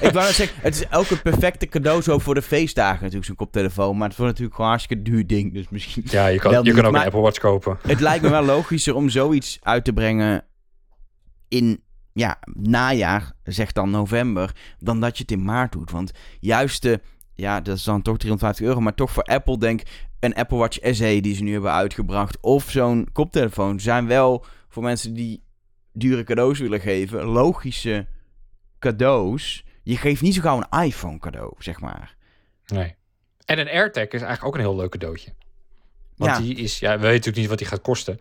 Ik 0.00 0.12
wou 0.12 0.32
zeggen, 0.32 0.56
het 0.62 0.74
is 0.74 1.10
een 1.10 1.22
perfecte 1.22 1.66
cadeau 1.66 2.02
zo 2.02 2.18
voor 2.18 2.34
de 2.34 2.42
feestdagen 2.42 3.00
natuurlijk, 3.00 3.26
zo'n 3.26 3.36
koptelefoon. 3.36 3.96
Maar 3.96 4.08
het 4.08 4.16
wordt 4.16 4.30
natuurlijk 4.30 4.56
gewoon 4.56 4.70
hartstikke 4.70 5.02
duur 5.02 5.26
ding. 5.26 5.52
Dus 5.52 5.68
misschien 5.68 6.02
Ja, 6.06 6.26
je 6.26 6.38
kan, 6.38 6.52
je 6.52 6.72
kan 6.72 6.84
ook 6.84 6.94
een 6.94 7.00
Apple 7.00 7.20
Watch 7.20 7.38
kopen. 7.38 7.78
Het 7.86 8.00
lijkt 8.00 8.22
me 8.22 8.30
wel 8.30 8.44
logischer 8.44 8.94
om 8.94 9.08
zoiets 9.08 9.58
uit 9.62 9.84
te 9.84 9.92
brengen 9.92 10.44
in 11.48 11.82
ja, 12.12 12.38
najaar, 12.52 13.32
zeg 13.42 13.72
dan 13.72 13.90
november, 13.90 14.52
dan 14.78 15.00
dat 15.00 15.16
je 15.16 15.22
het 15.22 15.32
in 15.32 15.44
maart 15.44 15.72
doet. 15.72 15.90
Want 15.90 16.12
juist 16.40 16.82
de 16.82 17.00
ja, 17.34 17.60
dat 17.60 17.76
is 17.76 17.82
dan 17.82 18.02
toch 18.02 18.16
350 18.16 18.66
euro. 18.66 18.80
Maar 18.80 18.94
toch 18.94 19.10
voor 19.10 19.22
Apple 19.22 19.58
denk 19.58 19.82
een 20.20 20.34
Apple 20.34 20.56
Watch 20.56 20.78
SE 20.80 21.20
die 21.20 21.34
ze 21.34 21.42
nu 21.42 21.52
hebben 21.52 21.72
uitgebracht. 21.72 22.40
Of 22.40 22.70
zo'n 22.70 23.08
koptelefoon 23.12 23.80
zijn 23.80 24.06
wel 24.06 24.44
voor 24.68 24.82
mensen 24.82 25.14
die 25.14 25.42
dure 25.92 26.24
cadeaus 26.24 26.58
willen 26.58 26.80
geven. 26.80 27.24
Logische 27.24 28.06
cadeaus. 28.78 29.64
Je 29.82 29.96
geeft 29.96 30.22
niet 30.22 30.34
zo 30.34 30.40
gauw 30.40 30.64
een 30.68 30.84
iPhone 30.84 31.18
cadeau, 31.18 31.52
zeg 31.58 31.80
maar. 31.80 32.16
Nee. 32.66 32.94
En 33.44 33.58
een 33.58 33.68
AirTag 33.68 34.04
is 34.04 34.10
eigenlijk 34.10 34.44
ook 34.44 34.54
een 34.54 34.60
heel 34.60 34.76
leuk 34.76 34.90
cadeautje. 34.90 35.32
Want 36.16 36.36
ja. 36.36 36.38
die 36.42 36.54
is, 36.54 36.78
ja, 36.78 36.90
we 36.90 36.96
weten 36.96 37.10
natuurlijk 37.10 37.36
niet 37.36 37.48
wat 37.48 37.58
die 37.58 37.66
gaat 37.66 37.80
kosten. 37.80 38.20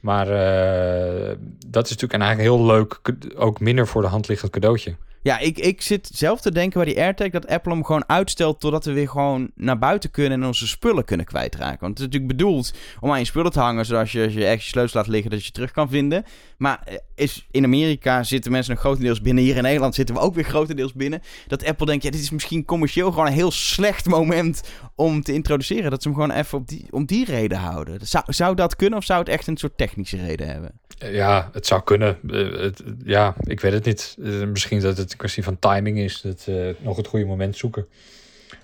Maar 0.00 0.26
uh, 0.26 1.36
dat 1.66 1.84
is 1.84 1.90
natuurlijk 1.90 2.12
een 2.12 2.22
eigenlijk 2.22 2.56
heel 2.56 2.66
leuk, 2.66 3.00
ook 3.36 3.60
minder 3.60 3.86
voor 3.86 4.02
de 4.02 4.08
hand 4.08 4.28
liggend 4.28 4.52
cadeautje. 4.52 4.96
Ja, 5.26 5.38
ik, 5.38 5.58
ik 5.58 5.82
zit 5.82 6.10
zelf 6.12 6.40
te 6.40 6.52
denken 6.52 6.80
bij 6.84 6.92
die 6.92 7.02
AirTag 7.02 7.30
dat 7.30 7.46
Apple 7.46 7.72
hem 7.72 7.84
gewoon 7.84 8.08
uitstelt 8.08 8.60
totdat 8.60 8.84
we 8.84 8.92
weer 8.92 9.08
gewoon 9.08 9.50
naar 9.54 9.78
buiten 9.78 10.10
kunnen 10.10 10.40
en 10.40 10.46
onze 10.46 10.66
spullen 10.66 11.04
kunnen 11.04 11.26
kwijtraken. 11.26 11.80
Want 11.80 11.98
het 11.98 11.98
is 11.98 12.04
natuurlijk 12.04 12.36
bedoeld 12.36 12.74
om 13.00 13.10
aan 13.10 13.18
je 13.18 13.24
spullen 13.24 13.52
te 13.52 13.60
hangen, 13.60 13.86
zodat 13.86 14.10
je, 14.10 14.24
als 14.24 14.32
je 14.32 14.46
echt 14.46 14.62
je 14.62 14.68
sleutel 14.68 15.00
laat 15.00 15.08
liggen, 15.08 15.30
dat 15.30 15.44
je 15.44 15.50
terug 15.50 15.70
kan 15.70 15.88
vinden. 15.88 16.24
Maar 16.58 16.82
eh, 16.84 16.94
is, 17.14 17.46
in 17.50 17.64
Amerika 17.64 18.22
zitten 18.22 18.52
mensen 18.52 18.72
nog 18.72 18.80
grotendeels 18.80 19.20
binnen. 19.20 19.44
Hier 19.44 19.56
in 19.56 19.62
Nederland 19.62 19.94
zitten 19.94 20.14
we 20.14 20.20
ook 20.20 20.34
weer 20.34 20.44
grotendeels 20.44 20.92
binnen. 20.92 21.22
Dat 21.46 21.64
Apple 21.64 21.86
denkt, 21.86 22.04
ja, 22.04 22.10
dit 22.10 22.20
is 22.20 22.30
misschien 22.30 22.64
commercieel 22.64 23.10
gewoon 23.10 23.26
een 23.26 23.32
heel 23.32 23.50
slecht 23.50 24.06
moment 24.06 24.62
om 24.94 25.22
te 25.22 25.32
introduceren. 25.32 25.90
Dat 25.90 26.02
ze 26.02 26.08
hem 26.08 26.16
gewoon 26.16 26.36
even 26.36 26.58
op 26.58 26.68
die, 26.68 26.86
om 26.90 27.04
die 27.04 27.24
reden 27.24 27.58
houden. 27.58 28.06
Zou, 28.06 28.24
zou 28.26 28.54
dat 28.54 28.76
kunnen 28.76 28.98
of 28.98 29.04
zou 29.04 29.18
het 29.18 29.28
echt 29.28 29.46
een 29.46 29.56
soort 29.56 29.78
technische 29.78 30.16
reden 30.16 30.48
hebben? 30.48 30.80
Ja, 30.98 31.48
het 31.52 31.66
zou 31.66 31.82
kunnen. 31.82 32.18
Uh, 32.26 32.60
het, 32.60 32.82
ja, 33.04 33.34
ik 33.40 33.60
weet 33.60 33.72
het 33.72 33.84
niet. 33.84 34.16
Uh, 34.18 34.46
misschien 34.46 34.80
dat 34.80 34.96
het 34.96 35.12
een 35.12 35.18
kwestie 35.18 35.42
van 35.42 35.58
timing 35.58 35.98
is. 35.98 36.20
Dat 36.20 36.46
uh, 36.48 36.70
nog 36.78 36.96
het 36.96 37.06
goede 37.06 37.24
moment 37.24 37.56
zoeken. 37.56 37.86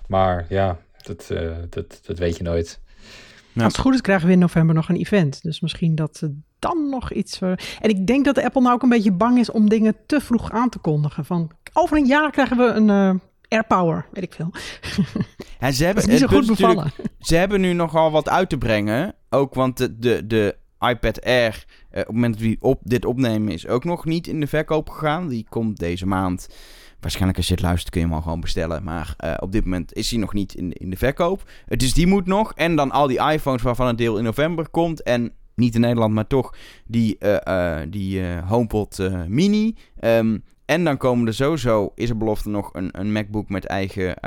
Maar 0.07 0.45
ja, 0.49 0.79
dat, 1.01 1.31
dat, 1.69 1.99
dat 2.05 2.17
weet 2.17 2.37
je 2.37 2.43
nooit. 2.43 2.79
Nou, 3.53 3.65
Als 3.65 3.73
het 3.73 3.81
goed 3.81 3.93
is 3.93 4.01
krijgen 4.01 4.27
we 4.27 4.33
in 4.33 4.39
november 4.39 4.75
nog 4.75 4.89
een 4.89 4.95
event. 4.95 5.43
Dus 5.43 5.59
misschien 5.59 5.95
dat 5.95 6.17
ze 6.17 6.35
dan 6.59 6.89
nog 6.89 7.11
iets... 7.11 7.39
En 7.41 7.57
ik 7.79 8.07
denk 8.07 8.25
dat 8.25 8.43
Apple 8.43 8.61
nou 8.61 8.73
ook 8.73 8.83
een 8.83 8.89
beetje 8.89 9.11
bang 9.11 9.39
is 9.39 9.51
om 9.51 9.69
dingen 9.69 9.95
te 10.05 10.21
vroeg 10.21 10.51
aan 10.51 10.69
te 10.69 10.79
kondigen. 10.79 11.25
Van 11.25 11.51
over 11.73 11.97
een 11.97 12.05
jaar 12.05 12.31
krijgen 12.31 12.57
we 12.57 12.63
een 12.63 13.21
AirPower, 13.47 14.05
weet 14.11 14.23
ik 14.23 14.33
veel. 14.33 14.51
Ja, 15.59 15.71
ze 15.71 15.85
hebben, 15.85 16.09
niet 16.09 16.19
zo 16.19 16.27
goed 16.27 16.47
bevallen. 16.47 16.91
Ze 17.19 17.35
hebben 17.35 17.61
nu 17.61 17.73
nogal 17.73 18.11
wat 18.11 18.29
uit 18.29 18.49
te 18.49 18.57
brengen. 18.57 19.15
Ook 19.29 19.53
want 19.53 19.77
de, 19.77 19.99
de, 19.99 20.27
de 20.27 20.55
iPad 20.89 21.25
Air, 21.25 21.65
eh, 21.89 21.99
op 21.99 22.05
het 22.05 22.15
moment 22.15 22.33
dat 22.33 22.43
we 22.43 22.57
op, 22.59 22.79
dit 22.83 23.05
opnemen, 23.05 23.53
is 23.53 23.67
ook 23.67 23.83
nog 23.83 24.05
niet 24.05 24.27
in 24.27 24.39
de 24.39 24.47
verkoop 24.47 24.89
gegaan. 24.89 25.27
Die 25.27 25.45
komt 25.49 25.79
deze 25.79 26.05
maand. 26.05 26.47
Waarschijnlijk 26.99 27.37
als 27.37 27.47
je 27.47 27.53
het 27.53 27.63
luistert 27.63 27.89
kun 27.89 28.01
je 28.01 28.07
hem 28.07 28.15
al 28.15 28.21
gewoon 28.21 28.39
bestellen. 28.39 28.83
Maar 28.83 29.15
uh, 29.25 29.33
op 29.39 29.51
dit 29.51 29.63
moment 29.63 29.93
is 29.93 30.09
hij 30.09 30.19
nog 30.19 30.33
niet 30.33 30.53
in, 30.53 30.73
in 30.73 30.89
de 30.89 30.97
verkoop. 30.97 31.51
Dus 31.67 31.93
die 31.93 32.07
moet 32.07 32.25
nog. 32.25 32.53
En 32.53 32.75
dan 32.75 32.91
al 32.91 33.07
die 33.07 33.31
iPhones 33.31 33.61
waarvan 33.61 33.87
een 33.87 33.95
deel 33.95 34.17
in 34.17 34.23
november 34.23 34.69
komt. 34.69 35.03
En 35.03 35.31
niet 35.55 35.75
in 35.75 35.81
Nederland, 35.81 36.13
maar 36.13 36.27
toch 36.27 36.55
die, 36.85 37.17
die 37.89 38.21
HomePod 38.25 39.09
Mini. 39.27 39.75
Um, 39.99 40.43
en 40.65 40.83
dan 40.83 40.97
komen 40.97 41.27
er 41.27 41.33
sowieso, 41.33 41.91
is 41.95 42.09
er 42.09 42.17
belofte 42.17 42.49
nog 42.49 42.69
een, 42.73 42.89
een 42.91 43.11
MacBook 43.11 43.49
met 43.49 43.65
eigen 43.65 44.19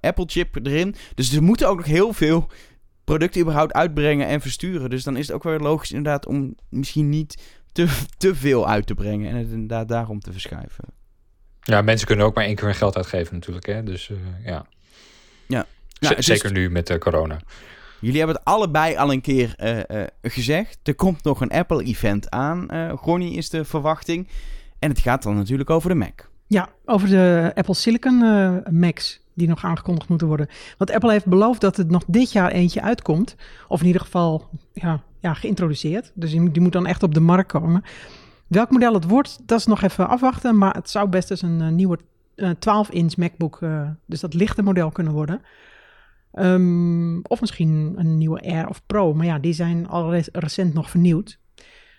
Apple 0.00 0.24
chip 0.26 0.66
erin. 0.66 0.94
Dus 1.14 1.32
er 1.32 1.42
moeten 1.42 1.68
ook 1.68 1.76
nog 1.76 1.86
heel 1.86 2.12
veel 2.12 2.48
producten 3.04 3.40
überhaupt 3.40 3.72
uitbrengen 3.72 4.26
en 4.26 4.40
versturen. 4.40 4.90
Dus 4.90 5.04
dan 5.04 5.16
is 5.16 5.26
het 5.26 5.36
ook 5.36 5.42
wel 5.42 5.58
logisch 5.58 5.92
inderdaad 5.92 6.26
om 6.26 6.54
misschien 6.68 7.08
niet 7.08 7.42
te, 7.72 7.86
te 8.16 8.34
veel 8.34 8.68
uit 8.68 8.86
te 8.86 8.94
brengen 8.94 9.30
en 9.30 9.36
het 9.36 9.50
inderdaad 9.50 9.88
daarom 9.88 10.20
te 10.20 10.32
verschuiven. 10.32 10.84
Ja, 11.60 11.82
mensen 11.82 12.06
kunnen 12.06 12.26
ook 12.26 12.34
maar 12.34 12.44
één 12.44 12.54
keer 12.54 12.64
hun 12.64 12.74
geld 12.74 12.96
uitgeven 12.96 13.34
natuurlijk. 13.34 13.66
Hè? 13.66 13.82
Dus 13.82 14.08
uh, 14.08 14.16
ja. 14.44 14.66
Ja. 15.46 15.66
Nou, 16.00 16.22
Zeker 16.22 16.52
nu 16.52 16.70
met 16.70 16.90
uh, 16.90 16.98
corona. 16.98 17.40
Jullie 18.00 18.18
hebben 18.18 18.36
het 18.36 18.44
allebei 18.44 18.96
al 18.96 19.12
een 19.12 19.20
keer 19.20 19.54
uh, 19.90 20.04
gezegd. 20.22 20.78
Er 20.82 20.94
komt 20.94 21.24
nog 21.24 21.40
een 21.40 21.50
Apple-event 21.50 22.30
aan. 22.30 22.68
Uh, 22.74 22.92
Gonnie 22.96 23.36
is 23.36 23.50
de 23.50 23.64
verwachting. 23.64 24.28
En 24.78 24.88
het 24.88 24.98
gaat 24.98 25.22
dan 25.22 25.36
natuurlijk 25.36 25.70
over 25.70 25.88
de 25.88 25.94
Mac. 25.94 26.28
Ja, 26.46 26.68
over 26.84 27.08
de 27.08 27.52
Apple 27.54 27.74
Silicon 27.74 28.18
Macs 28.70 29.23
die 29.34 29.48
nog 29.48 29.64
aangekondigd 29.64 30.08
moeten 30.08 30.26
worden. 30.26 30.48
Want 30.78 30.90
Apple 30.90 31.10
heeft 31.10 31.26
beloofd 31.26 31.60
dat 31.60 31.76
het 31.76 31.90
nog 31.90 32.04
dit 32.06 32.32
jaar 32.32 32.50
eentje 32.50 32.82
uitkomt. 32.82 33.36
Of 33.68 33.80
in 33.80 33.86
ieder 33.86 34.00
geval 34.00 34.48
ja, 34.72 35.02
ja, 35.20 35.34
geïntroduceerd. 35.34 36.12
Dus 36.14 36.30
die, 36.30 36.60
moet 36.60 36.72
dan 36.72 36.86
echt 36.86 37.02
op 37.02 37.14
de 37.14 37.20
markt 37.20 37.52
komen. 37.52 37.82
Welk 38.46 38.70
model 38.70 38.94
het 38.94 39.04
wordt, 39.04 39.38
dat 39.46 39.58
is 39.58 39.66
nog 39.66 39.82
even 39.82 40.08
afwachten. 40.08 40.58
Maar 40.58 40.74
het 40.74 40.90
zou 40.90 41.08
best 41.08 41.30
eens 41.30 41.42
een 41.42 41.60
uh, 41.60 41.68
nieuwe 41.68 41.98
uh, 42.36 42.50
12-inch 42.50 43.16
MacBook, 43.16 43.60
uh, 43.60 43.88
dus 44.06 44.20
dat 44.20 44.34
lichte 44.34 44.62
model 44.62 44.90
kunnen 44.90 45.12
worden. 45.12 45.40
Um, 46.32 47.22
of 47.22 47.40
misschien 47.40 47.94
een 47.96 48.18
nieuwe 48.18 48.40
Air 48.40 48.68
of 48.68 48.86
Pro. 48.86 49.14
Maar 49.14 49.26
ja, 49.26 49.38
die 49.38 49.52
zijn 49.52 49.88
al 49.88 50.14
recent 50.32 50.74
nog 50.74 50.90
vernieuwd. 50.90 51.38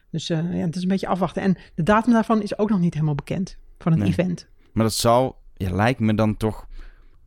Dus 0.10 0.28
ja, 0.28 0.44
het 0.44 0.76
is 0.76 0.82
een 0.82 0.88
beetje 0.88 1.08
afwachten. 1.08 1.42
En 1.42 1.58
de 1.76 1.84
datum 1.84 2.14
daarvan 2.14 2.42
is 2.42 2.58
ook 2.58 2.70
nog 2.70 2.80
niet 2.80 2.94
helemaal 2.94 3.16
bekend 3.16 3.58
van 3.78 3.92
het 3.92 4.02
nee. 4.02 4.10
event. 4.10 4.48
Maar 4.72 4.84
dat 4.84 4.94
zal, 4.94 5.36
ja, 5.54 5.72
lijkt 5.72 6.00
me 6.00 6.16
dan 6.16 6.38
toch 6.38 6.68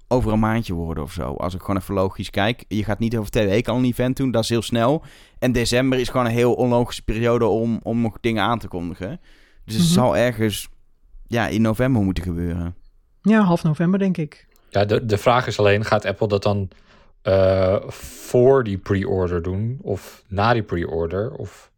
over 0.09 0.33
een 0.33 0.39
maandje 0.39 0.73
worden 0.73 1.03
of 1.05 1.13
zo. 1.13 1.23
Als 1.35 1.55
ik 1.55 1.61
gewoon 1.61 1.77
even 1.81 1.95
logisch 1.95 2.31
kijk. 2.31 2.65
Je 2.69 2.85
gaat 2.85 2.99
niet 2.99 3.17
over 3.17 3.31
twee 3.31 3.47
weken 3.47 3.73
al 3.73 3.79
een 3.79 3.85
event 3.85 4.17
doen. 4.17 4.31
Dat 4.31 4.43
is 4.43 4.49
heel 4.49 4.63
snel. 4.63 5.03
En 5.39 5.53
december 5.53 5.99
is 5.99 6.09
gewoon 6.09 6.27
een 6.27 6.33
heel 6.33 6.53
onlogische 6.55 7.03
periode 7.03 7.45
om, 7.47 7.81
om 7.83 8.01
nog 8.01 8.17
dingen 8.21 8.43
aan 8.43 8.59
te 8.59 8.69
kondigen. 8.69 9.21
Dus 9.65 9.75
het 9.75 9.85
Mhm. 9.85 9.93
zal 9.93 10.17
ergens 10.17 10.69
ja, 11.27 11.47
in 11.49 11.63
november 11.63 12.03
moeten 12.03 12.25
gebeuren. 12.25 12.75
Ja, 13.23 13.41
half 13.43 13.63
november 13.63 13.99
denk 13.99 14.17
ik. 14.17 14.47
Ja, 14.71 14.85
de, 14.85 15.05
de 15.05 15.19
vraag 15.19 15.47
is 15.47 15.59
alleen, 15.59 15.85
gaat 15.85 16.05
Apple 16.05 16.29
dat 16.29 16.43
dan 16.43 16.69
eh, 17.23 17.77
voor 17.89 18.65
die 18.65 18.79
pre-order 18.79 19.43
doen? 19.43 19.79
Of 19.83 20.25
na 20.29 20.53
die 20.53 20.63
pre-order? 20.63 21.33
Of, 21.33 21.71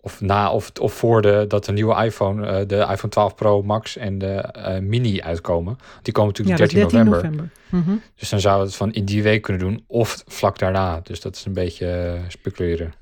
of, 0.00 0.20
na, 0.20 0.52
of, 0.52 0.70
of 0.80 0.92
voor 0.92 1.22
de, 1.22 1.44
dat 1.48 1.64
de 1.64 1.72
nieuwe 1.72 2.04
iPhone, 2.04 2.46
eh, 2.46 2.66
de 2.66 2.76
iPhone 2.76 3.08
12 3.08 3.34
Pro 3.34 3.62
Max 3.62 3.96
en 3.96 4.18
de 4.18 4.34
eh, 4.34 4.78
Mini 4.78 5.20
uitkomen? 5.22 5.78
Die 6.02 6.12
komen 6.12 6.32
Ja, 6.34 6.40
natuurlijk 6.40 6.72
is 6.72 6.78
13 6.78 6.98
13 6.98 7.10
november. 7.10 7.30
november. 7.30 7.90
Mhm. 7.92 7.98
Dus 8.16 8.28
dan 8.28 8.40
zou 8.40 8.62
het 8.62 8.74
van 8.74 8.92
in 8.92 9.04
die 9.04 9.22
week 9.22 9.42
kunnen 9.42 9.62
doen 9.62 9.84
of 9.86 10.22
vlak 10.26 10.58
daarna. 10.58 11.00
Dus 11.02 11.20
dat 11.20 11.36
is 11.36 11.44
een 11.44 11.52
beetje 11.52 11.86
eh, 11.86 12.20
speculeren. 12.28 12.92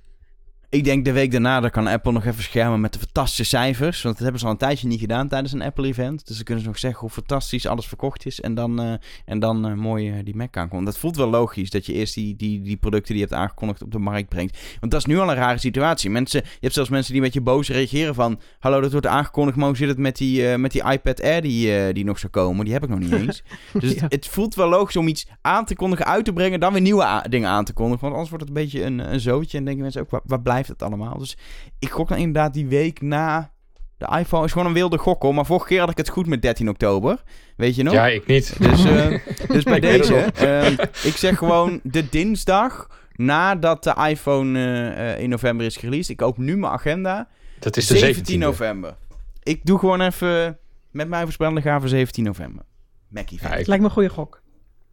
Ik 0.71 0.85
denk 0.85 1.05
de 1.05 1.13
week 1.13 1.31
daarna, 1.31 1.61
dan 1.61 1.71
kan 1.71 1.87
Apple 1.87 2.13
nog 2.13 2.25
even 2.25 2.43
schermen 2.43 2.81
met 2.81 2.93
de 2.93 2.99
fantastische 2.99 3.45
cijfers. 3.45 4.03
Want 4.03 4.15
dat 4.15 4.23
hebben 4.23 4.41
ze 4.41 4.47
al 4.47 4.53
een 4.53 4.59
tijdje 4.59 4.87
niet 4.87 5.01
gedaan 5.01 5.29
tijdens 5.29 5.53
een 5.53 5.63
Apple-event. 5.63 6.27
Dus 6.27 6.37
dan 6.37 6.45
kunnen 6.45 6.63
ze 6.63 6.69
nog 6.69 6.79
zeggen 6.79 7.01
hoe 7.01 7.11
fantastisch 7.11 7.67
alles 7.67 7.87
verkocht 7.87 8.27
is. 8.27 8.41
En 8.41 8.55
dan, 8.55 8.81
eh, 8.81 8.93
en 9.25 9.39
dan 9.39 9.67
eh, 9.67 9.75
mooi 9.75 10.11
eh, 10.11 10.25
die 10.25 10.37
Mac 10.37 10.57
aankomt. 10.57 10.87
Dat 10.87 10.99
voelt 10.99 11.17
wel 11.17 11.31
logisch 11.31 11.71
dat 11.71 11.87
je 11.87 11.93
eerst 11.93 12.15
die, 12.15 12.37
die, 12.37 12.61
die 12.63 12.77
producten 12.77 13.15
die 13.15 13.23
je 13.23 13.29
hebt 13.29 13.41
aangekondigd 13.41 13.83
op 13.83 13.93
de 13.93 13.99
markt 13.99 14.29
brengt. 14.29 14.59
Want 14.81 14.93
dat 14.93 15.01
is 15.01 15.07
nu 15.07 15.19
al 15.19 15.31
een 15.31 15.37
rare 15.37 15.59
situatie. 15.59 16.11
Mensen, 16.11 16.41
je 16.45 16.59
hebt 16.61 16.75
zelfs 16.75 16.91
mensen 16.91 17.13
die 17.13 17.21
een 17.21 17.27
beetje 17.27 17.41
boos 17.41 17.69
reageren 17.69 18.15
van... 18.15 18.41
Hallo, 18.59 18.81
dat 18.81 18.93
wordt 18.93 19.07
aangekondigd, 19.07 19.57
maar 19.57 19.67
hoe 19.67 19.77
zit 19.77 19.89
het 19.89 19.99
met 19.99 20.17
die, 20.17 20.57
met 20.57 20.73
die 20.73 20.91
iPad 20.91 21.23
Air 21.23 21.43
die, 21.43 21.93
die 21.93 22.05
nog 22.05 22.19
zou 22.19 22.33
komen? 22.33 22.65
Die 22.65 22.75
heb 22.75 22.83
ik 22.83 22.89
nog 22.89 22.99
niet 22.99 23.13
eens. 23.13 23.43
Dus 23.73 23.91
het, 23.91 23.99
Ja. 23.99 24.07
het 24.09 24.27
voelt 24.27 24.55
wel 24.55 24.69
logisch 24.69 24.97
om 24.97 25.09
iets 25.09 25.27
aan 25.41 25.65
te 25.65 25.75
kondigen, 25.75 26.07
uit 26.07 26.25
te 26.25 26.33
brengen... 26.33 26.61
dan 26.61 26.73
weer 26.73 26.83
nieuwe 26.83 27.25
dingen 27.29 27.49
aan 27.49 27.65
te 27.65 27.73
kondigen. 27.73 28.01
Want 28.01 28.13
anders 28.13 28.31
wordt 28.31 28.49
het 28.49 28.57
een 28.57 28.63
beetje 28.63 28.85
een, 28.85 29.13
een 29.13 29.21
zootje. 29.21 29.59
En 29.59 29.65
denken 29.65 29.83
mensen 29.83 30.01
ook, 30.03 30.11
waar, 30.11 30.21
waar 30.25 30.41
blijft 30.41 30.58
het 30.67 30.83
allemaal? 30.83 31.19
Dus 31.19 31.37
ik 31.79 31.91
gok 31.91 32.09
dan 32.09 32.19
inderdaad 32.19 32.53
die 32.55 32.67
week 32.67 33.01
na 33.01 33.53
de 33.97 34.17
iPhone. 34.19 34.45
Is 34.45 34.53
gewoon 34.53 34.67
een 34.67 34.73
wilde 34.73 34.99
gok 34.99 35.23
hoor. 35.23 35.35
Maar 35.35 35.47
vorige 35.47 35.67
keer 35.67 35.81
had 35.81 35.91
ik 35.91 35.97
het 35.97 36.09
goed 36.09 36.27
met 36.27 36.43
13 36.43 36.69
oktober. 36.69 37.23
Weet 37.57 37.75
je 37.77 37.83
nog? 37.83 37.93
Ja, 37.95 38.07
ik 38.07 38.27
niet. 38.27 38.57
Dus, 38.59 38.85
eh, 38.85 39.07
dus 39.55 39.65
bij 39.65 39.77
Ik 39.77 39.83
deze, 39.83 40.13
nog. 40.13 40.25
eh, 40.27 40.71
ik 41.05 41.17
zeg 41.17 41.39
gewoon 41.39 41.81
de 41.83 42.09
dinsdag 42.09 42.87
nadat 43.13 43.85
de 43.85 43.95
iPhone 44.09 44.59
eh, 44.59 45.13
eh, 45.13 45.21
in 45.21 45.29
november 45.29 45.67
is 45.67 45.77
gereleased. 45.77 46.09
Ik 46.11 46.23
open 46.23 46.45
nu 46.45 46.57
mijn 46.57 46.73
agenda. 46.73 47.29
Dat 47.59 47.77
is 47.77 47.87
de 47.87 47.97
17 47.99 48.37
17e. 48.37 48.39
november. 48.45 48.97
Ik 49.43 49.61
doe 49.65 49.79
gewoon 49.79 50.01
even 50.01 50.59
met 50.91 51.09
mijn 51.09 51.23
voorspellende 51.23 51.61
gave 51.63 51.89
17 51.89 52.25
november. 52.25 52.65
Mackie. 53.09 53.39
Ja, 53.43 53.55
ik, 53.55 53.67
Lijkt 53.67 53.83
me 53.83 53.89
een 53.89 53.95
goede 53.95 54.09
gok. 54.09 54.43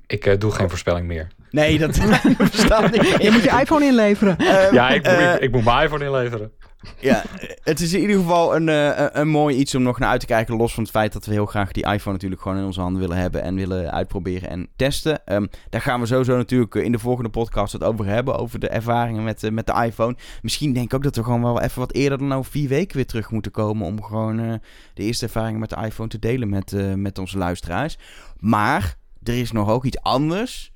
Ik 0.07 0.25
eh, 0.25 0.39
doe 0.39 0.51
geen 0.51 0.69
voorspelling 0.69 1.07
meer. 1.07 1.27
Nee, 1.55 1.77
dat 1.77 1.99
bestaat 2.37 2.91
niet. 2.91 3.15
Je 3.21 3.29
moet 3.31 3.43
je 3.43 3.59
iPhone 3.61 3.85
inleveren. 3.85 4.37
Ehm, 4.37 4.73
Ja, 4.73 4.89
ik, 4.89 5.05
eh, 5.05 5.33
ik, 5.33 5.39
ik 5.41 5.51
moet 5.51 5.63
mijn 5.63 5.83
iPhone 5.83 6.03
inleveren. 6.03 6.51
Ja, 6.99 7.23
het 7.63 7.79
is 7.79 7.93
in 7.93 8.01
ieder 8.01 8.15
geval 8.15 8.55
een, 8.55 8.69
eh, 8.69 8.85
een, 8.85 9.19
een 9.19 9.27
mooi 9.27 9.55
iets 9.55 9.75
om 9.75 9.83
nog 9.83 9.99
naar 9.99 10.09
uit 10.09 10.19
te 10.19 10.25
kijken. 10.25 10.55
Los 10.55 10.73
van 10.73 10.83
het 10.83 10.91
feit 10.91 11.13
dat 11.13 11.25
we 11.25 11.31
heel 11.31 11.45
graag 11.45 11.71
die 11.71 11.85
iPhone 11.85 12.13
natuurlijk 12.13 12.41
gewoon 12.41 12.57
in 12.57 12.63
onze 12.65 12.81
handen 12.81 13.01
willen 13.01 13.17
hebben. 13.17 13.41
En 13.41 13.55
willen 13.55 13.91
uitproberen 13.91 14.49
en 14.49 14.67
testen. 14.75 15.25
Ehm, 15.25 15.45
daar 15.69 15.81
gaan 15.81 15.99
we 15.99 16.05
sowieso 16.05 16.35
natuurlijk 16.37 16.75
in 16.75 16.91
de 16.91 16.99
volgende 16.99 17.29
podcast 17.29 17.73
het 17.73 17.83
over 17.83 18.05
hebben. 18.05 18.37
Over 18.37 18.59
de 18.59 18.69
ervaringen 18.69 19.23
met, 19.23 19.51
met 19.51 19.65
de 19.65 19.83
iPhone. 19.85 20.15
Misschien 20.41 20.73
denk 20.73 20.85
ik 20.85 20.93
ook 20.93 21.03
dat 21.03 21.15
we 21.15 21.23
gewoon 21.23 21.41
wel 21.41 21.61
even 21.61 21.79
wat 21.79 21.93
eerder 21.93 22.17
dan 22.17 22.33
over 22.33 22.51
vier 22.51 22.69
weken 22.69 22.95
weer 22.95 23.05
terug 23.05 23.31
moeten 23.31 23.51
komen. 23.51 23.87
Om 23.87 24.03
gewoon 24.03 24.39
eh, 24.39 24.53
de 24.93 25.03
eerste 25.03 25.25
ervaringen 25.25 25.59
met 25.59 25.69
de 25.69 25.81
iPhone 25.85 26.09
te 26.09 26.19
delen 26.19 26.49
met, 26.49 26.73
eh, 26.73 26.93
met 26.93 27.17
onze 27.17 27.37
luisteraars. 27.37 27.97
Maar 28.39 28.95
er 29.27 29.39
is 29.39 29.51
nog 29.51 29.69
ook 29.69 29.85
iets 29.85 30.01
anders. 30.01 30.71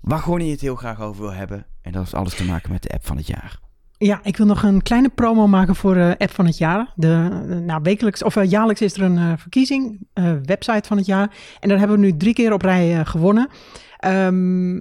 Waar 0.00 0.18
gewoon 0.18 0.44
je 0.44 0.50
het 0.50 0.60
heel 0.60 0.76
graag 0.76 1.00
over 1.00 1.22
wil 1.22 1.32
hebben. 1.32 1.66
En 1.82 1.92
dat 1.92 2.06
is 2.06 2.14
alles 2.14 2.34
te 2.34 2.44
maken 2.44 2.72
met 2.72 2.82
de 2.82 2.88
app 2.88 3.06
van 3.06 3.16
het 3.16 3.26
jaar. 3.26 3.60
Ja, 3.98 4.20
ik 4.22 4.36
wil 4.36 4.46
nog 4.46 4.62
een 4.62 4.82
kleine 4.82 5.08
promo 5.08 5.46
maken 5.46 5.74
voor 5.74 5.96
eh 5.96 6.10
app 6.10 6.30
van 6.30 6.46
het 6.46 6.58
jaar. 6.58 6.92
De, 6.94 7.28
eh, 7.48 7.56
nou, 7.56 7.82
wekelijks, 7.82 8.22
of 8.22 8.36
eh, 8.36 8.50
jaarlijks 8.50 8.80
is 8.80 8.94
er 8.94 9.02
een 9.02 9.38
verkiezing, 9.38 10.06
website 10.44 10.88
van 10.88 10.96
het 10.96 11.06
jaar. 11.06 11.36
En 11.60 11.68
daar 11.68 11.78
hebben 11.78 12.00
we 12.00 12.04
nu 12.04 12.16
drie 12.16 12.34
keer 12.34 12.52
op 12.52 12.62
rij 12.62 13.04
gewonnen. 13.04 13.48
Ehm, 13.96 14.80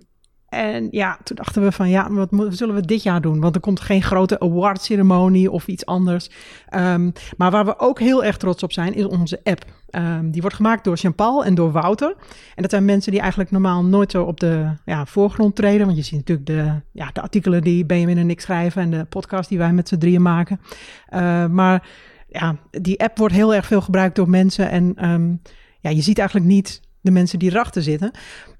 en 0.54 0.88
ja, 0.92 1.18
toen 1.24 1.36
dachten 1.36 1.64
we 1.64 1.72
van 1.72 1.90
ja, 1.90 2.12
wat 2.12 2.30
zullen 2.50 2.76
we 2.76 2.82
dit 2.82 3.04
jaar 3.04 3.22
doen? 3.22 3.40
Want 3.40 3.56
er 3.56 3.62
komt 3.62 3.80
geen 3.80 4.02
grote 4.02 4.40
awardceremonie 4.40 5.52
of 5.52 5.68
iets 5.68 5.86
anders. 5.86 6.30
Ehm, 6.70 7.12
maar 7.38 7.52
waar 7.52 7.66
we 7.66 7.80
ook 7.80 8.00
heel 8.00 8.24
erg 8.24 8.38
trots 8.38 8.64
op 8.64 8.72
zijn, 8.72 8.94
is 8.94 9.06
onze 9.06 9.40
app. 9.44 9.66
Ehm, 9.90 10.30
die 10.32 10.42
wordt 10.42 10.56
gemaakt 10.56 10.84
door 10.84 10.96
Jean-Paul 10.96 11.46
en 11.46 11.56
door 11.56 11.72
Wouter. 11.72 12.16
En 12.56 12.62
dat 12.62 12.72
zijn 12.72 12.86
mensen 12.86 13.12
die 13.12 13.22
eigenlijk 13.22 13.52
normaal 13.52 13.84
nooit 13.84 14.12
zo 14.12 14.24
op 14.24 14.40
de 14.40 14.70
ja, 14.86 15.06
voorgrond 15.06 15.56
treden. 15.56 15.86
Want 15.86 15.98
je 15.98 16.04
ziet 16.04 16.18
natuurlijk 16.18 16.48
de, 16.48 16.82
ja, 16.92 17.10
de 17.14 17.22
artikelen 17.22 17.62
die 17.62 17.86
Benjamin 17.86 18.18
en 18.18 18.30
ik 18.30 18.42
schrijven 18.42 18.82
en 18.82 18.92
de 18.92 19.06
podcast 19.06 19.50
die 19.50 19.58
wij 19.58 19.74
met 19.74 19.88
z'n 19.88 19.98
drieën 19.98 20.22
maken. 20.22 20.60
Eh, 21.08 21.46
maar 21.46 21.88
ja, 22.28 22.56
die 22.72 23.00
app 23.00 23.18
wordt 23.18 23.34
heel 23.34 23.54
erg 23.54 23.66
veel 23.66 23.82
gebruikt 23.82 24.16
door 24.16 24.30
mensen. 24.30 24.70
En 24.70 24.94
ehm, 24.96 25.36
ja, 25.80 25.90
je 25.90 26.02
ziet 26.02 26.18
eigenlijk 26.18 26.48
niet 26.48 26.82
de 27.02 27.12
mensen 27.12 27.40
die 27.40 27.52
erachter 27.52 27.84
zitten. 27.84 28.12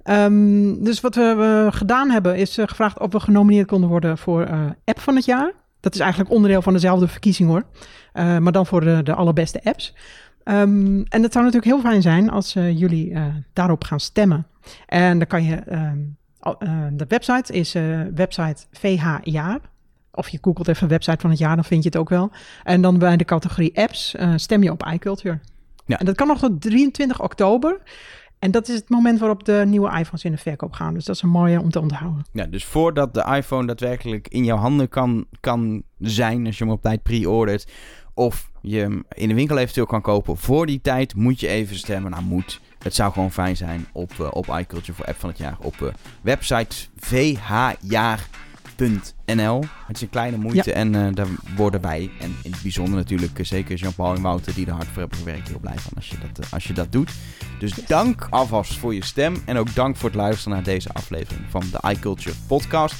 Ehm, 0.04 0.84
dus 0.84 1.02
wat 1.02 1.16
we 1.16 1.68
gedaan 1.72 2.10
hebben, 2.10 2.36
is 2.36 2.58
eh, 2.58 2.68
gevraagd 2.68 3.00
of 3.00 3.12
we 3.12 3.20
genomineerd 3.20 3.68
konden 3.68 3.90
worden 3.90 4.18
voor 4.18 4.44
eh, 4.44 4.66
app 4.86 5.00
van 5.00 5.16
het 5.16 5.26
jaar. 5.26 5.52
Dat 5.80 5.94
is 5.94 6.00
eigenlijk 6.00 6.32
onderdeel 6.32 6.62
van 6.62 6.74
dezelfde 6.74 7.08
verkiezing 7.08 7.50
hoor. 7.50 7.64
Eh, 8.14 8.38
maar 8.38 8.52
dan 8.52 8.66
voor 8.66 8.82
de, 8.82 9.04
de 9.04 9.14
allerbeste 9.14 9.64
apps. 9.64 9.96
Ehm, 10.44 11.02
en 11.10 11.24
het 11.24 11.32
zou 11.32 11.46
natuurlijk 11.46 11.66
heel 11.66 11.80
fijn 11.80 12.02
zijn 12.02 12.30
als 12.30 12.54
jullie 12.54 13.18
daarop 13.54 13.84
gaan 13.84 14.00
stemmen. 14.00 14.48
En 14.86 15.18
dan 15.18 15.28
kan 15.28 15.44
je, 15.44 15.56
ehm, 15.56 15.98
eh, 16.40 16.88
de 16.92 17.06
website 17.08 17.54
is 17.54 17.74
website 18.16 18.66
VH 18.72 19.18
Jaar. 19.24 19.60
Of 20.12 20.30
je 20.30 20.38
googelt 20.42 20.68
even 20.68 20.88
website 20.88 21.20
van 21.20 21.30
het 21.30 21.40
jaar, 21.40 21.56
dan 21.56 21.66
vind 21.66 21.84
je 21.84 21.90
het 21.90 21.98
ook 21.98 22.10
wel. 22.10 22.32
En 22.64 22.82
dan 22.82 22.98
bij 22.98 23.18
de 23.18 23.26
categorie 23.26 23.78
apps 23.78 24.16
stem 24.36 24.64
je 24.64 24.72
op 24.72 24.86
iCulture. 24.94 25.40
Ja. 25.86 26.00
En 26.00 26.06
dat 26.06 26.16
kan 26.16 26.28
nog 26.28 26.40
tot 26.40 26.62
23 26.62 27.22
oktober. 27.22 27.80
En 28.44 28.52
dat 28.52 28.68
is 28.68 28.76
het 28.76 28.90
moment 28.90 29.20
waarop 29.20 29.44
de 29.44 29.64
nieuwe 29.68 29.98
iPhones 30.00 30.24
in 30.24 30.32
de 30.32 30.38
verkoop 30.38 30.74
gaan. 30.74 30.94
Dus 30.94 31.06
dat 31.06 31.16
is 31.16 31.22
een 31.22 31.30
mooie 31.30 31.62
om 31.62 31.70
te 31.70 31.80
onthouden. 31.80 32.26
Ja, 32.32 32.46
dus 32.46 32.66
voordat 32.66 33.14
de 33.14 33.26
iPhone 33.36 33.68
daadwerkelijk 33.68 34.28
in 34.28 34.44
jouw 34.44 34.58
handen 34.58 34.90
kan, 34.90 35.26
kan 35.40 35.84
zijn, 36.00 36.46
als 36.46 36.58
je 36.58 36.64
hem 36.64 36.74
op 36.74 36.82
tijd 36.82 37.04
pre-ordert, 37.04 37.68
of 38.14 38.52
je 38.62 38.80
hem 38.80 39.04
in 39.10 39.28
de 39.28 39.34
winkel 39.34 39.58
eventueel 39.58 39.86
kan 39.86 40.02
kopen, 40.02 40.38
voor 40.38 40.66
die 40.66 40.82
tijd 40.82 41.16
moet 41.16 41.40
je 41.40 41.48
even 41.48 41.76
stemmen. 41.76 42.12
Nou, 42.12 42.24
moet. 42.24 42.62
Het 42.80 42.96
zou 42.96 43.14
gewoon 43.14 43.32
fijn 43.32 43.58
zijn 43.58 43.86
op, 43.92 44.12
eh, 44.20 44.28
op 44.32 44.48
iCulture 44.48 44.94
voor 44.94 45.06
app 45.06 45.20
van 45.20 45.30
het 45.30 45.38
jaar. 45.38 45.58
Op 45.60 45.82
eh, 45.82 45.88
website 46.22 46.76
vhjaar.nl. 48.78 49.64
Het 49.88 49.96
is 49.96 50.02
een 50.02 50.10
kleine 50.10 50.38
moeite 50.38 50.74
en 50.74 50.96
eh, 50.96 51.14
daar 51.14 51.28
worden 51.56 51.82
wij, 51.82 52.10
en 52.20 52.36
in 52.44 52.52
het 52.52 52.62
bijzonder 52.62 52.96
natuurlijk 52.96 53.40
eh, 53.40 53.46
zeker 53.46 53.76
Jean-Paul 53.76 54.16
en 54.16 54.22
Wouter 54.22 54.54
die 54.54 54.66
er 54.66 54.72
hard 54.74 54.88
voor 54.88 55.00
hebben 55.00 55.18
gewerkt, 55.18 55.48
heel 55.48 55.60
blij 55.60 55.78
van 55.78 55.92
als 55.96 56.10
je 56.10 56.18
dat, 56.18 56.46
eh, 56.46 56.54
als 56.54 56.64
je 56.64 56.74
dat 56.74 56.92
doet. 56.92 57.12
Dus 57.60 57.74
dank 57.88 58.28
alvast 58.30 58.78
voor 58.78 58.94
je 58.94 59.04
stem 59.04 59.36
en 59.46 59.58
ook 59.58 59.76
dank 59.76 59.96
voor 59.96 60.10
het 60.10 60.18
luisteren 60.18 60.54
naar 60.54 60.64
deze 60.64 60.94
aflevering 60.94 61.46
van 61.50 61.64
de 61.72 61.90
iCulture 61.90 62.36
podcast. 62.48 62.96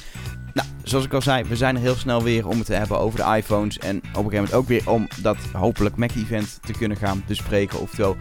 Nou, 0.52 0.68
zoals 0.82 1.04
ik 1.04 1.12
al 1.12 1.22
zei, 1.22 1.44
we 1.44 1.56
zijn 1.56 1.74
er 1.74 1.80
heel 1.80 1.94
snel 1.94 2.22
weer 2.22 2.48
om 2.48 2.56
het 2.56 2.66
te 2.66 2.74
hebben 2.74 2.98
over 2.98 3.18
de 3.18 3.36
iPhones. 3.36 3.78
En 3.78 3.96
op 3.96 4.02
een 4.02 4.10
gegeven 4.14 4.30
moment 4.32 4.52
ook 4.52 4.68
weer 4.68 4.90
om 4.90 5.08
dat 5.22 5.36
hopelijk 5.52 5.96
Mac-event 5.96 6.58
te 6.62 6.72
kunnen 6.72 6.96
gaan 6.96 7.22
bespreken. 7.26 7.80
Oftewel, 7.80 8.16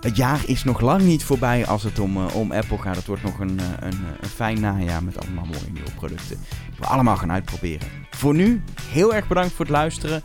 het 0.00 0.16
jaar 0.16 0.40
is 0.46 0.64
nog 0.64 0.80
lang 0.80 1.02
niet 1.02 1.24
voorbij 1.24 1.66
als 1.66 1.82
het 1.82 1.98
om, 1.98 2.16
eh, 2.16 2.36
om 2.36 2.52
Apple 2.52 2.78
gaat. 2.78 2.96
Het 2.96 3.06
wordt 3.06 3.22
nog 3.22 3.38
een, 3.38 3.58
eh, 3.58 3.66
een, 3.80 3.92
eh, 3.92 4.10
een 4.20 4.28
fijn 4.28 4.60
najaar 4.60 5.04
met 5.04 5.20
allemaal 5.20 5.44
mooie 5.44 5.72
nieuwe 5.72 5.90
producten. 5.96 6.38
We 6.78 6.86
allemaal 6.86 7.16
gaan 7.16 7.32
uitproberen. 7.32 7.88
Voor 8.10 8.34
nu, 8.34 8.62
heel 8.82 9.14
erg 9.14 9.28
bedankt 9.28 9.52
voor 9.52 9.64
het 9.64 9.74
luisteren. 9.74 10.22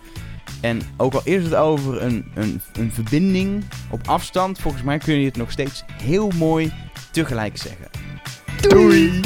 En 0.61 0.81
ook 0.97 1.13
al 1.13 1.21
is 1.23 1.43
het 1.43 1.55
over 1.55 2.01
een, 2.01 2.31
een, 2.33 2.61
een 2.73 2.91
verbinding 2.91 3.63
op 3.89 4.07
afstand, 4.07 4.59
volgens 4.59 4.83
mij 4.83 4.97
kun 4.97 5.19
je 5.19 5.25
het 5.25 5.37
nog 5.37 5.51
steeds 5.51 5.83
heel 6.01 6.31
mooi 6.37 6.73
tegelijk 7.11 7.57
zeggen. 7.57 7.87
Doei! 8.69 9.21